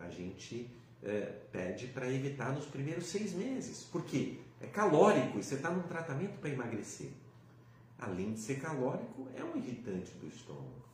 a 0.00 0.08
gente 0.08 0.70
é, 1.02 1.20
pede 1.52 1.88
para 1.88 2.12
evitar 2.12 2.52
nos 2.52 2.66
primeiros 2.66 3.06
seis 3.06 3.32
meses. 3.32 3.84
Por 3.84 4.04
quê? 4.04 4.38
É 4.60 4.66
calórico 4.66 5.38
e 5.38 5.42
você 5.42 5.54
está 5.54 5.70
num 5.70 5.82
tratamento 5.82 6.38
para 6.38 6.50
emagrecer. 6.50 7.10
Além 7.98 8.34
de 8.34 8.40
ser 8.40 8.60
calórico, 8.60 9.28
é 9.34 9.42
um 9.42 9.56
irritante 9.56 10.12
do 10.18 10.26
estômago. 10.26 10.84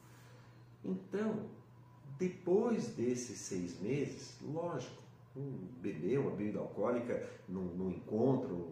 Então, 0.85 1.49
depois 2.19 2.89
desses 2.89 3.39
seis 3.39 3.81
meses, 3.81 4.37
lógico, 4.41 5.03
um 5.37 5.69
uma 6.21 6.31
bebida 6.31 6.59
alcoólica 6.59 7.29
num, 7.49 7.65
num 7.75 7.91
encontro, 7.91 8.71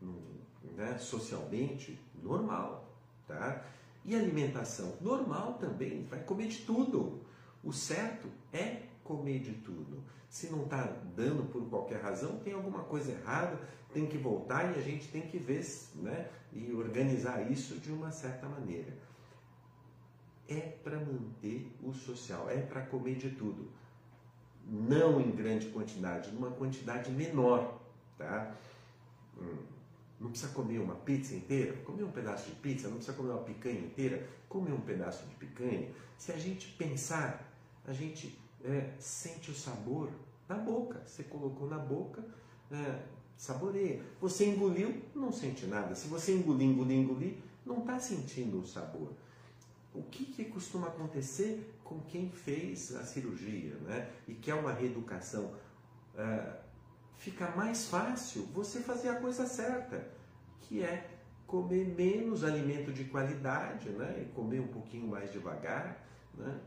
num, 0.00 0.37
né, 0.62 0.96
socialmente, 0.98 1.98
normal, 2.22 2.88
tá? 3.26 3.64
E 4.04 4.14
alimentação 4.14 4.96
normal 5.00 5.54
também, 5.54 6.04
vai 6.04 6.20
comer 6.20 6.48
de 6.48 6.58
tudo. 6.58 7.20
O 7.62 7.72
certo 7.72 8.28
é 8.52 8.82
comer 9.04 9.40
de 9.40 9.52
tudo? 9.52 10.02
Se 10.28 10.50
não 10.50 10.64
está 10.64 10.82
dando 11.16 11.50
por 11.50 11.68
qualquer 11.68 12.00
razão, 12.02 12.38
tem 12.38 12.52
alguma 12.52 12.84
coisa 12.84 13.12
errada, 13.12 13.58
tem 13.92 14.06
que 14.06 14.18
voltar 14.18 14.74
e 14.74 14.78
a 14.78 14.82
gente 14.82 15.08
tem 15.08 15.22
que 15.22 15.38
ver 15.38 15.64
né, 15.96 16.30
e 16.52 16.72
organizar 16.72 17.50
isso 17.50 17.78
de 17.80 17.90
uma 17.90 18.10
certa 18.10 18.46
maneira. 18.46 18.92
É 20.46 20.60
para 20.60 20.98
manter 20.98 21.70
o 21.82 21.92
social, 21.92 22.48
é 22.48 22.60
para 22.60 22.82
comer 22.82 23.16
de 23.16 23.30
tudo. 23.30 23.68
Não 24.66 25.20
em 25.20 25.30
grande 25.30 25.66
quantidade, 25.68 26.30
numa 26.30 26.50
quantidade 26.50 27.10
menor. 27.10 27.80
Tá? 28.16 28.54
Hum. 29.40 29.77
Não 30.20 30.30
precisa 30.30 30.52
comer 30.52 30.78
uma 30.78 30.96
pizza 30.96 31.34
inteira, 31.34 31.76
comer 31.84 32.02
um 32.02 32.10
pedaço 32.10 32.50
de 32.50 32.56
pizza, 32.56 32.88
não 32.88 32.96
precisa 32.96 33.16
comer 33.16 33.30
uma 33.30 33.42
picanha 33.42 33.78
inteira, 33.78 34.28
comer 34.48 34.72
um 34.72 34.80
pedaço 34.80 35.24
de 35.26 35.34
picanha. 35.36 35.90
Se 36.16 36.32
a 36.32 36.36
gente 36.36 36.68
pensar, 36.72 37.48
a 37.86 37.92
gente 37.92 38.36
é, 38.64 38.90
sente 38.98 39.50
o 39.50 39.54
sabor 39.54 40.10
na 40.48 40.56
boca. 40.56 41.02
Você 41.06 41.22
colocou 41.22 41.68
na 41.68 41.78
boca, 41.78 42.24
é, 42.70 43.02
saboreia. 43.36 44.02
Você 44.20 44.46
engoliu, 44.46 45.02
não 45.14 45.30
sente 45.30 45.66
nada. 45.66 45.94
Se 45.94 46.08
você 46.08 46.32
engolir, 46.34 46.68
engolir, 46.68 46.98
engolir, 46.98 47.34
não 47.64 47.78
está 47.80 47.98
sentindo 47.98 48.60
o 48.60 48.66
sabor. 48.66 49.12
O 49.94 50.02
que, 50.02 50.24
que 50.24 50.44
costuma 50.46 50.88
acontecer 50.88 51.74
com 51.84 52.00
quem 52.00 52.30
fez 52.30 52.94
a 52.94 53.04
cirurgia 53.04 53.74
né? 53.76 54.10
e 54.26 54.34
quer 54.34 54.54
uma 54.54 54.72
reeducação? 54.72 55.54
É, 56.16 56.67
fica 57.18 57.50
mais 57.50 57.88
fácil 57.88 58.44
você 58.54 58.80
fazer 58.80 59.10
a 59.10 59.20
coisa 59.20 59.46
certa, 59.46 60.06
que 60.62 60.82
é 60.82 61.10
comer 61.46 61.86
menos 61.86 62.44
alimento 62.44 62.92
de 62.92 63.04
qualidade, 63.04 63.90
né? 63.90 64.22
E 64.22 64.32
comer 64.32 64.60
um 64.60 64.68
pouquinho 64.68 65.08
mais 65.08 65.32
devagar, 65.32 66.04
né? 66.34 66.60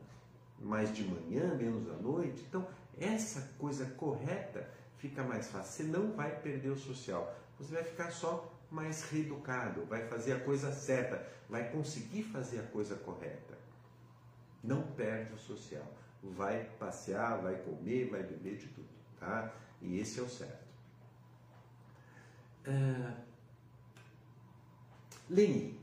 Mais 0.59 0.93
de 0.93 1.03
manhã, 1.03 1.55
menos 1.55 1.89
à 1.89 1.93
noite. 1.93 2.45
Então, 2.47 2.67
essa 2.99 3.41
coisa 3.57 3.85
correta 3.85 4.67
fica 4.97 5.23
mais 5.23 5.49
fácil. 5.49 5.85
Você 5.85 5.91
não 5.91 6.11
vai 6.11 6.31
perder 6.39 6.69
o 6.69 6.77
social. 6.77 7.35
Você 7.57 7.73
vai 7.73 7.83
ficar 7.83 8.11
só 8.11 8.51
mais 8.69 9.03
reeducado, 9.03 9.85
vai 9.85 10.07
fazer 10.07 10.33
a 10.33 10.39
coisa 10.39 10.71
certa, 10.71 11.25
vai 11.49 11.69
conseguir 11.69 12.23
fazer 12.23 12.59
a 12.59 12.63
coisa 12.63 12.95
correta. 12.95 13.57
Não 14.63 14.81
perde 14.81 15.33
o 15.33 15.37
social. 15.37 15.85
Vai 16.23 16.63
passear, 16.79 17.41
vai 17.41 17.55
comer, 17.55 18.09
vai 18.09 18.23
beber 18.23 18.57
de 18.57 18.67
tudo, 18.67 18.87
tá? 19.19 19.53
E 19.81 19.99
esse 19.99 20.19
é 20.19 20.23
o 20.23 20.29
certo. 20.29 20.67
É... 22.65 23.13
Leni, 25.29 25.79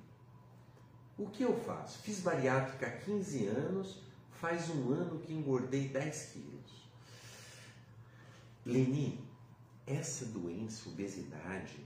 o 1.19 1.27
que 1.27 1.43
eu 1.43 1.57
faço? 1.57 1.99
Fiz 1.99 2.21
bariátrica 2.21 2.87
há 2.87 2.91
15 2.91 3.47
anos, 3.47 4.03
faz 4.33 4.69
um 4.71 4.93
ano 4.93 5.19
que 5.19 5.33
engordei 5.33 5.89
10 5.89 6.33
quilos. 6.33 6.89
Leni, 8.65 9.21
essa 9.87 10.27
doença, 10.27 10.89
obesidade, 10.89 11.79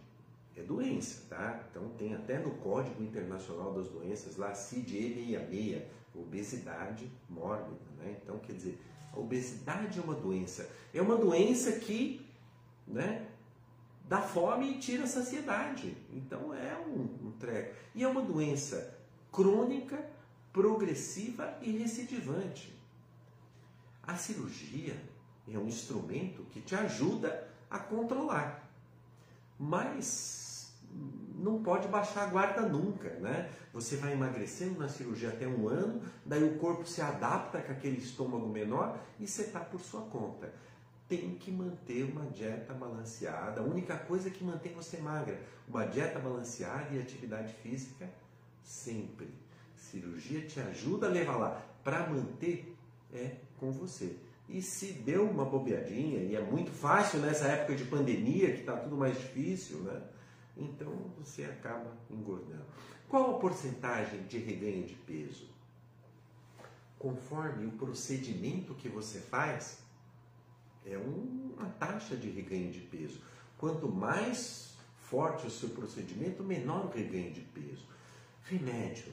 é 0.57 0.63
doença, 0.63 1.23
tá? 1.31 1.65
Então 1.71 1.89
tem 1.91 2.15
até 2.15 2.39
no 2.39 2.51
Código 2.57 3.03
Internacional 3.03 3.73
das 3.73 3.89
Doenças 3.89 4.37
lá, 4.37 4.53
CID-E66, 4.53 5.83
obesidade 6.15 7.11
mórbida, 7.29 7.81
né? 7.97 8.19
Então, 8.23 8.39
quer 8.41 8.53
dizer, 8.55 8.79
a 9.13 9.19
obesidade 9.19 9.99
é 9.99 10.03
uma 10.03 10.15
doença. 10.15 10.69
É 10.93 11.01
uma 11.01 11.17
doença 11.17 11.73
que 11.73 12.27
né, 12.87 13.27
dá 14.09 14.21
fome 14.21 14.73
e 14.73 14.79
tira 14.79 15.05
a 15.05 15.07
saciedade. 15.07 15.97
Então 16.13 16.55
é 16.55 16.77
um, 16.79 17.29
um 17.29 17.33
treco. 17.39 17.75
E 17.95 18.03
é 18.03 18.09
uma 18.09 18.23
doença 18.23 18.99
crônica, 19.31 20.05
progressiva 20.53 21.57
e 21.63 21.71
recidivante. 21.73 22.73
A 24.03 24.17
cirurgia 24.17 24.97
é 25.49 25.59
um 25.59 25.67
instrumento 25.67 26.45
que 26.51 26.61
te 26.61 26.75
ajuda 26.75 27.49
a 27.71 27.79
controlar, 27.79 28.69
mas 29.59 30.42
não 31.43 31.63
pode 31.63 31.89
baixar 31.89 32.23
a 32.23 32.27
guarda 32.27 32.63
nunca, 32.63 33.11
né? 33.17 33.51
Você 33.73 33.97
vai 33.97 34.13
emagrecendo 34.13 34.79
na 34.79 34.89
cirurgia 34.89 35.31
até 35.31 35.47
um 35.47 35.69
ano, 35.69 36.01
daí 36.25 36.45
o 36.45 36.57
corpo 36.59 36.87
se 36.87 37.03
adapta 37.03 37.61
com 37.61 37.73
aquele 37.73 37.99
estômago 37.99 38.49
menor 38.49 38.97
e 39.19 39.27
você 39.27 39.43
está 39.43 39.59
por 39.59 39.81
sua 39.81 40.03
conta. 40.03 40.53
Tem 41.09 41.35
que 41.35 41.51
manter 41.51 42.05
uma 42.05 42.25
dieta 42.27 42.73
balanceada. 42.73 43.61
A 43.61 43.65
única 43.65 43.97
coisa 43.97 44.31
que 44.31 44.45
mantém 44.45 44.73
você 44.73 44.99
magra, 44.99 45.39
uma 45.69 45.85
dieta 45.85 46.19
balanceada 46.21 46.95
e 46.95 47.01
atividade 47.01 47.53
física 47.55 48.09
sempre. 48.63 49.29
Cirurgia 49.77 50.47
te 50.47 50.61
ajuda 50.61 51.09
a 51.09 51.11
levar 51.11 51.37
lá. 51.37 51.63
Para 51.83 52.07
manter 52.07 52.75
é 53.13 53.33
com 53.59 53.73
você. 53.73 54.17
E 54.49 54.63
se 54.63 54.93
deu 54.93 55.29
uma 55.29 55.45
bobeadinha, 55.45 56.21
e 56.21 56.37
é 56.37 56.41
muito 56.41 56.71
fácil 56.71 57.21
nessa 57.21 57.47
época 57.47 57.75
de 57.75 57.85
pandemia, 57.85 58.53
que 58.53 58.61
está 58.61 58.77
tudo 58.77 58.97
mais 58.97 59.17
difícil, 59.19 59.79
né? 59.79 60.01
Então 60.57 60.93
você 61.19 61.45
acaba 61.45 61.97
engordando. 62.11 62.67
Qual 63.09 63.37
a 63.37 63.39
porcentagem 63.39 64.23
de 64.27 64.39
reganho 64.39 64.87
de 64.87 64.95
peso? 64.95 65.49
Conforme 66.99 67.67
o 67.67 67.73
procedimento 67.73 68.75
que 68.75 68.89
você 68.89 69.21
faz, 69.21 69.83
é 70.85 70.97
uma 70.97 71.69
taxa 71.71 72.17
de 72.17 72.31
reganho 72.31 72.71
de 72.71 72.81
peso. 72.81 73.21
Quanto 73.59 73.89
mais 73.89 74.75
forte 74.97 75.47
o 75.47 75.51
seu 75.51 75.71
procedimento, 75.71 76.43
menor 76.43 76.87
o 76.87 76.91
reganho 76.91 77.33
de 77.33 77.41
peso. 77.41 77.87
Remédio. 78.45 79.13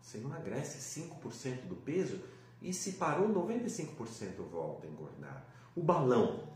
Você 0.00 0.18
emagrece 0.18 1.00
5% 1.00 1.66
do 1.66 1.76
peso 1.76 2.20
e 2.62 2.72
se 2.72 2.92
parou 2.92 3.28
95% 3.28 4.36
volta 4.50 4.86
a 4.86 4.90
engordar. 4.90 5.46
O 5.76 5.82
balão. 5.82 6.48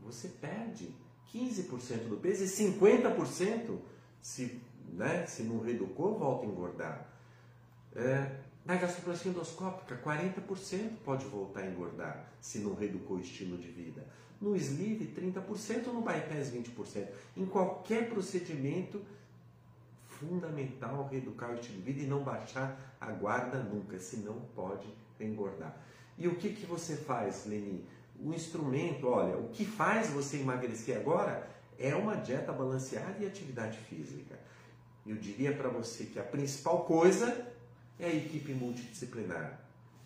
Você 0.00 0.28
perde 0.28 0.94
15% 1.34 2.08
do 2.08 2.16
peso 2.16 2.44
e 2.44 2.46
50% 2.46 3.78
se 4.20 4.60
né? 4.92 5.26
Se 5.26 5.42
não 5.42 5.60
reeducou, 5.60 6.18
volta 6.18 6.46
a 6.46 6.48
engordar. 6.48 7.06
É, 7.94 8.36
na 8.64 8.76
gastroplastia 8.76 9.30
endoscópica, 9.30 9.96
40% 10.04 10.98
pode 11.04 11.24
voltar 11.26 11.60
a 11.60 11.66
engordar 11.66 12.30
se 12.40 12.58
não 12.58 12.74
reeducou 12.74 13.16
o 13.16 13.20
estilo 13.20 13.56
de 13.56 13.68
vida. 13.68 14.06
No 14.40 14.56
sleeve, 14.56 15.06
30%, 15.06 15.86
no 15.86 16.02
bypass, 16.02 16.50
20%. 16.50 17.08
Em 17.36 17.46
qualquer 17.46 18.08
procedimento, 18.08 19.00
fundamental 20.06 21.08
reeducar 21.10 21.50
o 21.50 21.54
estilo 21.54 21.78
de 21.78 21.82
vida 21.82 22.02
e 22.02 22.06
não 22.06 22.22
baixar 22.22 22.96
a 23.00 23.10
guarda 23.10 23.58
nunca, 23.58 23.98
senão 23.98 24.40
pode 24.54 24.86
engordar. 25.18 25.76
E 26.18 26.28
o 26.28 26.36
que, 26.36 26.52
que 26.52 26.66
você 26.66 26.96
faz, 26.96 27.46
Leni? 27.46 27.84
O 28.24 28.32
instrumento, 28.32 29.08
olha, 29.08 29.36
o 29.36 29.48
que 29.48 29.64
faz 29.64 30.10
você 30.10 30.36
emagrecer 30.38 30.96
agora 30.96 31.48
é 31.76 31.94
uma 31.94 32.14
dieta 32.14 32.52
balanceada 32.52 33.16
e 33.20 33.26
atividade 33.26 33.76
física. 33.78 34.38
Eu 35.04 35.16
diria 35.16 35.52
para 35.52 35.68
você 35.68 36.04
que 36.04 36.20
a 36.20 36.22
principal 36.22 36.84
coisa 36.84 37.52
é 37.98 38.06
a 38.06 38.14
equipe 38.14 38.54
multidisciplinar, 38.54 39.60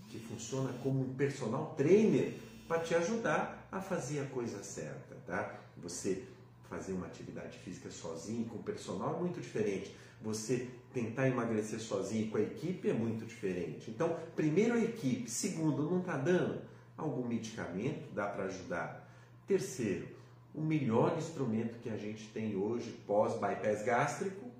que 0.09 0.18
funciona 0.18 0.72
como 0.83 1.02
um 1.02 1.14
personal 1.14 1.74
trainer 1.76 2.38
para 2.66 2.81
te 2.81 2.94
ajudar 2.94 3.68
a 3.70 3.83
fazer 3.83 4.20
a 4.20 4.26
coisa 4.26 4.62
certa, 4.62 5.14
tá? 5.26 5.61
Você 5.76 6.24
fazer 6.70 6.92
uma 6.92 7.07
atividade 7.07 7.59
física 7.59 7.90
sozinho 7.90 8.46
com 8.46 8.57
o 8.57 8.62
personal 8.62 9.16
é 9.16 9.20
muito 9.20 9.40
diferente. 9.40 9.94
Você 10.22 10.70
tentar 10.94 11.29
emagrecer 11.29 11.79
sozinho 11.79 12.31
com 12.31 12.38
a 12.38 12.40
equipe 12.40 12.88
é 12.88 12.94
muito 12.94 13.26
diferente. 13.26 13.90
Então, 13.90 14.18
primeiro 14.35 14.74
a 14.74 14.81
equipe, 14.81 15.31
segundo, 15.31 15.83
não 15.90 16.00
está 16.00 16.16
dando 16.16 16.62
algum 16.96 17.26
medicamento, 17.26 18.12
dá 18.14 18.26
para 18.26 18.44
ajudar. 18.44 19.09
Terceiro, 19.46 20.09
o 20.54 20.61
melhor 20.61 21.16
instrumento 21.18 21.78
que 21.80 21.90
a 21.90 21.96
gente 21.96 22.28
tem 22.28 22.56
hoje 22.56 22.90
pós 23.06 23.35
bypass 23.35 23.85
gástrico 23.85 24.50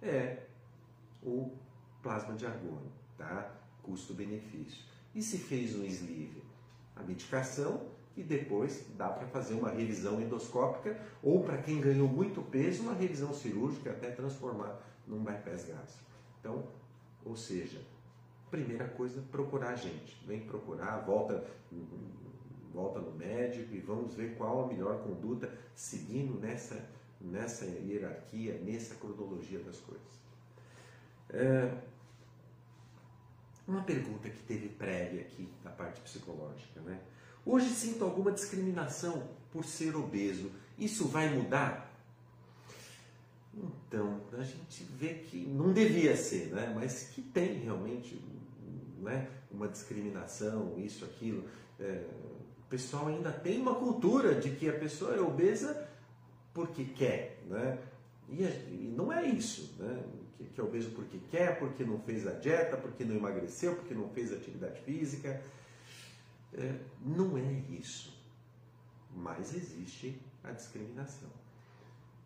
é 0.00 0.44
o 1.22 1.50
plasma 2.02 2.34
de 2.34 2.46
argônio, 2.46 2.92
tá? 3.18 3.50
Custo-benefício. 3.82 4.84
E 5.14 5.22
se 5.22 5.38
fez 5.38 5.74
um 5.74 5.84
sleeve? 5.84 6.42
A 6.94 7.02
medicação 7.02 7.88
e 8.16 8.22
depois 8.22 8.86
dá 8.96 9.08
para 9.08 9.26
fazer 9.26 9.54
uma 9.54 9.70
revisão 9.70 10.20
endoscópica 10.20 10.96
ou 11.22 11.42
para 11.42 11.58
quem 11.58 11.80
ganhou 11.80 12.08
muito 12.08 12.40
peso, 12.42 12.82
uma 12.82 12.94
revisão 12.94 13.34
cirúrgica 13.34 13.90
até 13.90 14.10
transformar 14.10 14.80
num 15.06 15.22
bypass 15.22 15.64
gástrico. 15.64 16.10
Então, 16.38 16.64
ou 17.24 17.36
seja, 17.36 17.80
primeira 18.54 18.86
coisa, 18.86 19.20
procurar 19.32 19.70
a 19.70 19.76
gente. 19.76 20.16
Vem 20.26 20.40
procurar, 20.40 20.98
volta, 20.98 21.44
volta 22.72 23.00
no 23.00 23.12
médico 23.12 23.74
e 23.74 23.80
vamos 23.80 24.14
ver 24.14 24.36
qual 24.36 24.64
a 24.64 24.66
melhor 24.68 25.02
conduta 25.02 25.52
seguindo 25.74 26.38
nessa 26.38 26.94
nessa 27.20 27.64
hierarquia, 27.64 28.60
nessa 28.62 28.94
cronologia 28.96 29.58
das 29.60 29.78
coisas. 29.78 30.06
É, 31.30 31.72
uma 33.66 33.82
pergunta 33.82 34.28
que 34.28 34.42
teve 34.42 34.68
prévia 34.68 35.22
aqui 35.22 35.48
da 35.62 35.70
parte 35.70 36.02
psicológica, 36.02 36.80
né? 36.82 37.00
Hoje 37.46 37.70
sinto 37.70 38.04
alguma 38.04 38.30
discriminação 38.30 39.26
por 39.50 39.64
ser 39.64 39.96
obeso. 39.96 40.50
Isso 40.78 41.08
vai 41.08 41.34
mudar? 41.34 41.90
Então, 43.56 44.20
a 44.32 44.42
gente 44.42 44.84
vê 44.84 45.14
que 45.14 45.46
não 45.46 45.72
devia 45.72 46.16
ser, 46.16 46.48
né? 46.48 46.72
Mas 46.74 47.04
que 47.14 47.22
tem 47.22 47.60
realmente 47.60 48.20
né? 49.00 49.28
uma 49.54 49.68
discriminação, 49.68 50.74
isso, 50.78 51.04
aquilo. 51.04 51.44
É, 51.78 52.04
o 52.58 52.68
pessoal 52.68 53.08
ainda 53.08 53.30
tem 53.30 53.60
uma 53.60 53.74
cultura 53.74 54.34
de 54.34 54.50
que 54.50 54.68
a 54.68 54.78
pessoa 54.78 55.14
é 55.14 55.20
obesa 55.20 55.88
porque 56.52 56.84
quer, 56.84 57.40
né? 57.46 57.78
E, 58.28 58.42
e 58.42 58.94
não 58.96 59.12
é 59.12 59.26
isso, 59.26 59.74
né? 59.78 60.02
Que, 60.36 60.44
que 60.44 60.60
é 60.60 60.64
obeso 60.64 60.90
porque 60.90 61.18
quer, 61.30 61.58
porque 61.58 61.84
não 61.84 62.00
fez 62.00 62.26
a 62.26 62.32
dieta, 62.32 62.76
porque 62.76 63.04
não 63.04 63.14
emagreceu, 63.14 63.76
porque 63.76 63.94
não 63.94 64.08
fez 64.10 64.32
atividade 64.32 64.80
física. 64.80 65.40
É, 66.52 66.74
não 67.04 67.36
é 67.36 67.52
isso. 67.70 68.12
Mas 69.14 69.54
existe 69.54 70.20
a 70.42 70.50
discriminação. 70.50 71.30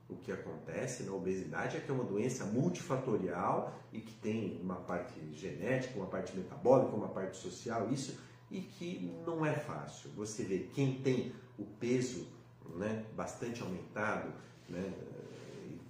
O 0.09 0.16
que 0.16 0.33
acontece 0.33 1.03
na 1.03 1.12
obesidade 1.12 1.77
é 1.77 1.81
que 1.81 1.90
é 1.90 1.94
uma 1.94 2.05
doença 2.05 2.47
multifatorial 2.47 3.75
e 3.92 4.01
que 4.01 4.14
tem 4.14 4.59
uma 4.62 4.77
parte 4.77 5.14
genética, 5.35 5.99
uma 5.99 6.07
parte 6.07 6.35
metabólica, 6.35 6.97
uma 6.97 7.09
parte 7.09 7.37
social, 7.37 7.90
isso, 7.90 8.18
e 8.51 8.61
que 8.61 9.14
não 9.27 9.44
é 9.44 9.53
fácil. 9.53 10.11
Você 10.16 10.44
vê 10.44 10.61
quem 10.73 10.94
tem 11.03 11.35
o 11.59 11.64
peso 11.64 12.27
né, 12.77 13.05
bastante 13.14 13.62
aumentado, 13.62 14.33
né, 14.68 14.92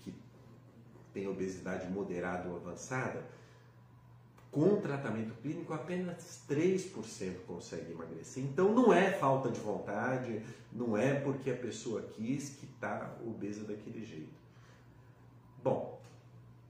que 0.03 0.13
tem 1.13 1.29
obesidade 1.29 1.89
moderada 1.89 2.49
ou 2.49 2.57
avançada, 2.57 3.25
com 4.51 4.81
tratamento 4.81 5.35
clínico 5.43 5.73
apenas 5.73 6.43
3% 6.49 7.41
consegue 7.47 7.93
emagrecer. 7.93 8.43
Então 8.43 8.75
não 8.75 8.93
é 8.93 9.11
falta 9.11 9.51
de 9.51 9.61
vontade, 9.61 10.43
não 10.73 10.97
é 10.97 11.15
porque 11.15 11.51
a 11.51 11.57
pessoa 11.57 12.03
quis 12.15 12.51
que 12.51 12.67
está 12.67 13.15
obesa 13.27 13.65
daquele 13.65 14.05
jeito. 14.05 14.39
Bom, 15.63 16.01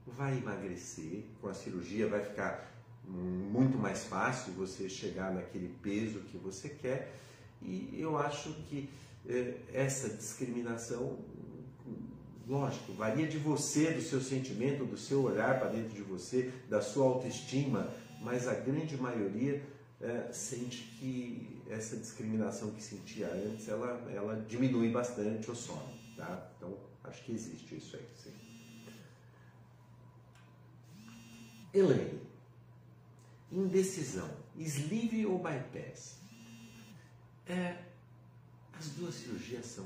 vai 0.05 0.37
emagrecer 0.37 1.23
com 1.41 1.47
a 1.47 1.53
cirurgia, 1.53 2.07
vai 2.07 2.23
ficar 2.23 2.69
muito 3.07 3.77
mais 3.77 4.03
fácil 4.05 4.53
você 4.53 4.89
chegar 4.89 5.33
naquele 5.33 5.73
peso 5.81 6.19
que 6.19 6.37
você 6.37 6.69
quer 6.69 7.13
e 7.61 7.97
eu 7.99 8.17
acho 8.17 8.53
que 8.69 8.89
eh, 9.27 9.55
essa 9.73 10.09
discriminação 10.09 11.17
Lógico, 12.49 12.93
varia 12.93 13.27
de 13.27 13.37
você, 13.37 13.91
do 13.91 14.01
seu 14.01 14.19
sentimento, 14.19 14.83
do 14.83 14.97
seu 14.97 15.21
olhar 15.21 15.59
para 15.59 15.69
dentro 15.69 15.93
de 15.93 16.01
você, 16.01 16.51
da 16.67 16.81
sua 16.81 17.05
autoestima, 17.05 17.93
mas 18.21 18.47
a 18.47 18.55
grande 18.55 18.97
maioria 18.97 19.63
é, 20.01 20.33
sente 20.33 20.81
que 20.99 21.61
essa 21.69 21.95
discriminação 21.95 22.71
que 22.71 22.81
sentia 22.81 23.27
antes, 23.27 23.69
ela, 23.69 24.03
ela 24.11 24.43
diminui 24.47 24.89
bastante 24.89 25.47
ou 25.47 25.55
some, 25.55 25.93
tá? 26.17 26.49
Então, 26.57 26.75
acho 27.03 27.23
que 27.23 27.33
existe 27.33 27.77
isso 27.77 27.95
aí, 27.95 28.07
sim. 28.15 28.33
Elaine, 31.71 32.19
indecisão, 33.51 34.27
sleeve 34.57 35.23
ou 35.27 35.37
bypass? 35.37 36.17
É, 37.45 37.77
as 38.73 38.87
duas 38.89 39.13
cirurgias 39.13 39.67
são 39.67 39.85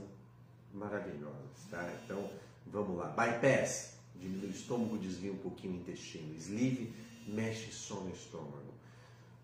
maravilhosas, 0.73 1.65
tá? 1.69 1.93
Então, 2.05 2.31
Vamos 2.67 2.97
lá. 2.97 3.07
Bypass, 3.09 3.97
diminui 4.15 4.47
o 4.47 4.51
estômago, 4.51 4.97
desvia 4.97 5.31
um 5.31 5.37
pouquinho 5.37 5.73
o 5.73 5.77
intestino. 5.77 6.33
Sleeve, 6.35 6.93
mexe 7.27 7.71
só 7.71 7.95
no 8.01 8.11
estômago. 8.11 8.73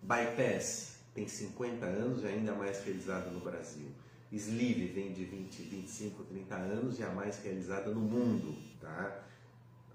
Bypass, 0.01 0.97
tem 1.13 1.27
50 1.27 1.85
anos 1.85 2.23
e 2.23 2.27
ainda 2.27 2.53
mais 2.53 2.83
realizada 2.83 3.29
no 3.29 3.39
Brasil. 3.39 3.87
Sleeve 4.31 4.87
vem 4.87 5.11
de 5.11 5.25
20, 5.25 5.61
25, 5.63 6.23
30 6.23 6.55
anos 6.55 6.99
e 6.99 7.03
a 7.03 7.09
mais 7.09 7.39
realizada 7.43 7.89
no 7.91 7.99
mundo, 7.99 8.55
tá? 8.79 9.25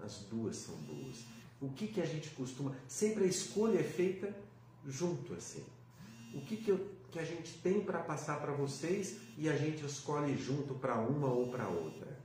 As 0.03 0.19
duas 0.29 0.57
são 0.57 0.75
boas. 0.75 1.23
O 1.61 1.69
que, 1.69 1.87
que 1.87 2.01
a 2.01 2.05
gente 2.05 2.29
costuma... 2.31 2.75
Sempre 2.87 3.23
a 3.23 3.27
escolha 3.27 3.79
é 3.79 3.83
feita 3.83 4.35
junto, 4.85 5.33
assim. 5.33 5.63
O 6.33 6.41
que, 6.41 6.57
que, 6.57 6.69
eu, 6.69 6.91
que 7.11 7.17
a 7.17 7.23
gente 7.23 7.57
tem 7.59 7.79
para 7.79 7.99
passar 7.99 8.41
para 8.41 8.51
vocês 8.51 9.17
e 9.37 9.47
a 9.47 9.55
gente 9.55 9.85
escolhe 9.85 10.37
junto 10.37 10.75
para 10.75 10.99
uma 10.99 11.27
ou 11.27 11.47
para 11.47 11.67
outra. 11.69 12.19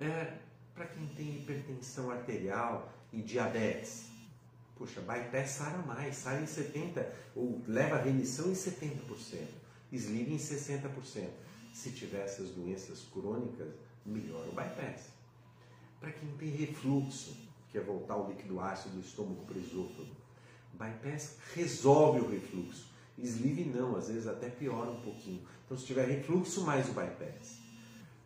É, 0.00 0.38
para 0.74 0.86
quem 0.86 1.06
tem 1.08 1.36
hipertensão 1.36 2.10
arterial 2.10 2.92
e 3.12 3.22
diabetes, 3.22 4.10
puxa, 4.76 5.00
bypass 5.00 5.50
sara 5.50 5.78
mais, 5.78 6.16
sara 6.16 6.40
em 6.40 6.46
70%, 6.46 7.06
ou 7.36 7.62
leva 7.66 7.96
a 7.96 8.02
remissão 8.02 8.50
em 8.50 8.54
70%, 8.54 9.46
sleeve 9.92 10.34
em 10.34 10.38
60%. 10.38 11.28
Se 11.72 11.90
tiver 11.90 12.24
essas 12.24 12.50
doenças 12.50 13.02
crônicas, 13.12 13.68
melhora 14.04 14.48
o 14.48 14.52
bypass. 14.52 15.08
Para 16.00 16.12
quem 16.12 16.28
tem 16.36 16.50
refluxo, 16.50 17.36
que 17.70 17.78
é 17.78 17.80
voltar 17.80 18.16
o 18.16 18.28
líquido 18.28 18.60
ácido 18.60 18.96
do 18.96 19.00
estômago 19.00 19.44
para 19.44 19.56
o 19.56 19.60
esôfago, 19.60 20.14
bypass 20.72 21.38
resolve 21.54 22.20
o 22.20 22.30
refluxo. 22.30 22.92
Sleeve 23.16 23.64
não, 23.64 23.96
às 23.96 24.08
vezes 24.08 24.26
até 24.26 24.48
piora 24.48 24.90
um 24.90 25.00
pouquinho. 25.00 25.46
Então, 25.64 25.76
se 25.76 25.86
tiver 25.86 26.06
refluxo, 26.06 26.64
mais 26.64 26.88
o 26.88 26.92
bypass. 26.92 27.58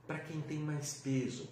Para 0.07 0.19
quem 0.19 0.41
tem 0.41 0.59
mais 0.59 0.95
peso, 1.03 1.49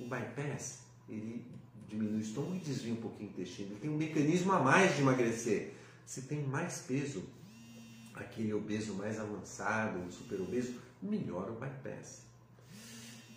o 0.00 0.08
bypass, 0.08 0.80
ele 1.08 1.44
diminui 1.88 2.18
o 2.18 2.20
estômago 2.20 2.56
e 2.56 2.60
desvia 2.60 2.92
um 2.92 2.96
pouquinho 2.96 3.30
o 3.30 3.32
intestino. 3.32 3.72
Ele 3.72 3.80
tem 3.80 3.90
um 3.90 3.96
mecanismo 3.96 4.52
a 4.52 4.60
mais 4.60 4.94
de 4.94 5.02
emagrecer. 5.02 5.74
Se 6.06 6.22
tem 6.22 6.42
mais 6.42 6.82
peso, 6.82 7.24
aquele 8.14 8.52
obeso 8.54 8.94
mais 8.94 9.18
avançado, 9.18 9.98
o 10.00 10.10
super 10.10 10.40
obeso, 10.40 10.74
melhora 11.02 11.52
o 11.52 11.58
bypass. 11.58 12.22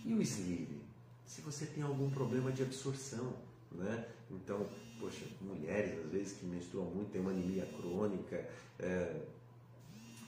E 0.05 0.13
o 0.13 0.21
sleeve? 0.21 0.81
Se 1.25 1.41
você 1.41 1.65
tem 1.65 1.83
algum 1.83 2.09
problema 2.09 2.51
de 2.51 2.61
absorção, 2.61 3.33
né? 3.71 4.07
Então, 4.29 4.69
poxa, 4.99 5.25
mulheres 5.41 5.99
às 6.05 6.11
vezes 6.11 6.33
que 6.37 6.45
menstruam 6.45 6.85
muito, 6.85 7.11
tem 7.11 7.21
uma 7.21 7.31
anemia 7.31 7.65
crônica, 7.77 8.47
é, 8.79 9.21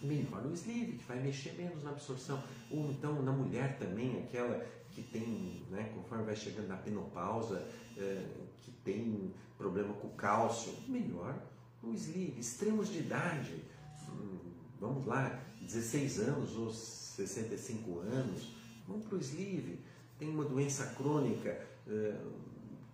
melhora 0.01 0.47
o 0.47 0.53
sleeve, 0.53 0.93
que 0.93 1.05
vai 1.05 1.19
mexer 1.19 1.53
menos 1.53 1.83
na 1.83 1.91
absorção. 1.91 2.41
Ou 2.71 2.89
então 2.89 3.21
na 3.21 3.31
mulher 3.31 3.77
também, 3.77 4.23
aquela 4.23 4.65
que 4.95 5.03
tem, 5.03 5.61
né, 5.69 5.91
conforme 5.93 6.23
vai 6.23 6.35
chegando 6.35 6.69
na 6.69 6.77
penopausa, 6.77 7.67
é, 7.97 8.25
que 8.61 8.71
tem 8.83 9.33
problema 9.57 9.93
com 9.95 10.07
cálcio, 10.09 10.73
melhor 10.87 11.37
o 11.83 11.93
sleeve. 11.93 12.39
Extremos 12.39 12.87
de 12.89 12.99
idade, 12.99 13.61
hum, 14.09 14.37
vamos 14.79 15.05
lá, 15.05 15.43
16 15.61 16.19
anos 16.21 16.55
ou 16.55 16.71
65 16.71 17.99
anos, 17.99 18.55
vamos 18.87 19.05
para 19.05 19.17
o 19.17 19.19
sleeve. 19.19 19.79
Tem 20.17 20.29
uma 20.29 20.45
doença 20.45 20.85
crônica 20.95 21.49
é, 21.87 22.17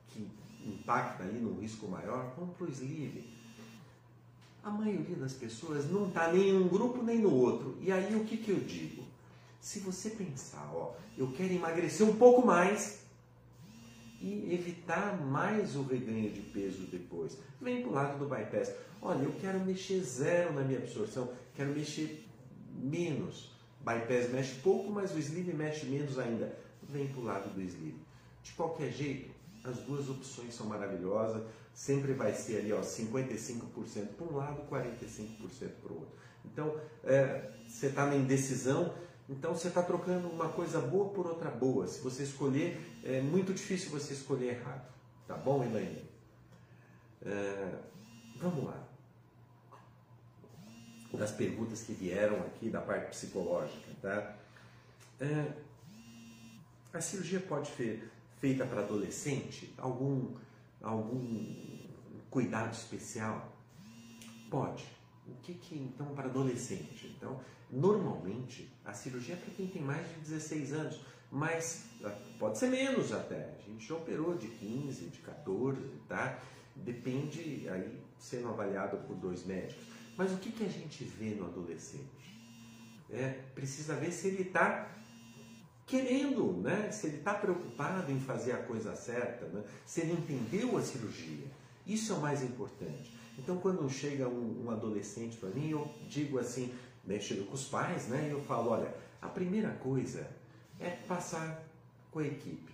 que 0.08 0.28
impacta 0.66 1.24
aí 1.24 1.40
no 1.40 1.60
risco 1.60 1.88
maior, 1.88 2.34
vamos 2.36 2.58
para 2.58 2.66
o 2.66 2.72
sleeve. 2.72 3.30
A 4.64 4.72
maioria 4.72 5.16
das 5.18 5.34
pessoas 5.34 5.90
não 5.90 6.08
está 6.08 6.32
nem 6.32 6.50
em 6.50 6.58
um 6.58 6.68
grupo 6.68 7.04
nem 7.04 7.20
no 7.20 7.34
outro. 7.34 7.78
E 7.80 7.92
aí 7.92 8.16
o 8.16 8.26
que, 8.26 8.38
que 8.38 8.52
eu 8.52 8.60
digo? 8.60 9.11
Se 9.62 9.80
você 9.80 10.10
pensar, 10.10 10.72
ó, 10.74 10.96
eu 11.16 11.32
quero 11.34 11.54
emagrecer 11.54 12.06
um 12.06 12.16
pouco 12.16 12.46
mais 12.46 13.02
e 14.20 14.54
evitar 14.54 15.22
mais 15.22 15.76
o 15.76 15.84
reganho 15.84 16.32
de 16.32 16.42
peso 16.42 16.88
depois, 16.88 17.38
vem 17.62 17.84
para 17.84 17.92
o 17.92 17.94
lado 17.94 18.18
do 18.18 18.28
bypass. 18.28 18.74
Olha, 19.00 19.24
eu 19.24 19.34
quero 19.40 19.60
mexer 19.60 20.00
zero 20.02 20.52
na 20.54 20.62
minha 20.62 20.80
absorção, 20.80 21.32
quero 21.56 21.70
mexer 21.70 22.28
menos. 22.74 23.52
Bypass 23.82 24.32
mexe 24.32 24.56
pouco, 24.62 24.92
mas 24.92 25.14
o 25.14 25.20
sleeve 25.20 25.54
mexe 25.54 25.86
menos 25.86 26.18
ainda. 26.18 26.58
Vem 26.90 27.08
para 27.08 27.22
o 27.22 27.24
lado 27.24 27.54
do 27.54 27.62
sleeve. 27.62 28.00
De 28.42 28.52
qualquer 28.54 28.92
jeito, 28.92 29.32
as 29.64 29.78
duas 29.78 30.10
opções 30.10 30.56
são 30.56 30.66
maravilhosas. 30.66 31.44
Sempre 31.74 32.14
vai 32.14 32.34
ser 32.34 32.58
ali, 32.58 32.74
ó, 32.74 32.82
55% 32.82 34.08
para 34.18 34.26
um 34.26 34.36
lado, 34.36 34.64
45% 34.70 35.70
para 35.84 35.94
o 35.94 36.00
outro. 36.00 36.16
Então, 36.46 36.76
é, 37.04 37.52
você 37.68 37.88
está 37.88 38.08
na 38.08 38.16
indecisão, 38.16 38.94
então 39.32 39.56
você 39.56 39.70
está 39.70 39.82
trocando 39.82 40.28
uma 40.28 40.50
coisa 40.50 40.82
boa 40.82 41.10
por 41.10 41.26
outra 41.26 41.50
boa. 41.50 41.88
Se 41.88 42.02
você 42.02 42.24
escolher, 42.24 43.00
é 43.02 43.22
muito 43.22 43.54
difícil 43.54 43.90
você 43.90 44.14
escolher 44.14 44.60
errado. 44.60 44.92
Tá 45.26 45.36
bom, 45.36 45.64
Elaine? 45.64 46.04
É, 47.22 47.80
vamos 48.36 48.66
lá. 48.66 48.88
Das 51.14 51.32
perguntas 51.32 51.82
que 51.84 51.94
vieram 51.94 52.42
aqui 52.42 52.70
da 52.70 52.82
parte 52.82 53.10
psicológica, 53.12 53.92
tá? 54.02 54.36
É, 55.20 55.54
a 56.94 57.00
cirurgia 57.00 57.40
pode 57.40 57.70
ser 57.70 58.12
feita 58.40 58.66
para 58.66 58.82
adolescente? 58.82 59.74
Algum, 59.78 60.36
algum 60.82 61.80
cuidado 62.30 62.74
especial? 62.74 63.50
Pode. 64.50 64.86
O 65.26 65.36
que, 65.42 65.54
que 65.54 65.76
então 65.76 66.08
para 66.08 66.28
adolescente? 66.28 67.14
Então, 67.16 67.40
Normalmente, 67.72 68.70
a 68.84 68.94
cirurgia 68.94 69.36
é 69.36 69.38
para 69.38 69.54
quem 69.54 69.68
tem 69.68 69.82
mais 69.82 70.06
de 70.08 70.16
16 70.16 70.74
anos, 70.74 71.02
mas 71.32 71.86
ah, 72.04 72.14
pode 72.38 72.58
ser 72.58 72.68
menos 72.68 73.14
até. 73.14 73.56
A 73.58 73.70
gente 73.70 73.88
já 73.88 73.96
operou 73.96 74.36
de 74.36 74.48
15, 74.48 75.06
de 75.06 75.20
14, 75.20 75.80
tá? 76.08 76.38
Depende 76.76 77.70
aí 77.70 78.00
sendo 78.20 78.50
avaliado 78.50 78.98
por 79.08 79.16
dois 79.16 79.46
médicos. 79.46 79.86
Mas 80.18 80.34
o 80.34 80.38
que, 80.38 80.52
que 80.52 80.66
a 80.66 80.70
gente 80.70 81.04
vê 81.04 81.34
no 81.34 81.46
adolescente? 81.46 82.06
É, 83.10 83.40
precisa 83.56 83.96
ver 83.96 84.12
se 84.12 84.28
ele 84.28 84.44
está 84.44 84.90
querendo, 85.86 86.54
né? 86.62 86.92
se 86.92 87.08
ele 87.08 87.18
está 87.18 87.34
preocupado 87.34 88.12
em 88.12 88.20
fazer 88.20 88.54
a 88.54 88.64
coisa 88.64 88.96
certa, 88.96 89.46
né? 89.48 89.64
se 89.86 90.02
ele 90.02 90.14
entendeu 90.14 90.78
a 90.78 90.82
cirurgia. 90.82 91.48
Isso 91.86 92.14
é 92.14 92.16
o 92.16 92.22
mais 92.22 92.44
importante. 92.44 93.14
Então, 93.38 93.58
quando 93.58 93.90
chega 93.90 94.28
um, 94.28 94.66
um 94.66 94.72
adolescente 94.72 95.38
para 95.38 95.50
mim, 95.50 95.70
eu 95.70 95.90
digo 96.08 96.38
assim: 96.38 96.72
mexendo 97.06 97.48
com 97.48 97.54
os 97.54 97.66
pais, 97.66 98.08
né? 98.08 98.28
E 98.30 98.32
eu 98.32 98.42
falo, 98.42 98.72
olha, 98.72 98.94
a 99.22 99.28
primeira 99.28 99.70
coisa 99.70 100.28
é 100.80 100.90
passar 100.90 101.64
com 102.12 102.20
a 102.20 102.26
equipe. 102.26 102.72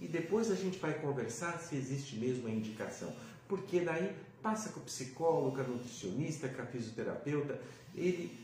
E 0.00 0.08
depois 0.08 0.50
a 0.50 0.54
gente 0.54 0.78
vai 0.78 0.94
conversar 0.94 1.58
se 1.58 1.76
existe 1.76 2.16
mesmo 2.16 2.48
a 2.48 2.50
indicação. 2.50 3.12
Porque 3.48 3.80
daí 3.80 4.14
passa 4.42 4.70
com 4.70 4.80
o 4.80 4.84
psicólogo, 4.84 5.56
com 5.56 5.62
a 5.62 5.64
nutricionista, 5.64 6.48
com 6.48 6.62
a 6.62 6.66
fisioterapeuta, 6.66 7.60
ele 7.94 8.38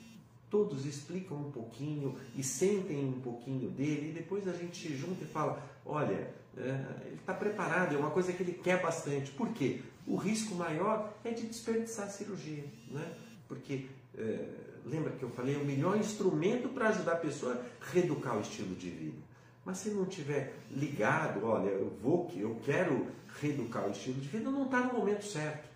todos 0.51 0.85
explicam 0.87 1.39
um 1.39 1.51
pouquinho 1.51 2.19
e 2.35 2.43
sentem 2.43 3.05
um 3.05 3.21
pouquinho 3.21 3.69
dele, 3.71 4.11
e 4.11 4.12
depois 4.12 4.47
a 4.47 4.53
gente 4.53 4.77
se 4.77 4.97
junta 4.97 5.25
e 5.25 5.27
fala, 5.27 5.62
olha, 5.85 6.33
é, 6.57 6.85
ele 7.07 7.17
está 7.17 7.35
preparado, 7.35 7.95
é 7.95 7.99
uma 7.99 8.11
coisa 8.11 8.33
que 8.33 8.43
ele 8.43 8.53
quer 8.53 8.81
bastante. 8.81 9.31
Por 9.33 9.49
quê? 9.53 9.83
O 10.07 10.17
risco 10.17 10.55
maior 10.55 11.12
é 11.25 11.31
de 11.31 11.47
desperdiçar 11.47 12.07
a 12.07 12.11
cirurgia, 12.11 12.64
né? 12.91 13.14
Porque 13.49 13.87
é, 14.17 14.49
lembra 14.87 15.12
que 15.12 15.22
eu 15.22 15.30
falei, 15.30 15.57
é 15.57 15.59
o 15.59 15.64
melhor 15.64 15.97
instrumento 15.97 16.68
para 16.68 16.89
ajudar 16.89 17.12
a 17.12 17.16
pessoa 17.16 17.55
a 17.55 17.91
reeducar 17.93 18.37
o 18.37 18.41
estilo 18.41 18.74
de 18.76 18.89
vida. 18.89 19.18
Mas 19.64 19.78
se 19.78 19.91
não 19.91 20.07
tiver 20.07 20.55
ligado, 20.70 21.45
olha, 21.45 21.68
eu 21.70 21.91
vou, 22.01 22.30
eu 22.37 22.61
quero 22.64 23.09
reeducar 23.41 23.87
o 23.89 23.91
estilo 23.91 24.20
de 24.20 24.28
vida, 24.28 24.49
não 24.49 24.66
está 24.66 24.80
no 24.80 24.95
momento 24.95 25.24
certo. 25.24 25.68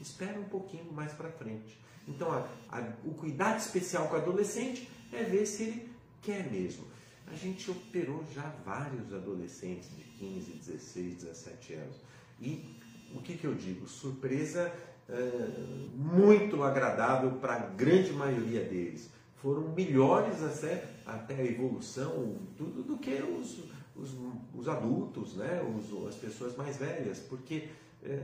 Espera 0.00 0.38
um 0.38 0.44
pouquinho 0.44 0.92
mais 0.92 1.12
para 1.12 1.30
frente. 1.30 1.78
Então, 2.08 2.30
a, 2.32 2.48
a, 2.70 2.92
o 3.04 3.14
cuidado 3.14 3.58
especial 3.58 4.08
com 4.08 4.16
o 4.16 4.18
adolescente 4.18 4.90
é 5.12 5.22
ver 5.22 5.46
se 5.46 5.62
ele 5.62 5.88
quer 6.20 6.50
mesmo. 6.50 6.84
A 7.28 7.34
gente 7.34 7.70
operou 7.70 8.22
já 8.34 8.52
vários 8.64 9.14
adolescentes 9.14 9.88
de 9.96 10.02
15, 10.02 10.50
16, 10.52 11.14
17 11.14 11.74
anos. 11.74 11.96
E 12.40 12.78
o 13.14 13.22
que, 13.22 13.36
que 13.36 13.46
eu 13.46 13.54
digo? 13.54 13.86
Surpresa 13.86 14.72
é, 15.08 15.50
muito 15.94 16.62
agradável 16.62 17.32
para 17.32 17.54
a 17.54 17.58
grande 17.58 18.12
maioria 18.12 18.62
deles. 18.62 19.10
Foram 19.36 19.74
melhores 19.74 20.42
até, 20.42 20.84
até 21.04 21.34
a 21.34 21.44
evolução 21.44 22.36
do 22.58 22.96
que 22.98 23.22
os, 23.22 23.64
os, 23.94 24.16
os 24.54 24.68
adultos, 24.68 25.36
né? 25.36 25.62
Os, 25.62 26.08
as 26.08 26.14
pessoas 26.14 26.56
mais 26.56 26.78
velhas, 26.78 27.18
porque 27.20 27.68
é, 28.02 28.20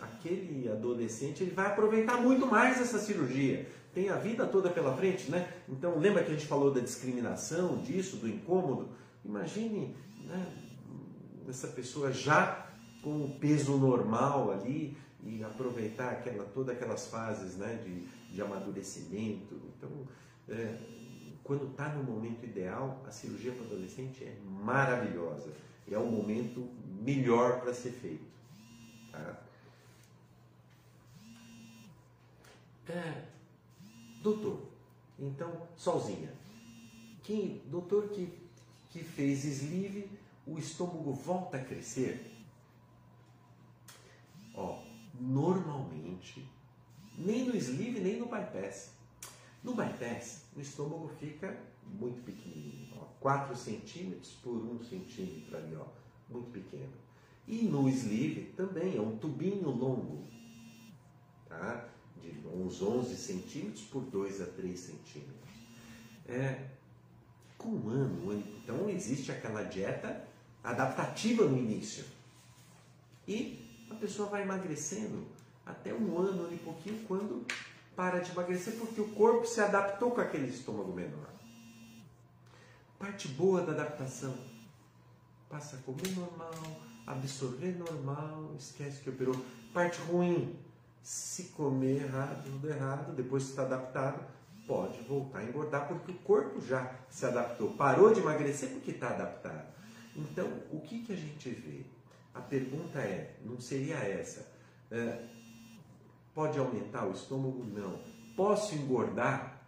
aquele 0.00 0.68
adolescente 0.70 1.42
ele 1.42 1.52
vai 1.52 1.66
aproveitar 1.66 2.20
muito 2.20 2.46
mais 2.46 2.80
essa 2.80 2.98
cirurgia. 2.98 3.68
Tem 3.94 4.08
a 4.10 4.16
vida 4.16 4.46
toda 4.46 4.70
pela 4.70 4.94
frente, 4.96 5.30
né? 5.30 5.48
Então 5.68 5.98
lembra 5.98 6.22
que 6.22 6.30
a 6.30 6.34
gente 6.34 6.46
falou 6.46 6.70
da 6.70 6.80
discriminação, 6.80 7.78
disso, 7.78 8.16
do 8.16 8.28
incômodo? 8.28 8.90
Imagine 9.24 9.94
né, 10.24 10.46
essa 11.48 11.68
pessoa 11.68 12.12
já 12.12 12.65
com 13.06 13.24
o 13.24 13.38
peso 13.38 13.78
normal 13.78 14.50
ali 14.50 14.98
e 15.22 15.40
aproveitar 15.44 16.10
aquela, 16.10 16.44
todas 16.46 16.74
aquelas 16.74 17.06
fases 17.06 17.56
né, 17.56 17.80
de, 17.84 18.00
de 18.34 18.42
amadurecimento. 18.42 19.54
Então, 19.76 19.88
é, 20.48 20.76
quando 21.44 21.70
está 21.70 21.88
no 21.90 22.02
momento 22.02 22.44
ideal, 22.44 23.00
a 23.06 23.12
cirurgia 23.12 23.52
para 23.52 23.64
adolescente 23.64 24.24
é 24.24 24.36
maravilhosa. 24.44 25.52
É 25.88 25.96
o 25.96 26.04
momento 26.04 26.68
melhor 27.00 27.60
para 27.60 27.72
ser 27.72 27.92
feito. 27.92 28.24
Tá? 29.12 29.40
É, 32.88 33.22
doutor, 34.20 34.62
então, 35.16 35.52
sozinha. 35.76 36.32
Quem, 37.22 37.62
doutor 37.66 38.08
que, 38.08 38.36
que 38.90 38.98
fez 39.04 39.44
sleeve, 39.44 40.10
o 40.44 40.58
estômago 40.58 41.12
volta 41.12 41.58
a 41.58 41.64
crescer? 41.64 42.32
Ó, 44.56 44.82
normalmente, 45.20 46.48
nem 47.16 47.44
no 47.44 47.54
sleeve, 47.56 48.00
nem 48.00 48.18
no 48.18 48.26
bypass. 48.26 48.92
No 49.62 49.74
bypass, 49.74 50.44
o 50.56 50.60
estômago 50.60 51.08
fica 51.20 51.56
muito 51.84 52.22
pequenininho, 52.24 52.94
ó, 52.96 53.04
4 53.20 53.54
centímetros 53.54 54.32
por 54.42 54.56
1 54.56 54.84
centímetro 54.84 55.56
ali, 55.56 55.76
ó, 55.76 55.86
muito 56.28 56.50
pequeno. 56.50 56.92
E 57.46 57.62
no 57.62 57.88
sleeve 57.88 58.52
também 58.56 58.96
é 58.96 59.00
um 59.00 59.16
tubinho 59.16 59.70
longo, 59.70 60.24
tá? 61.48 61.88
de 62.20 62.48
uns 62.48 62.82
11 62.82 63.16
centímetros 63.16 63.84
por 63.84 64.02
2 64.02 64.40
a 64.40 64.46
3 64.46 64.78
centímetros. 64.78 65.36
É, 66.28 66.66
com 67.56 67.68
um 67.68 67.88
ano, 67.88 68.32
então 68.62 68.88
existe 68.88 69.30
aquela 69.30 69.62
dieta 69.62 70.26
adaptativa 70.62 71.44
no 71.44 71.56
início. 71.56 72.04
E 73.28 73.65
a 73.90 73.94
pessoa 73.94 74.28
vai 74.28 74.42
emagrecendo 74.42 75.26
até 75.64 75.92
um 75.92 76.18
ano 76.18 76.52
e 76.52 76.56
pouquinho 76.58 77.04
quando 77.06 77.44
para 77.94 78.20
de 78.20 78.30
emagrecer 78.30 78.74
porque 78.74 79.00
o 79.00 79.08
corpo 79.08 79.46
se 79.46 79.60
adaptou 79.60 80.10
com 80.10 80.20
aquele 80.20 80.48
estômago 80.48 80.92
menor. 80.92 81.30
Parte 82.98 83.28
boa 83.28 83.62
da 83.62 83.72
adaptação. 83.72 84.34
Passa 85.48 85.76
a 85.76 85.78
comer 85.80 86.14
normal, 86.14 86.80
absorver 87.06 87.76
normal, 87.78 88.54
esquece 88.58 89.00
que 89.00 89.10
operou. 89.10 89.34
Parte 89.72 89.98
ruim, 90.02 90.58
se 91.02 91.44
comer 91.44 92.02
errado, 92.02 92.44
tudo 92.44 92.68
errado, 92.68 93.14
depois 93.14 93.44
que 93.44 93.50
está 93.50 93.62
adaptado, 93.62 94.20
pode 94.66 95.00
voltar 95.02 95.38
a 95.38 95.44
engordar, 95.44 95.86
porque 95.88 96.10
o 96.10 96.18
corpo 96.18 96.60
já 96.60 96.92
se 97.08 97.24
adaptou. 97.24 97.70
Parou 97.74 98.12
de 98.12 98.20
emagrecer 98.20 98.70
porque 98.70 98.90
está 98.90 99.10
adaptado. 99.10 99.72
Então, 100.16 100.48
o 100.72 100.80
que, 100.80 101.04
que 101.04 101.12
a 101.12 101.16
gente 101.16 101.50
vê? 101.50 101.84
A 102.36 102.40
pergunta 102.40 102.98
é, 102.98 103.36
não 103.44 103.60
seria 103.60 103.96
essa, 103.96 104.46
é, 104.90 105.24
pode 106.34 106.58
aumentar 106.58 107.06
o 107.06 107.12
estômago? 107.12 107.64
Não. 107.64 107.98
Posso 108.36 108.74
engordar 108.74 109.62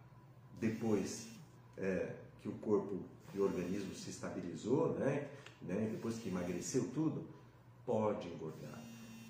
depois 0.60 1.28
é, 1.76 2.14
que 2.40 2.48
o 2.48 2.52
corpo 2.52 3.00
e 3.34 3.38
o 3.38 3.44
organismo 3.44 3.94
se 3.94 4.10
estabilizou, 4.10 4.98
né? 4.98 5.28
né? 5.62 5.88
depois 5.90 6.18
que 6.18 6.28
emagreceu 6.28 6.88
tudo? 6.94 7.24
Pode 7.86 8.28
engordar. 8.28 8.82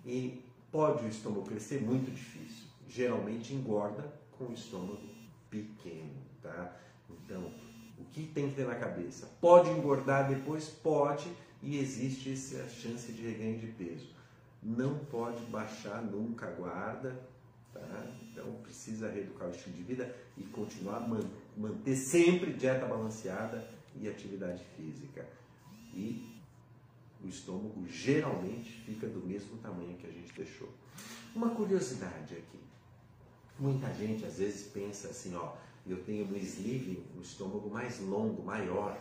E 0.05 0.43
Pode 0.71 1.05
o 1.05 1.09
estômago 1.09 1.47
crescer? 1.47 1.81
Muito 1.81 2.11
difícil. 2.11 2.67
Geralmente 2.87 3.55
engorda 3.55 4.13
com 4.37 4.45
o 4.45 4.53
estômago 4.53 5.01
pequeno, 5.49 6.15
tá? 6.43 6.77
Então, 7.09 7.51
o 7.99 8.05
que 8.05 8.27
tem 8.27 8.51
que 8.51 8.57
ter 8.57 8.67
na 8.67 8.75
cabeça? 8.75 9.27
Pode 9.41 9.71
engordar 9.71 10.29
depois? 10.29 10.69
Pode, 10.69 11.27
e 11.63 11.79
existe 11.79 12.33
essa 12.33 12.69
chance 12.69 13.13
de 13.13 13.23
reganho 13.23 13.59
de 13.59 13.67
peso. 13.69 14.09
Não 14.63 14.99
pode 14.99 15.43
baixar 15.47 16.03
nunca 16.03 16.47
a 16.47 16.51
guarda, 16.51 17.21
tá? 17.73 18.07
Então, 18.23 18.53
precisa 18.63 19.11
reeducar 19.11 19.49
o 19.49 19.51
estilo 19.51 19.77
de 19.77 19.83
vida 19.83 20.15
e 20.37 20.45
continuar 20.45 21.01
man 21.01 21.21
manter 21.57 21.97
sempre 21.97 22.53
dieta 22.53 22.87
balanceada 22.87 23.69
e 23.97 24.09
atividade 24.09 24.65
física. 24.77 25.27
E 25.93 26.39
o 27.23 27.29
estômago 27.29 27.85
geralmente 27.89 28.71
fica 28.83 29.09
do 29.09 29.21
mesmo 29.27 29.57
tamanho 29.59 29.97
que 29.97 30.07
a 30.07 30.11
gente 30.11 30.33
deixou. 30.35 30.69
Uma 31.35 31.51
curiosidade 31.51 32.35
aqui. 32.35 32.59
Muita 33.59 33.93
gente 33.95 34.25
às 34.25 34.39
vezes 34.39 34.69
pensa 34.69 35.09
assim, 35.09 35.35
ó, 35.35 35.57
eu 35.85 36.03
tenho 36.05 36.27
no 36.27 36.37
sleeve 36.37 37.03
o 37.17 37.21
estômago 37.21 37.69
mais 37.69 37.99
longo, 38.01 38.43
maior. 38.43 39.01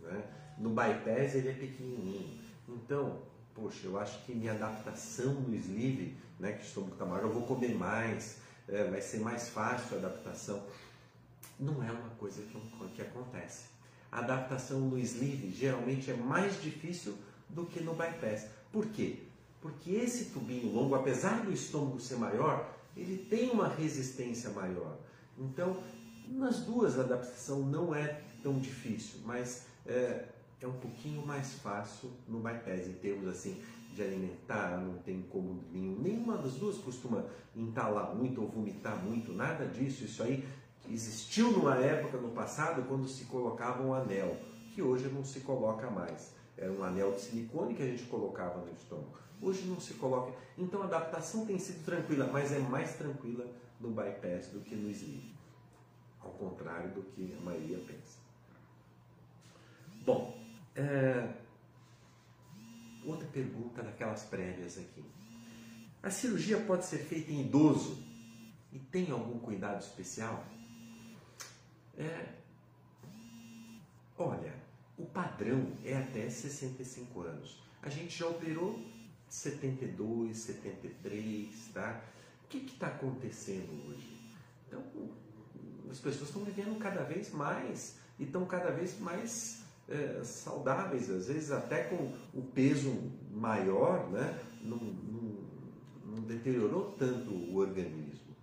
Né? 0.00 0.22
No 0.58 0.70
bypass 0.70 1.34
ele 1.34 1.48
é 1.48 1.52
pequenininho. 1.52 2.38
Então, 2.68 3.22
poxa, 3.54 3.86
eu 3.86 3.98
acho 3.98 4.24
que 4.24 4.34
minha 4.34 4.52
adaptação 4.52 5.34
no 5.34 5.54
sleeve, 5.54 6.16
né, 6.38 6.52
que 6.52 6.64
estômago 6.64 6.94
está 6.94 7.04
maior, 7.04 7.24
eu 7.24 7.32
vou 7.32 7.42
comer 7.42 7.74
mais, 7.74 8.38
é, 8.68 8.84
vai 8.84 9.00
ser 9.00 9.20
mais 9.20 9.48
fácil 9.48 9.96
a 9.96 9.98
adaptação. 10.00 10.62
Não 11.58 11.82
é 11.82 11.90
uma 11.90 12.10
coisa 12.18 12.42
que, 12.42 12.88
que 12.94 13.02
acontece. 13.02 13.66
A 14.10 14.20
adaptação 14.20 14.80
no 14.80 14.98
sleeve 14.98 15.50
geralmente 15.50 16.10
é 16.10 16.14
mais 16.14 16.60
difícil 16.62 17.16
do 17.48 17.66
que 17.66 17.80
no 17.80 17.94
bypass. 17.94 18.46
Por 18.72 18.86
quê? 18.86 19.20
Porque 19.60 19.90
esse 19.90 20.26
tubinho 20.26 20.72
longo, 20.72 20.94
apesar 20.94 21.44
do 21.44 21.52
estômago 21.52 22.00
ser 22.00 22.16
maior, 22.16 22.74
ele 22.96 23.18
tem 23.28 23.50
uma 23.50 23.68
resistência 23.68 24.50
maior. 24.50 24.96
Então, 25.36 25.82
nas 26.28 26.60
duas 26.60 26.98
a 26.98 27.02
adaptação 27.02 27.60
não 27.60 27.94
é 27.94 28.20
tão 28.42 28.58
difícil, 28.58 29.20
mas 29.24 29.66
é, 29.86 30.26
é 30.60 30.66
um 30.66 30.72
pouquinho 30.72 31.24
mais 31.26 31.54
fácil 31.54 32.10
no 32.26 32.40
bypass 32.40 32.86
em 32.86 32.94
termos 32.94 33.28
assim 33.28 33.62
de 33.94 34.02
alimentar, 34.02 34.78
não 34.78 34.98
tem 34.98 35.16
incômodo 35.16 35.62
nenhum. 35.72 35.98
Nenhuma 35.98 36.36
das 36.36 36.54
duas 36.54 36.78
costuma 36.78 37.24
entalar 37.54 38.14
muito 38.14 38.40
ou 38.40 38.48
vomitar 38.48 38.96
muito, 39.02 39.32
nada 39.32 39.66
disso. 39.66 40.04
Isso 40.04 40.22
aí 40.22 40.46
existiu 40.88 41.52
numa 41.52 41.76
época 41.76 42.18
no 42.18 42.30
passado 42.30 42.86
quando 42.88 43.08
se 43.08 43.24
colocava 43.24 43.82
um 43.82 43.94
anel, 43.94 44.36
que 44.74 44.82
hoje 44.82 45.08
não 45.08 45.24
se 45.24 45.40
coloca 45.40 45.90
mais 45.90 46.38
era 46.58 46.72
um 46.72 46.82
anel 46.82 47.12
de 47.12 47.20
silicone 47.20 47.74
que 47.74 47.82
a 47.82 47.86
gente 47.86 48.02
colocava 48.04 48.58
no 48.58 48.72
estômago. 48.72 49.16
Hoje 49.40 49.64
não 49.66 49.80
se 49.80 49.94
coloca. 49.94 50.36
Então 50.58 50.82
a 50.82 50.86
adaptação 50.86 51.46
tem 51.46 51.58
sido 51.58 51.84
tranquila, 51.84 52.28
mas 52.32 52.52
é 52.52 52.58
mais 52.58 52.94
tranquila 52.94 53.46
no 53.80 53.90
bypass 53.90 54.48
do 54.48 54.60
que 54.60 54.74
no 54.74 54.90
sleeve. 54.90 55.32
Ao 56.20 56.30
contrário 56.30 56.90
do 56.90 57.02
que 57.02 57.32
a 57.40 57.44
maioria 57.44 57.78
pensa. 57.78 58.18
Bom, 60.04 60.36
é... 60.78 61.28
outra 63.04 63.26
pergunta 63.28 63.82
daquelas 63.82 64.24
prévias 64.24 64.78
aqui. 64.78 65.04
A 66.02 66.10
cirurgia 66.10 66.60
pode 66.60 66.86
ser 66.86 66.98
feita 66.98 67.32
em 67.32 67.40
idoso 67.40 68.02
e 68.72 68.78
tem 68.78 69.10
algum 69.10 69.38
cuidado 69.38 69.80
especial? 69.80 70.44
É, 71.96 72.28
olha, 74.16 74.54
o 74.96 75.04
padrão 75.06 75.72
é 75.84 75.96
até 75.96 76.30
65 76.30 77.22
anos. 77.22 77.60
A 77.82 77.88
gente 77.88 78.16
já 78.16 78.28
operou 78.28 78.80
72, 79.28 80.36
73, 80.36 81.70
tá? 81.74 82.00
O 82.44 82.48
que 82.48 82.58
está 82.58 82.86
acontecendo 82.86 83.88
hoje? 83.88 84.18
Então, 84.66 84.82
as 85.90 85.98
pessoas 85.98 86.28
estão 86.28 86.44
vivendo 86.44 86.78
cada 86.78 87.02
vez 87.02 87.32
mais 87.32 87.98
e 88.18 88.24
estão 88.24 88.46
cada 88.46 88.70
vez 88.70 88.98
mais 89.00 89.64
é, 89.88 90.22
saudáveis, 90.22 91.10
às 91.10 91.28
vezes 91.28 91.50
até 91.50 91.84
com 91.84 92.12
o 92.34 92.42
peso 92.42 92.92
maior, 93.30 94.10
né? 94.10 94.38
Não, 94.62 94.76
não, 94.76 95.36
não 96.04 96.22
deteriorou 96.22 96.92
tanto 96.92 97.30
o 97.30 97.56
organismo. 97.56 98.36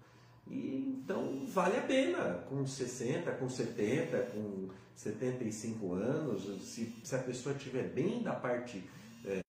E 0.48 0.76
então 0.76 1.46
vale 1.48 1.78
a 1.78 1.82
pena, 1.82 2.46
com 2.50 2.66
60, 2.66 3.32
com 3.34 3.50
70, 3.50 4.18
com 4.32 4.70
75 4.96 5.94
anos, 5.94 6.64
se, 6.64 6.96
se 7.04 7.16
a 7.16 7.20
pessoa 7.20 7.56
estiver 7.56 7.90
bem 7.90 8.24
da 8.24 8.34
parte 8.34 8.84
é, 9.26 9.42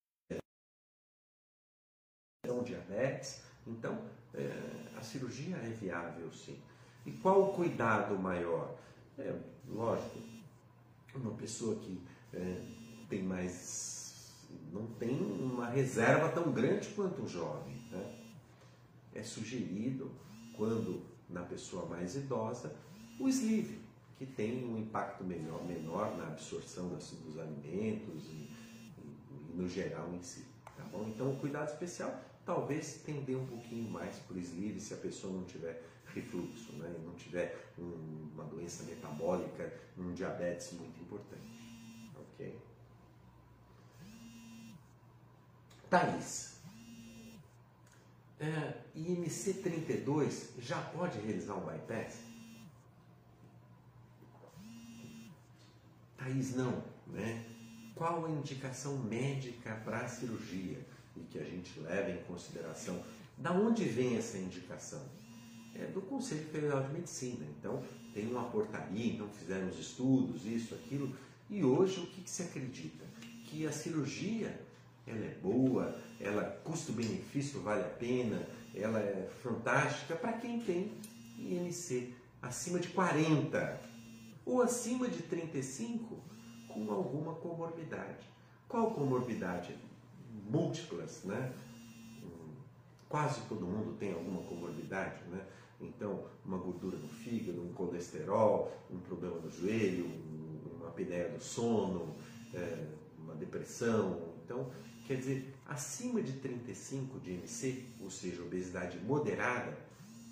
diabetes, 2.63 3.41
então 3.65 4.05
é, 4.33 4.51
a 4.97 5.01
cirurgia 5.01 5.55
é 5.57 5.69
viável 5.69 6.31
sim. 6.31 6.59
E 7.05 7.11
qual 7.11 7.41
o 7.41 7.53
cuidado 7.53 8.17
maior? 8.17 8.77
É, 9.17 9.33
lógico, 9.67 10.17
uma 11.21 11.33
pessoa 11.33 11.75
que 11.75 11.99
é, 12.33 12.61
tem 13.09 13.23
mais. 13.23 14.33
não 14.71 14.87
tem 14.93 15.19
uma 15.19 15.67
reserva 15.67 16.29
tão 16.29 16.51
grande 16.51 16.89
quanto 16.89 17.21
um 17.21 17.27
jovem. 17.27 17.75
Né? 17.91 18.19
É 19.13 19.23
sugerido, 19.23 20.11
quando 20.55 21.01
na 21.29 21.43
pessoa 21.43 21.85
mais 21.85 22.15
idosa, 22.15 22.75
o 23.19 23.27
sleeve, 23.27 23.81
que 24.17 24.25
tem 24.25 24.65
um 24.65 24.77
impacto 24.77 25.23
menor, 25.23 25.63
menor 25.65 26.15
na 26.17 26.27
absorção 26.27 26.89
das, 26.89 27.11
dos 27.11 27.37
alimentos 27.37 28.25
e, 28.25 28.29
e, 28.29 28.51
e, 29.51 29.55
no 29.55 29.67
geral 29.67 30.13
em 30.13 30.21
si. 30.21 30.45
Tá 30.75 30.83
bom? 30.85 31.07
Então, 31.07 31.31
o 31.31 31.37
cuidado 31.37 31.69
especial 31.69 32.23
talvez 32.45 33.01
tender 33.05 33.37
um 33.37 33.45
pouquinho 33.45 33.89
mais 33.89 34.15
para 34.19 34.37
o 34.37 34.39
sleeve 34.39 34.79
se 34.79 34.93
a 34.93 34.97
pessoa 34.97 35.33
não 35.33 35.43
tiver 35.43 35.83
refluxo, 36.19 36.73
né? 36.73 36.93
e 36.97 37.05
não 37.05 37.13
tiver 37.15 37.71
um, 37.77 38.29
uma 38.33 38.43
doença 38.45 38.83
metabólica, 38.83 39.73
um 39.97 40.13
diabetes 40.13 40.73
muito 40.73 40.99
importante. 41.01 41.41
Ok? 42.15 42.59
Thaís, 45.89 46.57
é, 48.39 48.81
IMC 48.93 49.55
32 49.55 50.53
já 50.59 50.79
pode 50.81 51.19
realizar 51.19 51.55
um 51.55 51.65
bypass? 51.65 52.19
Thaís, 56.17 56.55
não, 56.55 56.83
né? 57.07 57.45
Qual 57.95 58.25
a 58.25 58.29
indicação 58.29 58.97
médica 58.97 59.75
para 59.83 60.01
a 60.01 60.07
cirurgia 60.07 60.85
e 61.15 61.21
que 61.21 61.39
a 61.39 61.43
gente 61.43 61.79
leva 61.79 62.11
em 62.11 62.23
consideração? 62.25 63.03
Da 63.37 63.51
onde 63.51 63.85
vem 63.85 64.17
essa 64.17 64.37
indicação? 64.37 65.03
É 65.79 65.85
do 65.85 66.01
Conselho 66.01 66.45
Federal 66.45 66.83
de 66.83 66.93
Medicina. 66.93 67.45
Então, 67.59 67.83
tem 68.13 68.27
uma 68.27 68.45
portaria, 68.45 69.13
então 69.13 69.27
fizeram 69.29 69.67
os 69.67 69.79
estudos, 69.79 70.45
isso, 70.45 70.73
aquilo. 70.75 71.15
E 71.49 71.63
hoje, 71.63 71.99
o 71.99 72.07
que, 72.07 72.21
que 72.21 72.29
se 72.29 72.43
acredita? 72.43 73.05
Que 73.45 73.65
a 73.65 73.71
cirurgia, 73.71 74.59
ela 75.05 75.23
é 75.23 75.37
boa, 75.41 75.95
ela 76.19 76.43
custo-benefício 76.63 77.61
vale 77.61 77.81
a 77.81 77.89
pena, 77.89 78.47
ela 78.73 78.99
é 78.99 79.29
fantástica 79.41 80.15
para 80.15 80.33
quem 80.33 80.59
tem 80.59 80.91
IMC 81.37 82.13
acima 82.41 82.79
de 82.79 82.89
40 82.89 83.79
ou 84.45 84.61
acima 84.61 85.07
de 85.07 85.21
35 85.23 86.17
com 86.67 86.91
alguma 86.91 87.35
comorbidade. 87.35 88.25
Qual 88.67 88.91
comorbidade? 88.91 89.75
Múltiplas, 90.49 91.23
né? 91.23 91.53
Quase 93.09 93.41
todo 93.47 93.65
mundo 93.65 93.95
tem 93.97 94.13
alguma 94.13 94.41
comorbidade, 94.43 95.23
né? 95.29 95.41
Então, 95.79 96.25
uma 96.43 96.57
gordura 96.57 96.97
no 96.97 97.07
fígado, 97.07 97.61
um 97.61 97.71
colesterol, 97.73 98.71
um 98.89 98.99
problema 98.99 99.35
no 99.37 99.51
joelho, 99.51 100.05
uma 100.75 100.87
apneia 100.87 101.29
do 101.29 101.41
sono, 101.41 102.15
é, 102.53 102.87
uma 103.17 103.35
depressão. 103.35 104.33
Então, 104.43 104.71
quer 105.05 105.17
dizer, 105.17 105.53
acima 105.67 106.21
de 106.21 106.33
35 106.33 107.19
de 107.19 107.31
MC, 107.33 107.85
ou 108.01 108.09
seja, 108.09 108.41
obesidade 108.41 108.97
moderada, 108.99 109.77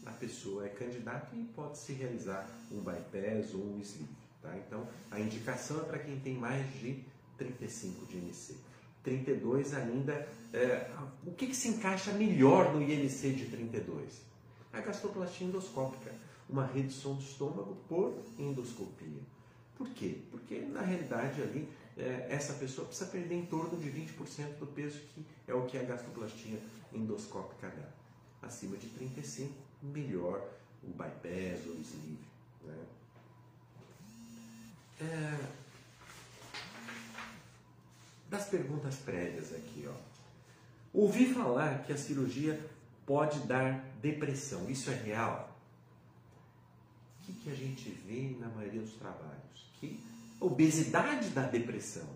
a 0.05 0.11
pessoa 0.11 0.65
é 0.65 0.69
candidata 0.69 1.35
e 1.35 1.43
pode 1.43 1.77
se 1.77 1.93
realizar 1.93 2.47
um 2.71 2.79
bypass 2.79 3.53
ou 3.53 3.61
um 3.61 3.79
sleeve. 3.79 4.09
Tá? 4.41 4.55
Então, 4.57 4.87
a 5.09 5.19
indicação 5.19 5.81
é 5.81 5.83
para 5.83 5.99
quem 5.99 6.19
tem 6.19 6.35
mais 6.35 6.65
de 6.79 7.03
35 7.37 8.05
de 8.05 8.17
MC. 8.17 8.55
32 9.03 9.73
ainda, 9.75 10.27
é, 10.51 10.89
o 11.25 11.31
que, 11.31 11.47
que 11.47 11.55
se 11.55 11.67
encaixa 11.67 12.11
melhor 12.13 12.73
no 12.73 12.81
IMC 12.81 13.33
de 13.33 13.45
32? 13.45 14.21
A 14.75 14.81
gastroplastia 14.81 15.47
endoscópica, 15.47 16.13
uma 16.49 16.65
redução 16.65 17.15
do 17.15 17.23
estômago 17.23 17.77
por 17.87 18.13
endoscopia. 18.37 19.21
Por 19.77 19.89
quê? 19.89 20.19
Porque 20.29 20.59
na 20.59 20.81
realidade 20.81 21.41
ali 21.41 21.67
é, 21.97 22.27
essa 22.29 22.53
pessoa 22.53 22.87
precisa 22.87 23.09
perder 23.09 23.35
em 23.35 23.45
torno 23.45 23.77
de 23.79 23.89
20% 23.89 24.57
do 24.59 24.67
peso 24.67 24.99
que 25.13 25.25
é 25.47 25.53
o 25.53 25.65
que 25.65 25.77
a 25.77 25.83
gastroplastia 25.83 26.59
endoscópica 26.93 27.69
dá. 27.69 28.47
Acima 28.47 28.77
de 28.77 28.87
35, 28.89 29.53
melhor 29.81 30.45
o 30.83 30.87
bypass 30.87 31.65
ou 31.67 31.73
o 31.73 31.81
sleeve. 31.81 32.19
Né? 32.63 32.85
É... 35.01 35.65
Das 38.29 38.45
perguntas 38.47 38.95
prévias 38.97 39.53
aqui, 39.53 39.87
ó. 39.87 39.93
Ouvi 40.93 41.33
falar 41.33 41.83
que 41.83 41.91
a 41.91 41.97
cirurgia 41.97 42.59
pode 43.05 43.39
dar 43.41 43.83
depressão. 44.01 44.69
Isso 44.69 44.89
é 44.89 44.95
real? 44.95 45.55
O 47.21 47.25
que, 47.25 47.33
que 47.33 47.49
a 47.49 47.55
gente 47.55 47.89
vê 47.89 48.35
na 48.39 48.47
maioria 48.49 48.81
dos 48.81 48.93
trabalhos? 48.93 49.71
Que 49.79 49.99
obesidade 50.39 51.29
dá 51.29 51.43
depressão. 51.43 52.07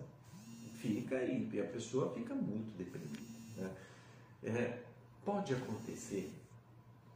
Fica 0.74 1.16
aí, 1.16 1.48
e 1.52 1.60
a 1.60 1.64
pessoa 1.64 2.12
fica 2.14 2.34
muito 2.34 2.76
deprimida. 2.76 3.20
Né? 3.56 3.70
É, 4.44 4.82
pode 5.24 5.52
acontecer 5.52 6.32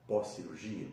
pós-cirurgia, 0.07 0.89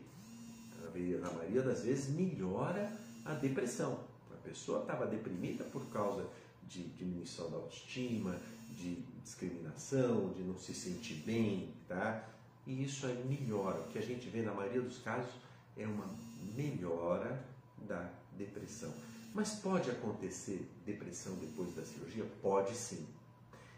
na 1.19 1.31
maioria 1.31 1.61
das 1.61 1.83
vezes 1.83 2.09
melhora 2.09 2.91
a 3.25 3.33
depressão. 3.33 3.99
A 4.31 4.37
pessoa 4.47 4.81
estava 4.81 5.05
deprimida 5.05 5.63
por 5.65 5.85
causa 5.87 6.27
de 6.67 6.83
diminuição 6.83 7.49
da 7.49 7.57
autoestima, 7.57 8.39
de 8.71 8.95
discriminação, 9.23 10.33
de 10.33 10.41
não 10.43 10.57
se 10.57 10.73
sentir 10.73 11.15
bem, 11.25 11.69
tá? 11.87 12.27
E 12.65 12.83
isso 12.83 13.05
é 13.05 13.13
melhora. 13.13 13.81
O 13.81 13.87
que 13.89 13.97
a 13.97 14.01
gente 14.01 14.29
vê 14.29 14.41
na 14.41 14.53
maioria 14.53 14.81
dos 14.81 14.99
casos 14.99 15.31
é 15.77 15.85
uma 15.85 16.07
melhora 16.55 17.43
da 17.87 18.09
depressão. 18.37 18.93
Mas 19.33 19.55
pode 19.55 19.89
acontecer 19.89 20.69
depressão 20.85 21.35
depois 21.35 21.73
da 21.73 21.83
cirurgia? 21.83 22.25
Pode 22.41 22.75
sim. 22.75 23.05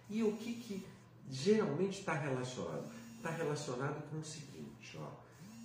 E 0.09 0.23
o 0.23 0.34
que, 0.34 0.53
que 0.55 0.86
geralmente 1.29 1.99
está 1.99 2.13
relacionado? 2.13 2.91
Está 3.17 3.29
relacionado 3.29 4.09
com 4.09 4.17
o 4.17 4.23
seguinte, 4.23 4.97
ó. 4.97 5.09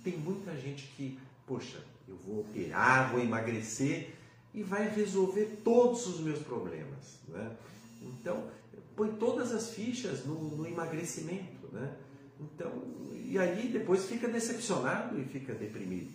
Tem 0.03 0.17
muita 0.17 0.55
gente 0.55 0.87
que, 0.95 1.19
poxa, 1.45 1.83
eu 2.07 2.15
vou 2.17 2.41
operar, 2.41 3.11
vou 3.11 3.19
emagrecer 3.19 4.15
e 4.53 4.63
vai 4.63 4.87
resolver 4.87 5.61
todos 5.63 6.07
os 6.07 6.21
meus 6.21 6.39
problemas, 6.39 7.19
né? 7.27 7.55
Então, 8.01 8.49
põe 8.95 9.11
todas 9.15 9.51
as 9.51 9.71
fichas 9.71 10.25
no, 10.25 10.55
no 10.55 10.65
emagrecimento, 10.65 11.67
né? 11.73 11.97
Então, 12.39 12.71
e 13.13 13.37
aí 13.37 13.67
depois 13.67 14.05
fica 14.05 14.27
decepcionado 14.27 15.19
e 15.19 15.25
fica 15.25 15.53
deprimido. 15.53 16.11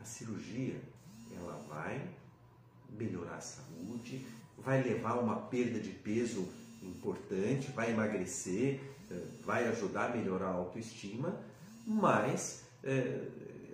A 0.00 0.04
cirurgia, 0.04 0.80
ela 1.36 1.56
vai 1.68 2.00
melhorar 2.98 3.36
a 3.36 3.40
saúde, 3.40 4.26
vai 4.58 4.82
levar 4.82 5.14
uma 5.14 5.36
perda 5.36 5.78
de 5.78 5.90
peso 5.90 6.48
importante, 6.82 7.70
vai 7.72 7.90
emagrecer, 7.90 8.80
eh, 9.10 9.22
vai 9.44 9.68
ajudar 9.68 10.10
a 10.10 10.16
melhorar 10.16 10.48
a 10.48 10.54
autoestima, 10.54 11.38
mas 11.86 12.64
é, 12.82 13.26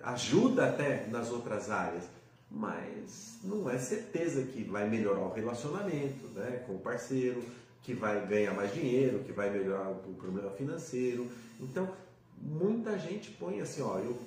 ajuda 0.02 0.68
até 0.68 1.06
nas 1.08 1.30
outras 1.30 1.70
áreas, 1.70 2.04
mas 2.50 3.38
não 3.42 3.68
é 3.68 3.78
certeza 3.78 4.42
que 4.42 4.62
vai 4.64 4.88
melhorar 4.88 5.20
o 5.20 5.32
relacionamento 5.32 6.26
né, 6.28 6.62
com 6.66 6.76
o 6.76 6.78
parceiro, 6.78 7.42
que 7.86 7.94
vai 7.94 8.26
ganhar 8.26 8.52
mais 8.52 8.74
dinheiro, 8.74 9.22
que 9.22 9.30
vai 9.30 9.48
melhorar 9.48 9.90
o 9.90 10.14
problema 10.14 10.50
financeiro. 10.50 11.30
Então, 11.60 11.88
muita 12.36 12.98
gente 12.98 13.30
põe 13.30 13.60
assim, 13.60 13.80
ó, 13.80 14.00
eu, 14.00 14.18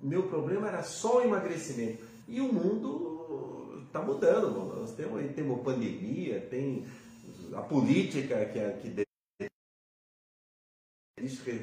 meu 0.00 0.28
problema 0.28 0.68
era 0.68 0.84
só 0.84 1.18
o 1.18 1.22
emagrecimento. 1.22 2.04
E 2.28 2.40
o 2.40 2.52
mundo 2.52 3.82
está 3.88 4.00
mudando, 4.00 4.52
nós 4.52 4.94
temos, 4.94 5.20
temos 5.34 5.62
pandemia, 5.62 6.46
tem 6.48 6.86
a 7.52 7.60
política 7.60 8.46
que, 8.46 8.60
é, 8.60 8.70
que 8.80 8.88
deixa 8.88 9.04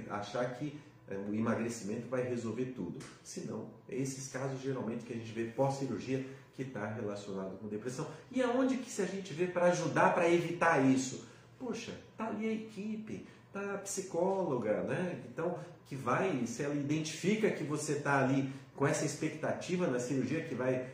achar 0.09 0.57
que 0.57 0.77
é, 1.07 1.15
o 1.15 1.33
emagrecimento 1.33 2.09
vai 2.09 2.21
resolver 2.23 2.73
tudo. 2.75 2.99
Se 3.23 3.47
não, 3.47 3.69
é 3.87 3.95
esses 3.95 4.29
casos 4.29 4.61
geralmente 4.61 5.05
que 5.05 5.13
a 5.13 5.15
gente 5.15 5.31
vê 5.31 5.45
pós-cirurgia 5.45 6.25
que 6.53 6.63
está 6.63 6.85
relacionado 6.85 7.57
com 7.59 7.69
depressão. 7.69 8.05
E 8.29 8.43
aonde 8.43 8.75
que 8.75 8.91
se 8.91 9.01
a 9.01 9.05
gente 9.05 9.33
vê 9.33 9.47
para 9.47 9.67
ajudar, 9.67 10.13
para 10.13 10.29
evitar 10.29 10.85
isso? 10.85 11.28
Poxa, 11.59 11.93
tá 12.17 12.27
ali 12.27 12.47
a 12.47 12.53
equipe, 12.53 13.27
tá 13.51 13.75
a 13.75 13.77
psicóloga, 13.79 14.83
né? 14.83 15.21
Então, 15.29 15.59
que 15.85 15.95
vai, 15.95 16.45
se 16.45 16.63
ela 16.63 16.75
identifica 16.75 17.51
que 17.51 17.63
você 17.63 17.93
está 17.93 18.23
ali 18.23 18.51
com 18.75 18.87
essa 18.87 19.05
expectativa 19.05 19.87
na 19.87 19.99
cirurgia 19.99 20.43
que 20.43 20.55
vai 20.55 20.87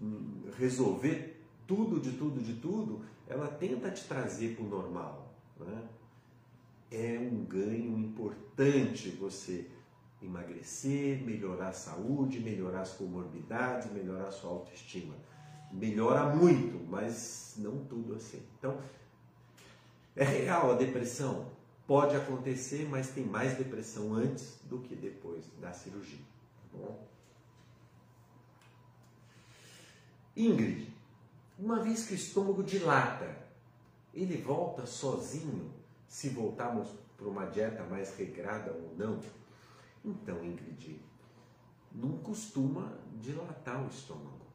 hum, 0.00 0.44
resolver 0.56 1.42
tudo 1.66 1.98
de 1.98 2.12
tudo 2.12 2.40
de 2.40 2.54
tudo, 2.54 3.04
ela 3.26 3.48
tenta 3.48 3.90
te 3.90 4.04
trazer 4.04 4.54
para 4.54 4.64
o 4.64 4.68
normal. 4.68 5.34
Né? 5.58 5.82
É 6.90 7.18
um 7.18 7.44
ganho 7.44 7.98
importante 7.98 9.10
você 9.10 9.66
emagrecer, 10.22 11.22
melhorar 11.24 11.68
a 11.68 11.72
saúde, 11.72 12.38
melhorar 12.40 12.82
as 12.82 12.92
comorbidades, 12.92 13.90
melhorar 13.90 14.28
a 14.28 14.32
sua 14.32 14.50
autoestima. 14.50 15.14
Melhora 15.72 16.36
muito, 16.36 16.78
mas 16.88 17.54
não 17.56 17.78
tudo 17.86 18.14
assim. 18.14 18.42
Então, 18.58 18.78
é 20.16 20.24
real 20.24 20.72
a 20.72 20.74
depressão? 20.74 21.50
Pode 21.86 22.16
acontecer, 22.16 22.88
mas 22.88 23.10
tem 23.10 23.24
mais 23.24 23.56
depressão 23.56 24.14
antes 24.14 24.58
do 24.64 24.78
que 24.78 24.94
depois 24.94 25.44
da 25.60 25.72
cirurgia. 25.72 26.18
Tá 26.18 26.78
bom? 26.78 27.06
Ingrid, 30.36 30.94
uma 31.58 31.80
vez 31.80 32.06
que 32.06 32.14
o 32.14 32.16
estômago 32.16 32.62
dilata, 32.62 33.36
ele 34.14 34.36
volta 34.36 34.86
sozinho 34.86 35.70
se 36.08 36.28
voltarmos 36.30 36.88
para 37.16 37.28
uma 37.28 37.46
dieta 37.46 37.84
mais 37.84 38.16
regrada 38.16 38.72
ou 38.72 38.94
não? 38.96 39.20
Então, 40.04 40.44
Ingrid, 40.44 41.00
não 41.92 42.16
costuma 42.18 42.92
dilatar 43.20 43.84
o 43.84 43.88
estômago, 43.88 44.46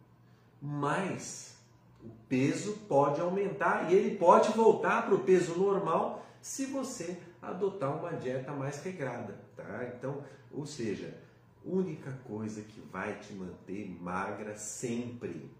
mas 0.61 1.56
o 2.03 2.09
peso 2.29 2.77
pode 2.87 3.19
aumentar 3.19 3.91
e 3.91 3.95
ele 3.95 4.17
pode 4.17 4.51
voltar 4.51 5.05
para 5.05 5.15
o 5.15 5.23
peso 5.23 5.57
normal 5.57 6.25
se 6.41 6.65
você 6.65 7.19
adotar 7.41 7.97
uma 7.97 8.13
dieta 8.13 8.51
mais 8.51 8.81
regrada, 8.83 9.39
tá? 9.55 9.85
Então, 9.95 10.23
ou 10.51 10.65
seja, 10.65 11.17
única 11.63 12.11
coisa 12.25 12.61
que 12.61 12.79
vai 12.79 13.19
te 13.19 13.33
manter 13.33 13.89
magra 14.01 14.55
sempre 14.55 15.51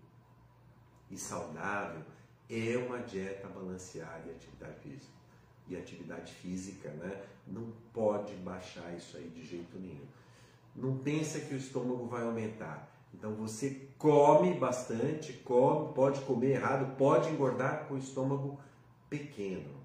e 1.09 1.17
saudável 1.17 2.01
é 2.49 2.77
uma 2.77 2.99
dieta 2.99 3.47
balanceada 3.47 4.23
e 4.27 4.31
atividade 4.31 4.79
física. 4.79 5.17
E 5.67 5.75
atividade 5.75 6.33
física, 6.33 6.89
né? 6.91 7.25
Não 7.45 7.73
pode 7.91 8.33
baixar 8.35 8.95
isso 8.95 9.17
aí 9.17 9.27
de 9.29 9.45
jeito 9.45 9.77
nenhum. 9.77 10.07
Não 10.73 10.97
pensa 10.99 11.41
que 11.41 11.53
o 11.53 11.57
estômago 11.57 12.05
vai 12.05 12.23
aumentar. 12.23 12.96
Então 13.17 13.33
você 13.33 13.89
come 13.97 14.53
bastante, 14.53 15.33
come, 15.33 15.93
pode 15.93 16.21
comer 16.21 16.51
errado, 16.51 16.95
pode 16.97 17.29
engordar 17.29 17.85
com 17.87 17.95
o 17.95 17.97
estômago 17.97 18.59
pequeno. 19.09 19.75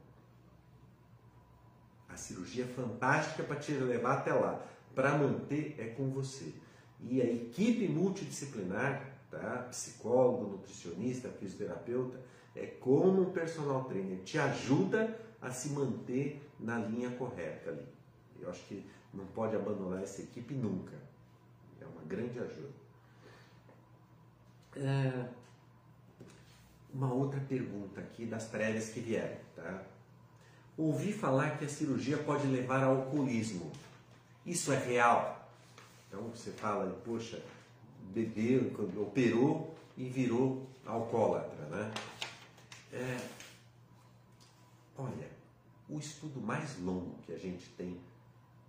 A 2.08 2.16
cirurgia 2.16 2.64
é 2.64 2.66
fantástica 2.66 3.42
para 3.42 3.56
te 3.56 3.72
levar 3.72 4.18
até 4.18 4.34
lá. 4.34 4.62
Para 4.94 5.16
manter 5.16 5.74
é 5.78 5.86
com 5.86 6.10
você. 6.10 6.52
E 7.00 7.22
a 7.22 7.24
equipe 7.24 7.88
multidisciplinar 7.88 9.12
tá? 9.30 9.66
psicólogo, 9.70 10.50
nutricionista, 10.50 11.30
fisioterapeuta, 11.30 12.20
é 12.54 12.66
como 12.66 13.22
um 13.22 13.32
personal 13.32 13.84
trainer 13.84 14.18
te 14.18 14.38
ajuda 14.38 15.18
a 15.40 15.50
se 15.50 15.70
manter 15.70 16.46
na 16.60 16.78
linha 16.78 17.10
correta 17.12 17.70
ali. 17.70 17.88
Eu 18.38 18.50
acho 18.50 18.62
que 18.66 18.84
não 19.12 19.24
pode 19.26 19.56
abandonar 19.56 20.02
essa 20.02 20.20
equipe 20.20 20.52
nunca. 20.52 20.92
É 21.80 21.86
uma 21.86 22.02
grande 22.02 22.38
ajuda. 22.38 22.81
É... 24.76 25.28
Uma 26.92 27.12
outra 27.12 27.40
pergunta 27.40 28.00
aqui 28.00 28.26
das 28.26 28.44
prévias 28.44 28.90
que 28.90 29.00
vieram, 29.00 29.38
tá? 29.56 29.82
Ouvi 30.76 31.12
falar 31.12 31.56
que 31.58 31.64
a 31.64 31.68
cirurgia 31.68 32.18
pode 32.18 32.46
levar 32.46 32.82
ao 32.82 32.96
alcoolismo. 32.96 33.72
Isso 34.44 34.72
é 34.72 34.78
real? 34.78 35.48
Então 36.08 36.28
você 36.28 36.50
fala, 36.50 36.90
poxa, 37.04 37.42
bebeu, 38.12 38.72
operou 39.00 39.74
e 39.96 40.08
virou 40.08 40.66
alcoólatra, 40.84 41.64
né? 41.66 41.92
É, 42.92 43.18
olha, 44.98 45.30
o 45.88 45.98
estudo 45.98 46.40
mais 46.40 46.78
longo 46.78 47.16
que 47.24 47.32
a 47.32 47.38
gente 47.38 47.70
tem 47.70 47.98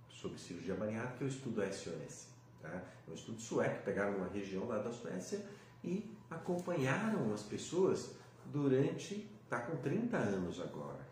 sobre 0.09 0.39
cirurgia 0.39 0.75
bariátrica 0.75 1.25
é 1.25 1.27
o 1.27 1.29
estudo 1.29 1.61
SOS. 1.61 2.27
Tá? 2.61 2.69
É 2.69 3.11
um 3.11 3.13
estudo 3.13 3.41
sueco, 3.41 3.83
pegaram 3.83 4.15
uma 4.15 4.29
região 4.29 4.65
lá 4.65 4.77
da 4.77 4.91
Suécia 4.91 5.45
e 5.83 6.09
acompanharam 6.29 7.33
as 7.33 7.43
pessoas 7.43 8.15
durante, 8.45 9.29
está 9.43 9.59
com 9.59 9.77
30 9.77 10.17
anos 10.17 10.59
agora. 10.59 11.05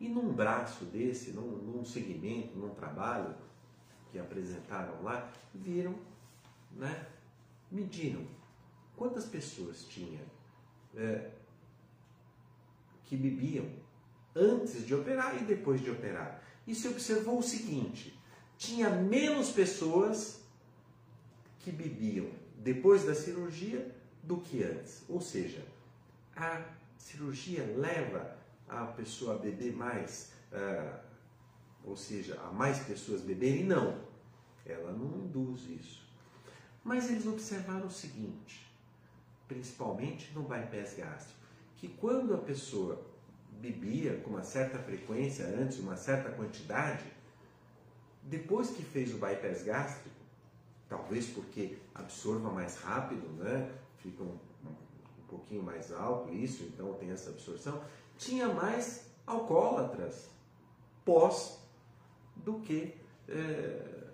E 0.00 0.08
num 0.08 0.32
braço 0.32 0.84
desse, 0.86 1.30
num, 1.30 1.46
num 1.46 1.84
segmento, 1.84 2.56
num 2.56 2.74
trabalho 2.74 3.34
que 4.10 4.18
apresentaram 4.18 5.02
lá, 5.02 5.30
viram 5.54 5.94
né, 6.72 7.06
mediram 7.70 8.26
quantas 8.96 9.24
pessoas 9.24 9.84
tinha 9.84 10.20
é, 10.96 11.30
que 13.04 13.16
bebiam 13.16 13.68
antes 14.34 14.86
de 14.86 14.94
operar 14.94 15.40
e 15.40 15.44
depois 15.44 15.80
de 15.80 15.90
operar. 15.90 16.42
E 16.66 16.74
se 16.74 16.88
observou 16.88 17.38
o 17.38 17.42
seguinte: 17.42 18.18
tinha 18.56 18.90
menos 18.90 19.50
pessoas 19.50 20.42
que 21.60 21.70
bebiam 21.70 22.28
depois 22.64 23.04
da 23.04 23.14
cirurgia 23.14 23.94
do 24.22 24.38
que 24.38 24.64
antes. 24.64 25.04
Ou 25.06 25.20
seja, 25.20 25.62
a 26.34 26.64
cirurgia 26.96 27.62
leva 27.76 28.36
a 28.66 28.86
pessoa 28.86 29.34
a 29.34 29.38
beber 29.38 29.76
mais, 29.76 30.32
ou 31.84 31.96
seja, 31.96 32.40
a 32.40 32.50
mais 32.50 32.78
pessoas 32.80 33.20
beberem? 33.20 33.64
Não, 33.64 34.00
ela 34.64 34.90
não 34.90 35.18
induz 35.18 35.68
isso. 35.68 36.02
Mas 36.82 37.10
eles 37.10 37.26
observaram 37.26 37.86
o 37.86 37.90
seguinte, 37.90 38.66
principalmente 39.46 40.32
no 40.32 40.42
bypass 40.42 40.94
gástrico, 40.96 41.40
que 41.76 41.88
quando 41.88 42.34
a 42.34 42.38
pessoa 42.38 43.06
bebia 43.60 44.20
com 44.20 44.30
uma 44.30 44.42
certa 44.42 44.78
frequência 44.78 45.46
antes, 45.46 45.78
uma 45.78 45.96
certa 45.96 46.30
quantidade, 46.30 47.04
depois 48.22 48.70
que 48.70 48.82
fez 48.82 49.14
o 49.14 49.18
bypass 49.18 49.62
gástrico, 49.62 50.13
talvez 50.94 51.26
porque 51.26 51.76
absorva 51.92 52.50
mais 52.50 52.76
rápido, 52.76 53.26
né? 53.42 53.72
fica 53.98 54.22
um, 54.22 54.38
um 54.64 55.26
pouquinho 55.28 55.62
mais 55.62 55.92
alto 55.92 56.32
isso, 56.32 56.62
então 56.64 56.94
tem 56.94 57.10
essa 57.10 57.30
absorção, 57.30 57.82
tinha 58.16 58.46
mais 58.46 59.10
alcoólatras 59.26 60.28
pós 61.04 61.58
do 62.36 62.60
que, 62.60 62.94
é, 63.28 64.04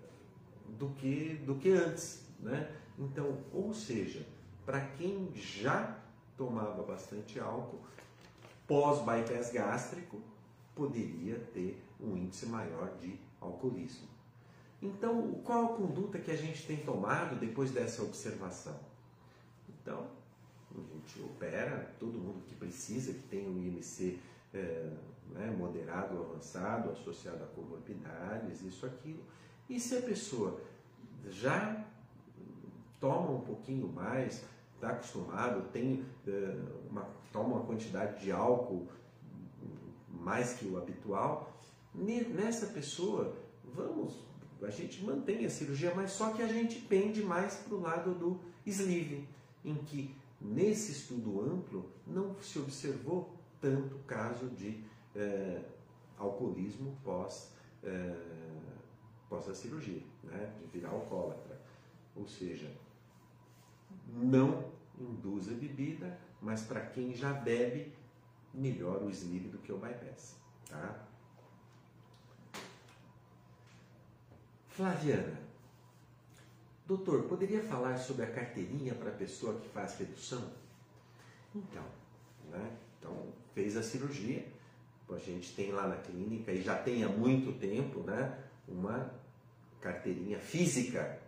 do 0.79 0.89
que, 0.91 1.35
do 1.45 1.57
que 1.57 1.71
antes. 1.71 2.25
Né? 2.39 2.75
Então, 2.99 3.39
ou 3.53 3.75
seja, 3.75 4.27
para 4.65 4.81
quem 4.81 5.31
já 5.35 5.99
tomava 6.39 6.83
bastante 6.83 7.39
álcool, 7.39 7.81
pós-bypass 8.67 9.53
gástrico, 9.53 10.19
poderia 10.75 11.39
ter 11.53 11.83
um 12.01 12.17
índice 12.17 12.47
maior 12.47 12.97
de 12.99 13.19
alcoolismo. 13.39 14.09
Então, 14.83 15.41
qual 15.45 15.67
a 15.67 15.77
conduta 15.77 16.19
que 16.19 16.31
a 16.31 16.37
gente 16.37 16.67
tem 16.67 16.79
tomado 16.79 17.39
depois 17.39 17.71
dessa 17.71 18.03
observação? 18.03 18.79
Então, 19.69 20.07
a 20.75 20.95
gente 20.95 21.21
opera, 21.23 21.95
todo 21.99 22.19
mundo 22.19 22.43
que 22.47 22.55
precisa, 22.55 23.13
que 23.13 23.23
tem 23.29 23.47
um 23.47 23.63
IMC 23.63 24.19
é, 24.55 24.91
né, 25.33 25.55
moderado 25.57 26.19
avançado, 26.19 26.91
associado 26.91 27.43
a 27.45 27.47
comorbidades, 27.49 28.63
isso, 28.63 28.87
aquilo. 28.87 29.23
E 29.69 29.79
se 29.79 29.97
a 29.97 30.03
pessoa 30.03 30.61
já 31.29 31.85
toma 32.99 33.31
um 33.31 33.41
pouquinho 33.41 33.89
mais, 33.89 34.45
está 34.75 34.91
acostumado, 34.91 35.69
tem, 35.71 36.05
uh, 36.27 36.89
uma, 36.89 37.07
toma 37.33 37.57
uma 37.57 37.67
quantidade 37.67 38.25
de 38.25 38.33
álcool 38.33 38.87
mais 40.09 40.55
que 40.55 40.67
o 40.67 40.77
habitual, 40.77 41.53
nessa 41.95 42.67
pessoa, 42.67 43.35
vamos, 43.75 44.19
a 44.63 44.71
gente 44.71 45.03
mantém 45.03 45.45
a 45.45 45.51
cirurgia, 45.51 45.93
mas 45.95 46.13
só 46.13 46.33
que 46.33 46.43
a 46.43 46.47
gente 46.47 46.81
pende 46.81 47.23
mais 47.23 47.57
para 47.57 47.75
o 47.75 47.81
lado 47.81 48.15
do 48.15 48.41
sleeve, 48.67 49.27
em 49.65 49.75
que 49.75 50.15
nesse 50.41 50.93
estudo 50.93 51.41
amplo 51.43 51.91
não 52.07 52.35
se 52.41 52.59
observou 52.59 53.35
tanto 53.61 53.99
caso 54.07 54.49
de 54.51 54.83
eh, 55.15 55.63
alcoolismo 56.17 56.97
pós, 57.05 57.53
eh, 57.83 58.17
pós 59.29 59.49
a 59.49 59.55
cirurgia, 59.55 60.03
né, 60.25 60.55
de 60.61 60.67
virar 60.67 60.91
alcoólatra. 60.91 61.61
Ou 62.17 62.27
seja, 62.27 62.71
não 64.09 64.65
induz 64.99 65.49
a 65.49 65.53
bebida, 65.53 66.19
mas 66.41 66.63
para 66.63 66.81
quem 66.81 67.15
já 67.15 67.33
bebe, 67.33 67.93
melhor 68.53 69.03
o 69.03 69.11
sleeve 69.11 69.49
do 69.49 69.59
que 69.59 69.73
o 69.73 69.79
bypass. 69.79 70.37
Tá? 70.69 71.07
Doutor, 76.87 77.25
poderia 77.25 77.63
falar 77.63 77.99
sobre 77.99 78.25
a 78.25 78.31
carteirinha 78.31 78.95
para 78.95 79.11
a 79.11 79.15
pessoa 79.15 79.61
que 79.61 79.69
faz 79.69 79.99
redução? 79.99 80.43
Então, 81.55 81.85
né? 82.51 82.71
então 82.99 83.33
fez 83.55 83.77
a 83.77 83.83
cirurgia, 83.83 84.47
a 85.09 85.19
gente 85.19 85.55
tem 85.55 85.73
lá 85.73 85.89
na 85.89 85.97
clínica 85.97 86.53
e 86.53 86.63
já 86.63 86.77
tem 86.77 87.03
há 87.03 87.09
muito 87.09 87.59
tempo 87.59 88.01
né, 88.01 88.39
uma 88.69 89.13
carteirinha 89.81 90.39
física 90.39 91.21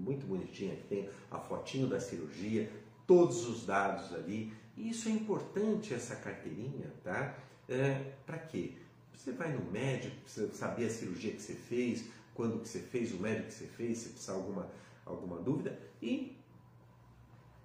muito 0.00 0.26
bonitinha, 0.26 0.74
que 0.76 0.84
tem 0.84 1.08
a 1.30 1.38
fotinho 1.38 1.86
da 1.86 2.00
cirurgia, 2.00 2.70
todos 3.06 3.48
os 3.48 3.64
dados 3.66 4.12
ali. 4.14 4.52
E 4.76 4.90
isso 4.90 5.08
é 5.08 5.12
importante, 5.12 5.94
essa 5.94 6.16
carteirinha, 6.16 6.92
tá? 7.04 7.36
É, 7.68 8.12
Para 8.26 8.38
quê? 8.38 8.72
Você 9.14 9.32
vai 9.32 9.52
no 9.52 9.70
médico, 9.70 10.16
precisa 10.22 10.52
saber 10.54 10.86
a 10.86 10.90
cirurgia 10.90 11.32
que 11.32 11.42
você 11.42 11.54
fez, 11.54 12.06
quando 12.40 12.58
que 12.58 12.68
você 12.70 12.78
fez, 12.78 13.12
o 13.12 13.18
médico 13.18 13.48
que 13.48 13.52
você 13.52 13.66
fez, 13.66 13.98
se 13.98 14.08
precisar 14.08 14.32
alguma, 14.32 14.66
alguma 15.04 15.36
dúvida. 15.42 15.78
E 16.00 16.34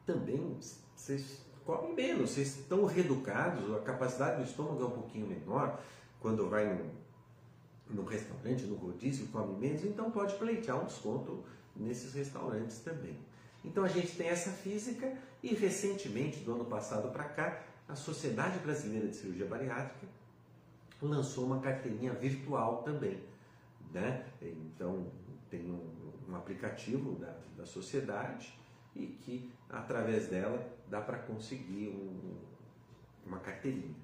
também 0.05 0.59
vocês 0.93 1.39
comem 1.63 1.95
menos, 1.95 2.31
vocês 2.31 2.57
estão 2.57 2.83
reeducados, 2.83 3.73
a 3.73 3.79
capacidade 3.79 4.43
do 4.43 4.43
estômago 4.43 4.83
é 4.83 4.85
um 4.85 4.91
pouquinho 4.91 5.27
menor 5.27 5.81
quando 6.19 6.49
vai 6.49 6.77
no, 7.89 8.03
restaurante, 8.03 8.65
no 8.65 8.75
rodízio, 8.75 9.27
come 9.27 9.57
menos, 9.57 9.85
então 9.85 10.11
pode 10.11 10.35
pleitear 10.35 10.81
um 10.81 10.85
desconto 10.85 11.45
nesses 11.73 12.13
restaurantes 12.13 12.79
também. 12.79 13.17
Então 13.63 13.85
a 13.85 13.87
gente 13.87 14.13
tem 14.17 14.27
essa 14.27 14.51
física 14.51 15.17
e 15.41 15.55
recentemente, 15.55 16.39
do 16.39 16.53
ano 16.53 16.65
passado 16.65 17.13
para 17.13 17.23
cá, 17.23 17.63
a 17.87 17.95
Sociedade 17.95 18.59
Brasileira 18.59 19.07
de 19.07 19.15
Cirurgia 19.15 19.45
Bariátrica 19.45 20.05
lançou 21.01 21.45
uma 21.45 21.61
carteirinha 21.61 22.11
virtual 22.11 22.83
também. 22.83 23.23
Né? 23.95 24.25
Então 24.41 25.07
tem 25.49 25.71
um, 25.71 26.29
um 26.29 26.35
aplicativo 26.35 27.15
da, 27.15 27.33
da 27.55 27.65
sociedade 27.65 28.53
e 28.93 29.05
que 29.05 29.49
através 29.69 30.27
dela 30.27 30.69
dá 30.89 30.99
para 30.99 31.17
conseguir 31.17 31.87
um, 31.87 32.35
uma 33.25 33.39
carteirinha. 33.39 33.95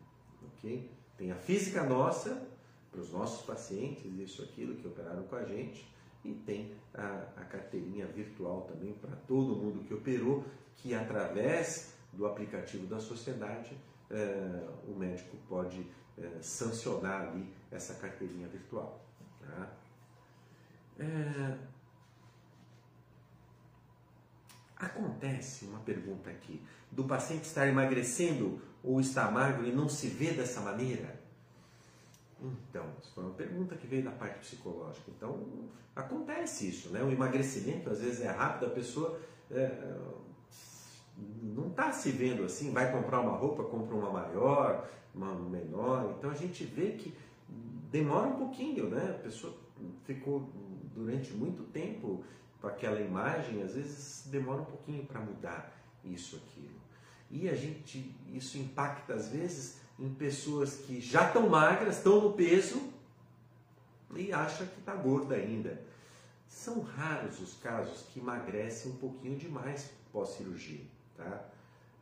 ok? 0.48 0.90
Tem 1.18 1.30
a 1.30 1.36
física 1.36 1.84
nossa, 1.84 2.48
para 2.90 3.02
os 3.02 3.12
nossos 3.12 3.46
pacientes, 3.46 4.06
isso, 4.18 4.42
aquilo 4.44 4.76
que 4.76 4.88
operaram 4.88 5.24
com 5.24 5.36
a 5.36 5.44
gente, 5.44 5.86
e 6.24 6.36
tem 6.36 6.74
a, 6.94 7.28
a 7.36 7.44
carteirinha 7.44 8.06
virtual 8.06 8.62
também 8.62 8.94
para 8.94 9.14
todo 9.28 9.58
mundo 9.58 9.84
que 9.84 9.94
operou, 9.94 10.46
que 10.78 10.94
através 10.94 11.96
do 12.14 12.26
aplicativo 12.26 12.88
da 12.88 13.00
sociedade 13.02 13.78
eh, 14.10 14.68
o 14.88 14.96
médico 14.98 15.36
pode 15.50 15.86
eh, 16.18 16.40
sancionar 16.42 17.28
ali 17.28 17.54
essa 17.70 17.96
carteirinha 17.96 18.48
virtual. 18.48 19.11
Tá? 19.46 19.74
É... 21.00 21.58
Acontece 24.78 25.66
uma 25.66 25.80
pergunta 25.80 26.30
aqui: 26.30 26.62
do 26.92 27.04
paciente 27.04 27.44
estar 27.44 27.68
emagrecendo 27.68 28.62
ou 28.84 29.00
está 29.00 29.30
magro 29.30 29.66
e 29.66 29.72
não 29.72 29.88
se 29.88 30.08
vê 30.08 30.32
dessa 30.32 30.62
maneira? 30.62 31.20
Então, 32.42 32.86
isso 33.02 33.14
foi 33.14 33.24
uma 33.24 33.34
pergunta 33.34 33.76
que 33.76 33.86
veio 33.86 34.04
da 34.04 34.12
parte 34.12 34.40
psicológica. 34.40 35.12
Então, 35.16 35.70
acontece 35.96 36.68
isso, 36.70 36.90
né? 36.90 37.04
O 37.04 37.12
emagrecimento 37.12 37.90
às 37.90 38.02
vezes 38.02 38.22
é 38.22 38.32
rápido, 38.32 38.66
a 38.66 38.70
pessoa 38.72 39.20
é, 39.52 39.96
não 41.42 41.68
está 41.68 41.92
se 41.92 42.12
vendo 42.12 42.44
assim, 42.44 42.72
vai 42.72 42.92
comprar 42.92 43.20
uma 43.20 43.38
roupa, 43.38 43.64
compra 43.64 43.96
uma 43.96 44.10
maior, 44.10 44.90
uma 45.14 45.36
menor. 45.36 46.16
Então 46.18 46.30
a 46.30 46.36
gente 46.36 46.64
vê 46.64 46.92
que 46.92 47.14
demora 47.92 48.28
um 48.28 48.38
pouquinho, 48.38 48.90
né? 48.90 49.16
A 49.18 49.24
pessoa 49.24 49.56
ficou 50.06 50.50
durante 50.96 51.32
muito 51.34 51.64
tempo 51.72 52.24
com 52.60 52.68
aquela 52.68 53.02
imagem, 53.02 53.64
às 53.64 53.74
vezes 53.74 54.28
demora 54.28 54.62
um 54.62 54.66
pouquinho 54.66 55.06
para 55.06 55.20
mudar 55.20 55.76
isso, 56.04 56.36
aquilo. 56.36 56.80
E 57.30 57.50
a 57.50 57.56
gente, 57.56 58.16
isso 58.34 58.58
impacta 58.58 59.14
às 59.14 59.30
vezes 59.30 59.80
em 59.98 60.14
pessoas 60.14 60.76
que 60.76 61.00
já 61.00 61.28
estão 61.28 61.50
magras, 61.50 61.98
estão 61.98 62.22
no 62.22 62.34
peso 62.34 62.82
e 64.16 64.32
acha 64.32 64.66
que 64.66 64.80
está 64.80 64.96
gorda 64.96 65.36
ainda. 65.36 65.82
São 66.48 66.82
raros 66.82 67.40
os 67.40 67.54
casos 67.56 68.04
que 68.12 68.20
emagrecem 68.20 68.92
um 68.92 68.96
pouquinho 68.96 69.38
demais 69.38 69.90
pós-cirurgia, 70.12 70.82
tá? 71.16 71.46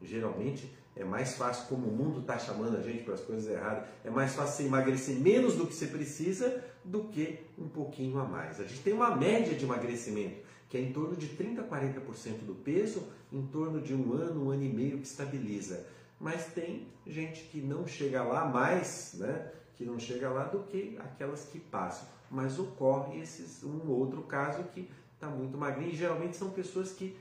Geralmente 0.01 0.73
é 0.99 1.05
mais 1.05 1.35
fácil, 1.35 1.67
como 1.67 1.87
o 1.87 1.91
mundo 1.91 2.19
está 2.19 2.37
chamando 2.37 2.77
a 2.77 2.81
gente 2.81 3.03
para 3.03 3.15
as 3.15 3.21
coisas 3.21 3.49
erradas, 3.49 3.85
é 4.03 4.09
mais 4.09 4.33
fácil 4.33 4.57
você 4.57 4.63
emagrecer 4.63 5.15
menos 5.15 5.55
do 5.55 5.65
que 5.65 5.73
você 5.73 5.87
precisa 5.87 6.63
do 6.83 7.05
que 7.05 7.39
um 7.57 7.67
pouquinho 7.67 8.19
a 8.19 8.25
mais. 8.25 8.59
A 8.59 8.63
gente 8.63 8.81
tem 8.81 8.93
uma 8.93 9.15
média 9.15 9.55
de 9.55 9.65
emagrecimento 9.65 10.49
que 10.69 10.77
é 10.77 10.81
em 10.81 10.93
torno 10.93 11.15
de 11.15 11.29
30 11.29 11.61
a 11.61 11.63
40% 11.63 12.45
do 12.45 12.53
peso, 12.53 13.01
em 13.33 13.41
torno 13.47 13.81
de 13.81 13.95
um 13.95 14.13
ano, 14.13 14.45
um 14.45 14.51
ano 14.51 14.63
e 14.63 14.69
meio 14.69 14.99
que 14.99 15.07
estabiliza 15.07 15.83
mas 16.19 16.47
tem 16.47 16.87
gente 17.07 17.43
que 17.45 17.61
não 17.61 17.87
chega 17.87 18.21
lá 18.21 18.45
mais, 18.45 19.15
né? 19.17 19.51
Que 19.75 19.85
não 19.85 19.97
chega 19.97 20.29
lá 20.29 20.43
do 20.43 20.63
que 20.63 20.97
aquelas 20.99 21.45
que 21.45 21.59
passam. 21.59 22.07
Mas 22.29 22.59
ocorre 22.59 23.19
esses 23.19 23.63
um 23.63 23.89
outro 23.89 24.21
caso 24.23 24.63
que 24.65 24.89
está 25.13 25.27
muito 25.27 25.57
magrinho. 25.57 25.91
E 25.91 25.95
geralmente 25.95 26.35
são 26.35 26.49
pessoas 26.49 26.91
que 26.91 27.17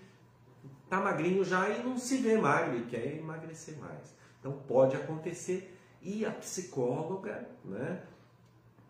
tá 0.89 1.01
magrinho 1.01 1.45
já 1.45 1.68
e 1.68 1.82
não 1.82 1.99
se 1.99 2.18
vê 2.18 2.36
magro 2.39 2.78
e 2.78 2.86
quer 2.86 3.16
emagrecer 3.16 3.76
mais. 3.78 4.14
Então 4.41 4.53
pode 4.66 4.97
acontecer 4.97 5.76
e 6.01 6.24
a 6.24 6.30
psicóloga, 6.30 7.49
né? 7.64 8.03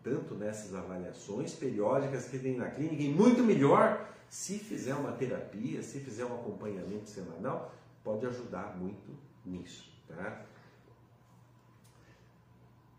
Tanto 0.03 0.35
nessas 0.35 0.73
avaliações 0.73 1.53
periódicas 1.53 2.27
que 2.27 2.39
tem 2.39 2.55
na 2.55 2.69
clínica, 2.69 3.03
e 3.03 3.09
muito 3.09 3.43
melhor 3.43 4.09
se 4.29 4.59
fizer 4.59 4.93
uma 4.93 5.11
terapia, 5.11 5.81
se 5.81 5.99
fizer 5.99 6.23
um 6.25 6.35
acompanhamento 6.35 7.09
semanal, 7.09 7.73
pode 8.03 8.25
ajudar 8.25 8.77
muito 8.77 9.11
nisso. 9.45 9.91
Tá? 10.07 10.45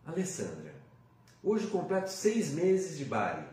Alessandra, 0.05 0.75
hoje 1.43 1.69
completo 1.69 2.11
seis 2.11 2.53
meses 2.53 2.99
de 2.99 3.05
Bari, 3.05 3.47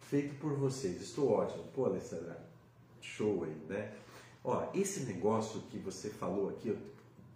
feito 0.00 0.34
por 0.36 0.52
vocês. 0.54 1.00
Estou 1.00 1.30
ótimo. 1.30 1.64
Pô, 1.74 1.86
Alessandra, 1.86 2.44
show 3.00 3.44
aí, 3.44 3.56
né? 3.68 3.92
Ó, 4.42 4.70
esse 4.74 5.00
negócio 5.00 5.60
que 5.70 5.78
você 5.78 6.08
falou 6.08 6.48
aqui, 6.48 6.76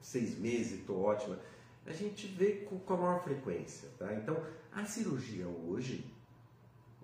seis 0.00 0.38
meses, 0.38 0.80
estou 0.80 1.02
ótima, 1.02 1.38
a 1.86 1.92
gente 1.92 2.26
vê 2.26 2.64
com, 2.68 2.78
com 2.78 2.94
a 2.94 2.96
maior 2.96 3.22
frequência, 3.22 3.88
tá? 3.98 4.12
Então, 4.14 4.36
a 4.72 4.84
cirurgia 4.86 5.46
hoje, 5.46 6.04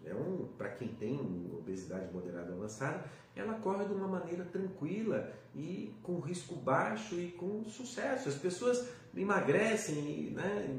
é 0.04 0.14
um, 0.14 0.48
para 0.56 0.70
quem 0.70 0.88
tem 0.88 1.18
obesidade 1.52 2.12
moderada 2.12 2.52
avançada, 2.52 3.04
ela 3.36 3.54
corre 3.54 3.84
de 3.84 3.92
uma 3.92 4.08
maneira 4.08 4.44
tranquila 4.44 5.32
e 5.54 5.94
com 6.02 6.18
risco 6.18 6.56
baixo 6.56 7.14
e 7.14 7.28
com 7.32 7.64
sucesso. 7.64 8.28
As 8.28 8.34
pessoas 8.34 8.88
emagrecem 9.14 9.96
e 9.96 10.30
né, 10.30 10.78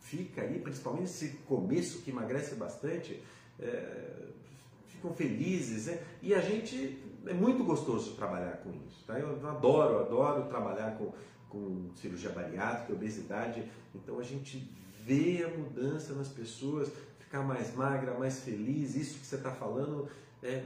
fica 0.00 0.42
aí, 0.42 0.58
principalmente 0.58 1.04
esse 1.04 1.28
começo 1.46 2.00
que 2.02 2.10
emagrece 2.10 2.54
bastante, 2.54 3.22
é, 3.60 4.28
ficam 4.88 5.14
felizes. 5.14 5.86
Né? 5.86 6.02
E 6.22 6.34
a 6.34 6.40
gente 6.40 6.98
é 7.26 7.34
muito 7.34 7.64
gostoso 7.64 8.14
trabalhar 8.14 8.58
com 8.58 8.70
isso. 8.86 9.04
Tá? 9.06 9.18
Eu 9.18 9.46
adoro, 9.48 10.00
adoro 10.00 10.48
trabalhar 10.48 10.96
com, 10.96 11.12
com 11.48 11.90
cirurgia 11.96 12.30
bariátrica, 12.30 12.92
obesidade. 12.92 13.64
Então 13.94 14.18
a 14.18 14.22
gente 14.22 14.70
vê 15.04 15.44
a 15.44 15.48
mudança 15.48 16.14
nas 16.14 16.28
pessoas, 16.28 16.90
ficar 17.18 17.42
mais 17.42 17.74
magra, 17.74 18.18
mais 18.18 18.40
feliz. 18.40 18.94
Isso 18.94 19.18
que 19.18 19.26
você 19.26 19.36
está 19.36 19.50
falando 19.50 20.08
é, 20.42 20.64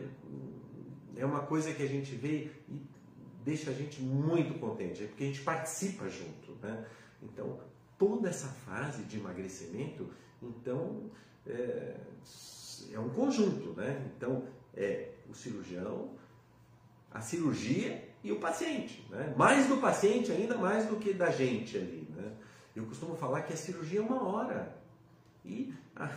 é 1.16 1.24
uma 1.24 1.40
coisa 1.40 1.72
que 1.72 1.82
a 1.82 1.88
gente 1.88 2.14
vê 2.14 2.50
e 2.68 2.80
deixa 3.44 3.70
a 3.70 3.74
gente 3.74 4.02
muito 4.02 4.58
contente, 4.58 5.04
é 5.04 5.06
porque 5.06 5.22
a 5.22 5.26
gente 5.28 5.42
participa 5.42 6.08
junto. 6.08 6.52
Né? 6.60 6.84
Então, 7.22 7.60
toda 7.96 8.28
essa 8.28 8.48
fase 8.48 9.04
de 9.04 9.18
emagrecimento, 9.18 10.10
então, 10.42 11.10
é, 11.46 11.96
é 12.92 12.98
um 12.98 13.08
conjunto. 13.10 13.70
Né? 13.74 14.10
Então, 14.16 14.44
é 14.74 15.10
o 15.30 15.34
cirurgião, 15.34 16.10
a 17.16 17.20
cirurgia 17.20 18.06
e 18.22 18.30
o 18.30 18.38
paciente. 18.38 19.06
Né? 19.10 19.34
Mais 19.36 19.66
do 19.66 19.78
paciente 19.78 20.30
ainda 20.30 20.56
mais 20.56 20.86
do 20.86 20.96
que 20.96 21.14
da 21.14 21.30
gente 21.30 21.76
ali. 21.76 22.06
Né? 22.14 22.32
Eu 22.74 22.84
costumo 22.84 23.16
falar 23.16 23.42
que 23.42 23.54
a 23.54 23.56
cirurgia 23.56 24.00
é 24.00 24.02
uma 24.02 24.22
hora. 24.22 24.76
E 25.44 25.72
a, 25.94 26.10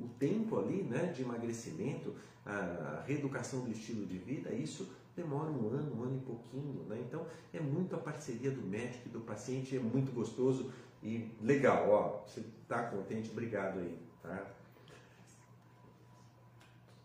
o 0.00 0.08
tempo 0.18 0.58
ali 0.58 0.82
né, 0.82 1.06
de 1.06 1.22
emagrecimento, 1.22 2.14
a, 2.46 3.02
reeducação 3.06 3.62
do 3.62 3.72
estilo 3.72 4.06
de 4.06 4.18
vida, 4.18 4.52
isso 4.52 4.88
demora 5.16 5.50
um 5.50 5.68
ano, 5.68 5.96
um 5.96 6.02
ano 6.04 6.16
e 6.18 6.24
pouquinho. 6.24 6.84
Né? 6.88 7.02
Então 7.08 7.26
é 7.52 7.58
muito 7.58 7.96
a 7.96 7.98
parceria 7.98 8.50
do 8.50 8.62
médico 8.62 9.08
e 9.08 9.10
do 9.10 9.20
paciente, 9.20 9.76
é 9.76 9.80
muito 9.80 10.12
gostoso 10.12 10.72
e 11.02 11.30
legal. 11.42 11.90
Ó, 11.90 12.28
você 12.28 12.44
está 12.62 12.84
contente, 12.84 13.30
obrigado 13.30 13.80
aí. 13.80 13.98
Tá? 14.22 14.46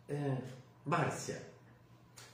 É, 0.08 0.38
Márcia, 0.86 1.49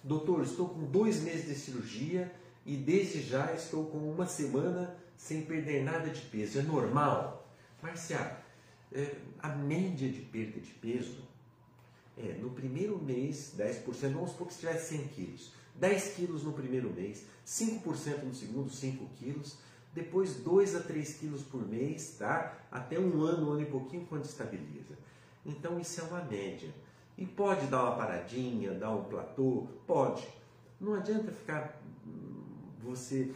doutor, 0.06 0.44
estou 0.44 0.70
com 0.70 0.86
dois 0.86 1.22
meses 1.22 1.48
de 1.48 1.56
cirurgia 1.56 2.32
e 2.66 2.78
desde 2.78 3.22
já 3.22 3.54
estou 3.54 3.86
com 3.88 3.98
uma 3.98 4.28
semana 4.28 4.96
sem 5.18 5.42
perder 5.42 5.84
nada 5.84 6.10
de 6.10 6.22
peso. 6.22 6.60
É 6.60 6.62
normal? 6.62 7.52
Márcia, 7.82 8.38
é, 8.94 9.16
a 9.40 9.50
média 9.50 10.08
de 10.10 10.22
perda 10.22 10.60
de 10.60 10.72
peso 10.72 11.26
É, 12.18 12.38
no 12.40 12.50
primeiro 12.52 12.98
mês, 12.98 13.54
10%, 13.58 14.14
vamos 14.14 14.32
supor 14.32 14.48
que 14.48 14.54
se 14.54 14.62
tiver 14.62 14.78
100 14.78 15.08
quilos. 15.10 15.52
10 15.76 16.16
quilos 16.16 16.44
no 16.44 16.54
primeiro 16.54 16.90
mês, 16.90 17.26
5% 17.46 18.24
no 18.24 18.34
segundo, 18.34 18.72
5 18.72 19.06
quilos, 19.18 19.58
depois 19.94 20.36
2 20.36 20.76
a 20.78 20.80
3 20.80 21.14
quilos 21.16 21.42
por 21.44 21.68
mês, 21.68 22.16
tá? 22.18 22.58
Até 22.72 22.98
um 22.98 23.22
ano, 23.22 23.50
um 23.50 23.52
ano 23.52 23.62
e 23.64 23.66
pouquinho, 23.66 24.06
quando 24.06 24.24
estabiliza. 24.24 24.98
Então 25.46 25.78
isso 25.78 26.00
é 26.00 26.04
uma 26.06 26.24
média. 26.24 26.74
E 27.18 27.26
pode 27.26 27.68
dar 27.68 27.84
uma 27.84 27.96
paradinha, 27.96 28.74
dar 28.74 28.92
um 28.92 29.04
platô? 29.06 29.68
Pode. 29.88 30.28
Não 30.80 30.94
adianta 30.94 31.32
ficar 31.32 31.82
hum, 32.06 32.44
você 32.80 33.34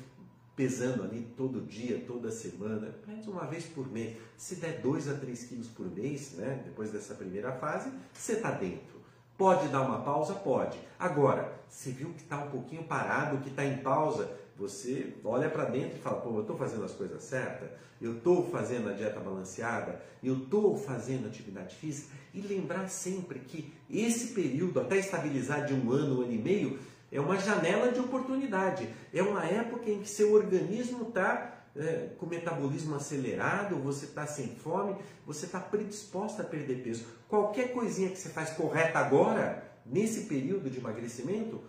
pesando 0.55 1.03
ali 1.03 1.21
todo 1.37 1.61
dia, 1.61 2.03
toda 2.05 2.29
semana, 2.29 2.93
pede 3.05 3.29
uma 3.29 3.45
vez 3.45 3.65
por 3.65 3.89
mês. 3.89 4.17
Se 4.35 4.55
der 4.55 4.81
2 4.81 5.07
a 5.07 5.13
3 5.13 5.43
quilos 5.45 5.67
por 5.69 5.89
mês, 5.89 6.33
né, 6.33 6.61
depois 6.65 6.91
dessa 6.91 7.15
primeira 7.15 7.53
fase, 7.53 7.89
você 8.13 8.33
está 8.33 8.51
dentro. 8.51 8.99
Pode 9.37 9.69
dar 9.69 9.83
uma 9.83 10.01
pausa? 10.01 10.33
Pode. 10.33 10.77
Agora, 10.99 11.57
se 11.69 11.91
viu 11.91 12.09
que 12.09 12.23
está 12.23 12.43
um 12.43 12.49
pouquinho 12.49 12.83
parado, 12.83 13.37
que 13.37 13.47
está 13.47 13.63
em 13.63 13.77
pausa, 13.77 14.29
você 14.59 15.13
olha 15.23 15.49
para 15.49 15.65
dentro 15.65 15.97
e 15.97 16.01
fala: 16.01 16.19
pô, 16.19 16.35
eu 16.35 16.41
estou 16.41 16.57
fazendo 16.57 16.83
as 16.83 16.91
coisas 16.91 17.23
certas, 17.23 17.69
eu 18.01 18.17
estou 18.17 18.49
fazendo 18.49 18.89
a 18.89 18.93
dieta 18.93 19.19
balanceada, 19.19 20.01
eu 20.21 20.37
estou 20.39 20.77
fazendo 20.77 21.27
atividade 21.27 21.75
física. 21.75 22.13
E 22.33 22.41
lembrar 22.41 22.89
sempre 22.89 23.39
que 23.39 23.73
esse 23.89 24.33
período, 24.33 24.79
até 24.79 24.97
estabilizar 24.97 25.65
de 25.65 25.73
um 25.73 25.91
ano, 25.91 26.19
um 26.19 26.21
ano 26.23 26.33
e 26.33 26.37
meio, 26.37 26.77
é 27.11 27.19
uma 27.19 27.39
janela 27.39 27.91
de 27.91 27.99
oportunidade. 27.99 28.87
É 29.13 29.23
uma 29.23 29.43
época 29.45 29.89
em 29.89 30.01
que 30.01 30.09
seu 30.09 30.33
organismo 30.33 31.07
está 31.07 31.59
é, 31.75 32.09
com 32.17 32.25
metabolismo 32.25 32.95
acelerado, 32.95 33.75
você 33.77 34.05
está 34.05 34.27
sem 34.27 34.47
fome, 34.55 34.95
você 35.25 35.45
está 35.45 35.59
predisposto 35.59 36.41
a 36.41 36.45
perder 36.45 36.83
peso. 36.83 37.05
Qualquer 37.27 37.73
coisinha 37.73 38.09
que 38.09 38.17
você 38.17 38.29
faz 38.29 38.51
correta 38.51 38.99
agora, 38.99 39.63
nesse 39.85 40.21
período 40.25 40.69
de 40.69 40.79
emagrecimento, 40.79 41.61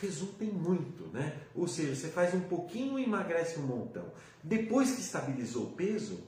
resulta 0.00 0.44
em 0.44 0.50
muito, 0.50 1.04
né? 1.12 1.40
Ou 1.54 1.66
seja, 1.66 1.94
você 1.94 2.08
faz 2.08 2.34
um 2.34 2.40
pouquinho 2.40 2.98
e 2.98 3.04
emagrece 3.04 3.58
um 3.58 3.62
montão. 3.62 4.12
Depois 4.42 4.92
que 4.92 5.00
estabilizou 5.00 5.64
o 5.64 5.72
peso, 5.72 6.20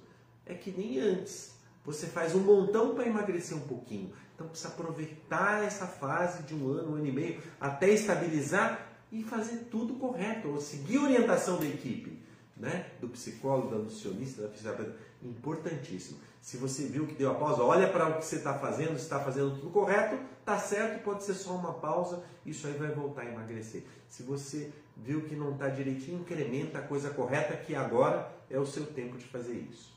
é 0.47 0.55
que 0.55 0.71
nem 0.71 0.99
antes. 0.99 1.53
Você 1.85 2.07
faz 2.07 2.35
um 2.35 2.41
montão 2.41 2.95
para 2.95 3.07
emagrecer 3.07 3.57
um 3.57 3.67
pouquinho. 3.67 4.13
Então 4.35 4.49
precisa 4.49 4.69
aproveitar 4.69 5.65
essa 5.65 5.87
fase 5.87 6.43
de 6.45 6.55
um 6.55 6.69
ano, 6.71 6.93
um 6.93 6.95
ano 6.97 7.07
e 7.07 7.13
meio, 7.13 7.43
até 7.61 7.91
estabilizar 7.91 8.87
e 9.11 9.23
fazer 9.23 9.69
tudo 9.71 9.95
correto, 9.95 10.49
ou 10.49 10.61
seguir 10.61 10.99
a 10.99 11.03
orientação 11.03 11.59
da 11.59 11.67
equipe, 11.67 12.23
né? 12.57 12.91
do 13.01 13.09
psicólogo, 13.09 13.71
da 13.71 13.79
nutricionista, 13.79 14.43
da 14.43 14.49
fisioterapeuta. 14.49 14.99
Importantíssimo. 15.23 16.19
Se 16.49 16.57
você 16.57 16.87
viu 16.87 17.07
que 17.07 17.13
deu 17.13 17.31
a 17.31 17.35
pausa, 17.35 17.63
olha 17.63 17.87
para 17.93 18.09
o 18.09 18.17
que 18.17 18.25
você 18.25 18.37
está 18.37 18.55
fazendo, 18.59 18.97
se 18.97 19.03
está 19.03 19.21
fazendo 19.21 19.55
tudo 19.57 19.69
correto, 19.69 20.19
está 20.41 20.59
certo, 20.59 21.05
pode 21.05 21.23
ser 21.23 21.35
só 21.35 21.55
uma 21.55 21.75
pausa, 21.75 22.25
isso 22.47 22.67
aí 22.67 22.73
vai 22.73 22.91
voltar 22.91 23.21
a 23.21 23.27
emagrecer. 23.27 23.85
Se 24.09 24.23
você 24.23 24.73
viu 24.97 25.27
que 25.27 25.37
não 25.37 25.53
está 25.53 25.69
direitinho, 25.69 26.21
incrementa 26.21 26.79
a 26.79 26.83
coisa 26.83 27.11
correta, 27.11 27.55
que 27.55 27.75
agora 27.75 28.33
é 28.49 28.59
o 28.59 28.65
seu 28.65 28.87
tempo 28.87 29.19
de 29.19 29.27
fazer 29.27 29.59
isso. 29.71 29.93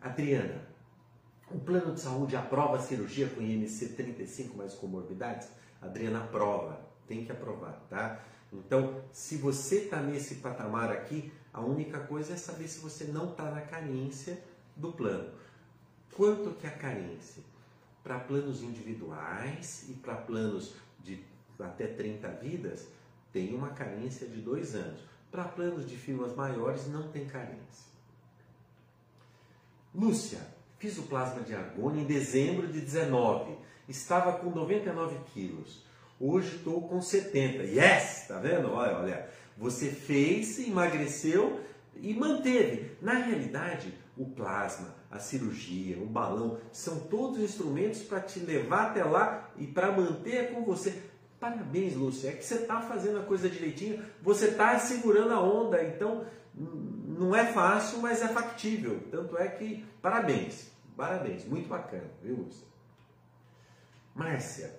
Adriana, 0.00 0.66
o 1.48 1.60
plano 1.60 1.94
de 1.94 2.00
saúde 2.00 2.34
aprova 2.34 2.74
a 2.74 2.80
cirurgia 2.80 3.28
com 3.28 3.40
IMC 3.40 3.90
35 3.90 4.58
mais 4.58 4.74
comorbidades? 4.74 5.48
Adriana 5.80 6.24
aprova, 6.24 6.80
tem 7.06 7.24
que 7.24 7.30
aprovar, 7.30 7.86
tá? 7.88 8.20
Então, 8.52 9.00
se 9.12 9.36
você 9.36 9.76
está 9.76 10.00
nesse 10.00 10.36
patamar 10.36 10.90
aqui, 10.90 11.32
a 11.52 11.60
única 11.60 12.00
coisa 12.00 12.34
é 12.34 12.36
saber 12.36 12.68
se 12.68 12.80
você 12.80 13.04
não 13.04 13.30
está 13.30 13.50
na 13.50 13.60
carência 13.62 14.42
do 14.76 14.92
plano. 14.92 15.30
Quanto 16.14 16.50
que 16.52 16.66
é 16.66 16.70
a 16.70 16.76
carência? 16.76 17.42
Para 18.02 18.18
planos 18.18 18.62
individuais 18.62 19.86
e 19.88 19.92
para 19.94 20.16
planos 20.16 20.74
de 21.02 21.24
até 21.58 21.86
30 21.86 22.28
vidas, 22.34 22.88
tem 23.32 23.54
uma 23.54 23.70
carência 23.70 24.26
de 24.26 24.40
dois 24.40 24.74
anos. 24.74 25.00
Para 25.30 25.44
planos 25.44 25.88
de 25.88 25.96
firmas 25.96 26.34
maiores, 26.34 26.86
não 26.88 27.10
tem 27.10 27.26
carência. 27.26 27.88
Lúcia, 29.94 30.40
Fiz 30.78 30.96
o 30.96 31.02
plasma 31.02 31.42
de 31.42 31.54
argônio 31.54 32.02
em 32.02 32.04
dezembro 32.04 32.68
de 32.68 32.80
19. 32.80 33.58
Estava 33.88 34.34
com 34.34 34.50
99 34.50 35.16
quilos. 35.34 35.82
Hoje 36.20 36.56
estou 36.56 36.88
com 36.88 37.02
70. 37.02 37.64
Yes! 37.64 38.26
Tá 38.28 38.38
vendo? 38.38 38.70
Olha, 38.70 38.96
olha. 38.98 39.30
Você 39.58 39.90
fez, 39.90 40.58
emagreceu 40.60 41.60
e 41.96 42.14
manteve. 42.14 42.96
Na 43.02 43.14
realidade, 43.14 43.92
o 44.16 44.24
plasma, 44.24 44.94
a 45.10 45.18
cirurgia, 45.18 45.98
o 45.98 46.06
balão, 46.06 46.58
são 46.72 47.00
todos 47.00 47.40
instrumentos 47.40 48.02
para 48.02 48.20
te 48.20 48.38
levar 48.38 48.90
até 48.90 49.02
lá 49.02 49.50
e 49.56 49.66
para 49.66 49.90
manter 49.90 50.52
com 50.52 50.64
você. 50.64 51.02
Parabéns, 51.40 51.94
Lúcia. 51.94 52.28
É 52.28 52.32
que 52.32 52.44
você 52.44 52.54
está 52.54 52.80
fazendo 52.80 53.18
a 53.18 53.24
coisa 53.24 53.48
direitinho, 53.48 54.04
você 54.22 54.46
está 54.46 54.78
segurando 54.78 55.32
a 55.32 55.40
onda. 55.40 55.82
Então, 55.82 56.24
não 56.54 57.34
é 57.34 57.52
fácil, 57.52 57.98
mas 57.98 58.22
é 58.22 58.28
factível. 58.28 59.00
Tanto 59.10 59.36
é 59.36 59.48
que, 59.48 59.84
parabéns, 60.00 60.70
parabéns, 60.96 61.44
muito 61.44 61.68
bacana, 61.68 62.10
viu, 62.22 62.36
Lúcia? 62.36 62.66
Márcia, 64.14 64.74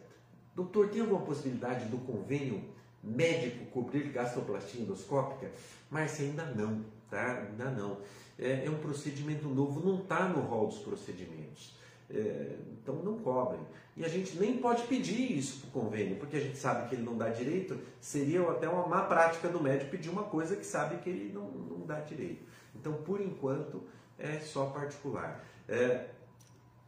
doutor, 0.55 0.89
tem 0.89 1.01
alguma 1.01 1.21
possibilidade 1.21 1.85
do 1.85 1.97
convênio 1.99 2.61
médico 3.03 3.65
cobrir 3.67 4.11
gastroplastia 4.11 4.81
endoscópica? 4.81 5.51
Márcia, 5.89 6.25
ainda 6.25 6.45
não, 6.45 6.83
tá? 7.09 7.47
Ainda 7.49 7.69
não. 7.71 7.97
É, 8.37 8.65
é 8.65 8.69
um 8.69 8.77
procedimento 8.77 9.47
novo, 9.47 9.85
não 9.85 10.01
está 10.01 10.27
no 10.27 10.41
rol 10.41 10.67
dos 10.67 10.79
procedimentos. 10.79 11.77
É, 12.09 12.55
então 12.81 12.95
não 12.95 13.19
cobrem. 13.19 13.59
E 13.95 14.05
a 14.05 14.07
gente 14.07 14.37
nem 14.37 14.57
pode 14.57 14.83
pedir 14.83 15.37
isso 15.37 15.59
para 15.59 15.67
o 15.67 15.83
convênio, 15.83 16.15
porque 16.15 16.37
a 16.37 16.39
gente 16.39 16.57
sabe 16.57 16.87
que 16.87 16.95
ele 16.95 17.03
não 17.03 17.17
dá 17.17 17.29
direito, 17.29 17.77
seria 17.99 18.41
até 18.49 18.67
uma 18.67 18.87
má 18.87 19.03
prática 19.03 19.49
do 19.49 19.61
médico 19.61 19.91
pedir 19.91 20.09
uma 20.09 20.23
coisa 20.23 20.55
que 20.55 20.65
sabe 20.65 20.97
que 21.03 21.09
ele 21.09 21.33
não, 21.33 21.49
não 21.49 21.85
dá 21.85 21.99
direito. 21.99 22.41
Então, 22.75 22.93
por 22.93 23.19
enquanto, 23.19 23.83
é 24.17 24.39
só 24.39 24.67
particular. 24.67 25.43
É, 25.67 26.07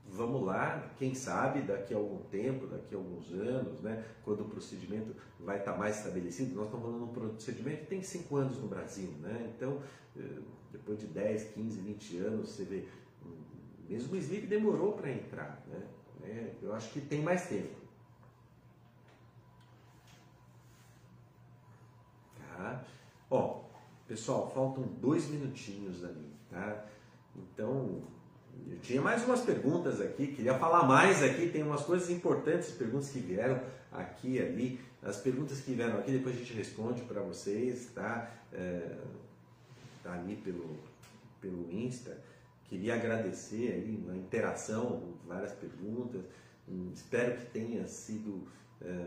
vamos 0.08 0.44
lá, 0.44 0.92
quem 0.98 1.14
sabe 1.14 1.62
daqui 1.62 1.94
a 1.94 1.98
algum 1.98 2.24
tempo, 2.24 2.68
daqui 2.68 2.94
a 2.94 2.98
alguns 2.98 3.32
anos, 3.32 3.82
né, 3.82 4.04
quando 4.24 4.42
o 4.42 4.50
procedimento 4.50 5.16
vai 5.40 5.60
estar 5.60 5.78
mais 5.78 5.98
estabelecido, 5.98 6.56
nós 6.56 6.66
estamos 6.66 6.86
falando 6.86 7.06
de 7.06 7.10
um 7.10 7.14
procedimento 7.14 7.82
que 7.82 7.88
tem 7.88 8.02
5 8.02 8.36
anos 8.36 8.58
no 8.58 8.68
Brasil, 8.68 9.10
né? 9.22 9.54
então 9.56 9.82
é, 10.18 10.22
depois 10.72 11.00
de 11.00 11.08
10, 11.08 11.44
15, 11.54 11.80
20 11.80 12.18
anos, 12.18 12.50
você 12.50 12.66
vê 12.66 12.86
mesmo 13.92 14.14
o 14.14 14.18
sleep 14.18 14.48
demorou 14.48 14.94
para 14.94 15.12
entrar. 15.12 15.62
Né? 15.68 15.86
É, 16.24 16.56
eu 16.62 16.74
acho 16.74 16.94
que 16.94 17.02
tem 17.02 17.22
mais 17.22 17.50
tempo. 17.50 17.76
Tá? 22.40 22.86
Ó, 23.30 23.64
pessoal, 24.08 24.50
faltam 24.50 24.84
dois 25.02 25.28
minutinhos 25.28 26.06
ali, 26.06 26.34
tá? 26.50 26.86
Então, 27.36 28.02
eu 28.70 28.80
tinha 28.80 29.02
mais 29.02 29.24
umas 29.26 29.42
perguntas 29.42 30.02
aqui, 30.02 30.28
queria 30.28 30.58
falar 30.58 30.86
mais 30.86 31.24
aqui, 31.24 31.50
tem 31.50 31.64
umas 31.64 31.82
coisas 31.82 32.10
importantes, 32.10 32.72
perguntas 32.72 33.10
que 33.10 33.20
vieram 33.20 33.62
aqui 33.92 34.34
e 34.36 34.40
ali. 34.40 34.80
As 35.02 35.18
perguntas 35.18 35.60
que 35.62 35.74
vieram 35.74 35.98
aqui, 35.98 36.12
depois 36.12 36.36
a 36.36 36.38
gente 36.40 36.54
responde 36.54 37.02
para 37.02 37.22
vocês, 37.22 37.90
tá? 37.94 38.32
É, 38.54 38.98
tá 40.04 40.14
ali 40.14 40.36
pelo, 40.36 40.78
pelo 41.40 41.72
Insta. 41.72 42.18
Queria 42.66 42.96
agradecer 42.96 43.74
aí 43.74 44.06
a 44.10 44.16
interação, 44.16 45.16
várias 45.28 45.54
perguntas. 45.54 46.22
Hum, 46.70 46.92
espero 46.94 47.36
que 47.36 47.46
tenha 47.48 47.88
sido 47.88 48.48
é, 48.82 49.06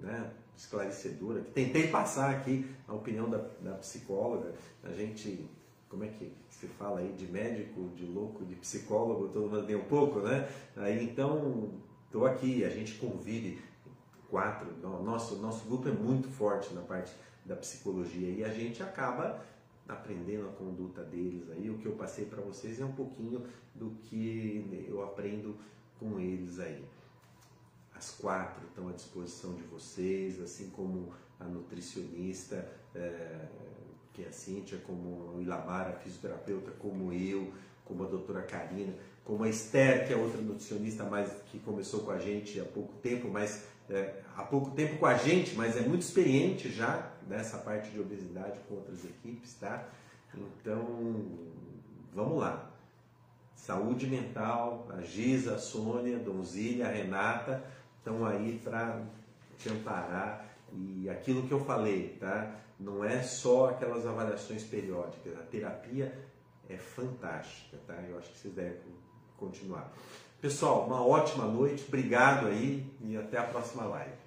né, 0.00 0.30
esclarecedora, 0.56 1.40
que 1.42 1.50
tentei 1.50 1.88
passar 1.88 2.30
aqui 2.30 2.66
a 2.88 2.94
opinião 2.94 3.28
da, 3.28 3.38
da 3.60 3.72
psicóloga. 3.74 4.54
A 4.82 4.92
gente, 4.92 5.46
como 5.88 6.04
é 6.04 6.08
que 6.08 6.32
se 6.50 6.66
fala 6.66 7.00
aí 7.00 7.12
de 7.12 7.26
médico, 7.26 7.88
de 7.94 8.04
louco, 8.04 8.44
de 8.44 8.54
psicólogo, 8.56 9.28
todo 9.28 9.48
mundo 9.48 9.66
tem 9.66 9.76
um 9.76 9.84
pouco, 9.84 10.20
né? 10.20 10.48
Aí 10.76 11.04
então 11.04 11.70
estou 12.06 12.26
aqui, 12.26 12.64
a 12.64 12.70
gente 12.70 12.94
convive 12.94 13.58
quatro, 14.28 14.68
nosso, 15.02 15.36
nosso 15.36 15.64
grupo 15.66 15.88
é 15.88 15.92
muito 15.92 16.28
forte 16.28 16.74
na 16.74 16.82
parte 16.82 17.14
da 17.44 17.54
psicologia 17.54 18.28
e 18.28 18.44
a 18.44 18.48
gente 18.48 18.82
acaba 18.82 19.40
aprendendo 19.88 20.48
a 20.48 20.52
conduta 20.52 21.02
deles 21.04 21.48
aí. 21.50 21.70
O 21.70 21.78
que 21.78 21.86
eu 21.86 21.92
passei 21.92 22.24
para 22.24 22.42
vocês 22.42 22.80
é 22.80 22.84
um 22.84 22.92
pouquinho 22.92 23.46
do 23.74 23.90
que 24.02 24.86
eu 24.88 25.02
aprendo 25.04 25.56
com 25.98 26.18
eles 26.18 26.58
aí. 26.58 26.84
As 27.94 28.10
quatro 28.10 28.66
estão 28.66 28.88
à 28.88 28.92
disposição 28.92 29.54
de 29.54 29.62
vocês, 29.62 30.40
assim 30.40 30.70
como 30.70 31.14
a 31.38 31.44
nutricionista, 31.44 32.68
é, 32.94 33.48
que 34.16 34.24
é 34.24 34.28
a 34.28 34.32
Cíntia, 34.32 34.78
como 34.86 35.36
o 35.36 35.42
Ilamar, 35.42 35.88
a 35.88 35.92
fisioterapeuta, 35.92 36.70
como 36.78 37.12
eu, 37.12 37.52
como 37.84 38.02
a 38.02 38.08
doutora 38.08 38.42
Karina, 38.42 38.94
como 39.22 39.44
a 39.44 39.48
Esther, 39.48 40.06
que 40.06 40.14
é 40.14 40.16
outra 40.16 40.40
nutricionista, 40.40 41.04
mas 41.04 41.30
que 41.52 41.58
começou 41.58 42.00
com 42.00 42.10
a 42.10 42.18
gente 42.18 42.58
há 42.58 42.64
pouco 42.64 42.94
tempo, 42.94 43.28
mas 43.28 43.64
é, 43.90 44.22
há 44.34 44.42
pouco 44.42 44.70
tempo 44.70 44.96
com 44.96 45.04
a 45.04 45.18
gente, 45.18 45.54
mas 45.54 45.76
é 45.76 45.82
muito 45.82 46.00
experiente 46.00 46.72
já 46.72 47.12
nessa 47.28 47.58
parte 47.58 47.90
de 47.90 48.00
obesidade 48.00 48.58
com 48.66 48.76
outras 48.76 49.04
equipes, 49.04 49.54
tá? 49.54 49.86
Então, 50.34 51.26
vamos 52.14 52.38
lá. 52.38 52.70
saúde 53.54 54.06
mental, 54.06 54.88
a 54.96 55.02
Giza, 55.02 55.56
a 55.56 55.58
Sônia, 55.58 56.16
a 56.16 56.20
Donzília, 56.20 56.86
a 56.86 56.90
Renata 56.90 57.62
estão 57.98 58.24
aí 58.24 58.60
para 58.64 59.02
te 59.58 59.68
amparar 59.68 60.46
e 60.72 61.08
aquilo 61.08 61.46
que 61.46 61.52
eu 61.52 61.64
falei, 61.64 62.16
tá? 62.18 62.65
Não 62.78 63.04
é 63.04 63.22
só 63.22 63.70
aquelas 63.70 64.06
avaliações 64.06 64.62
periódicas, 64.64 65.36
a 65.38 65.42
terapia 65.42 66.12
é 66.68 66.76
fantástica, 66.76 67.78
tá? 67.86 67.94
Eu 67.94 68.18
acho 68.18 68.30
que 68.30 68.38
vocês 68.38 68.54
devem 68.54 68.94
continuar. 69.36 69.92
Pessoal, 70.40 70.86
uma 70.86 71.04
ótima 71.04 71.46
noite, 71.46 71.84
obrigado 71.88 72.46
aí 72.46 72.86
e 73.00 73.16
até 73.16 73.38
a 73.38 73.44
próxima 73.44 73.84
live. 73.84 74.25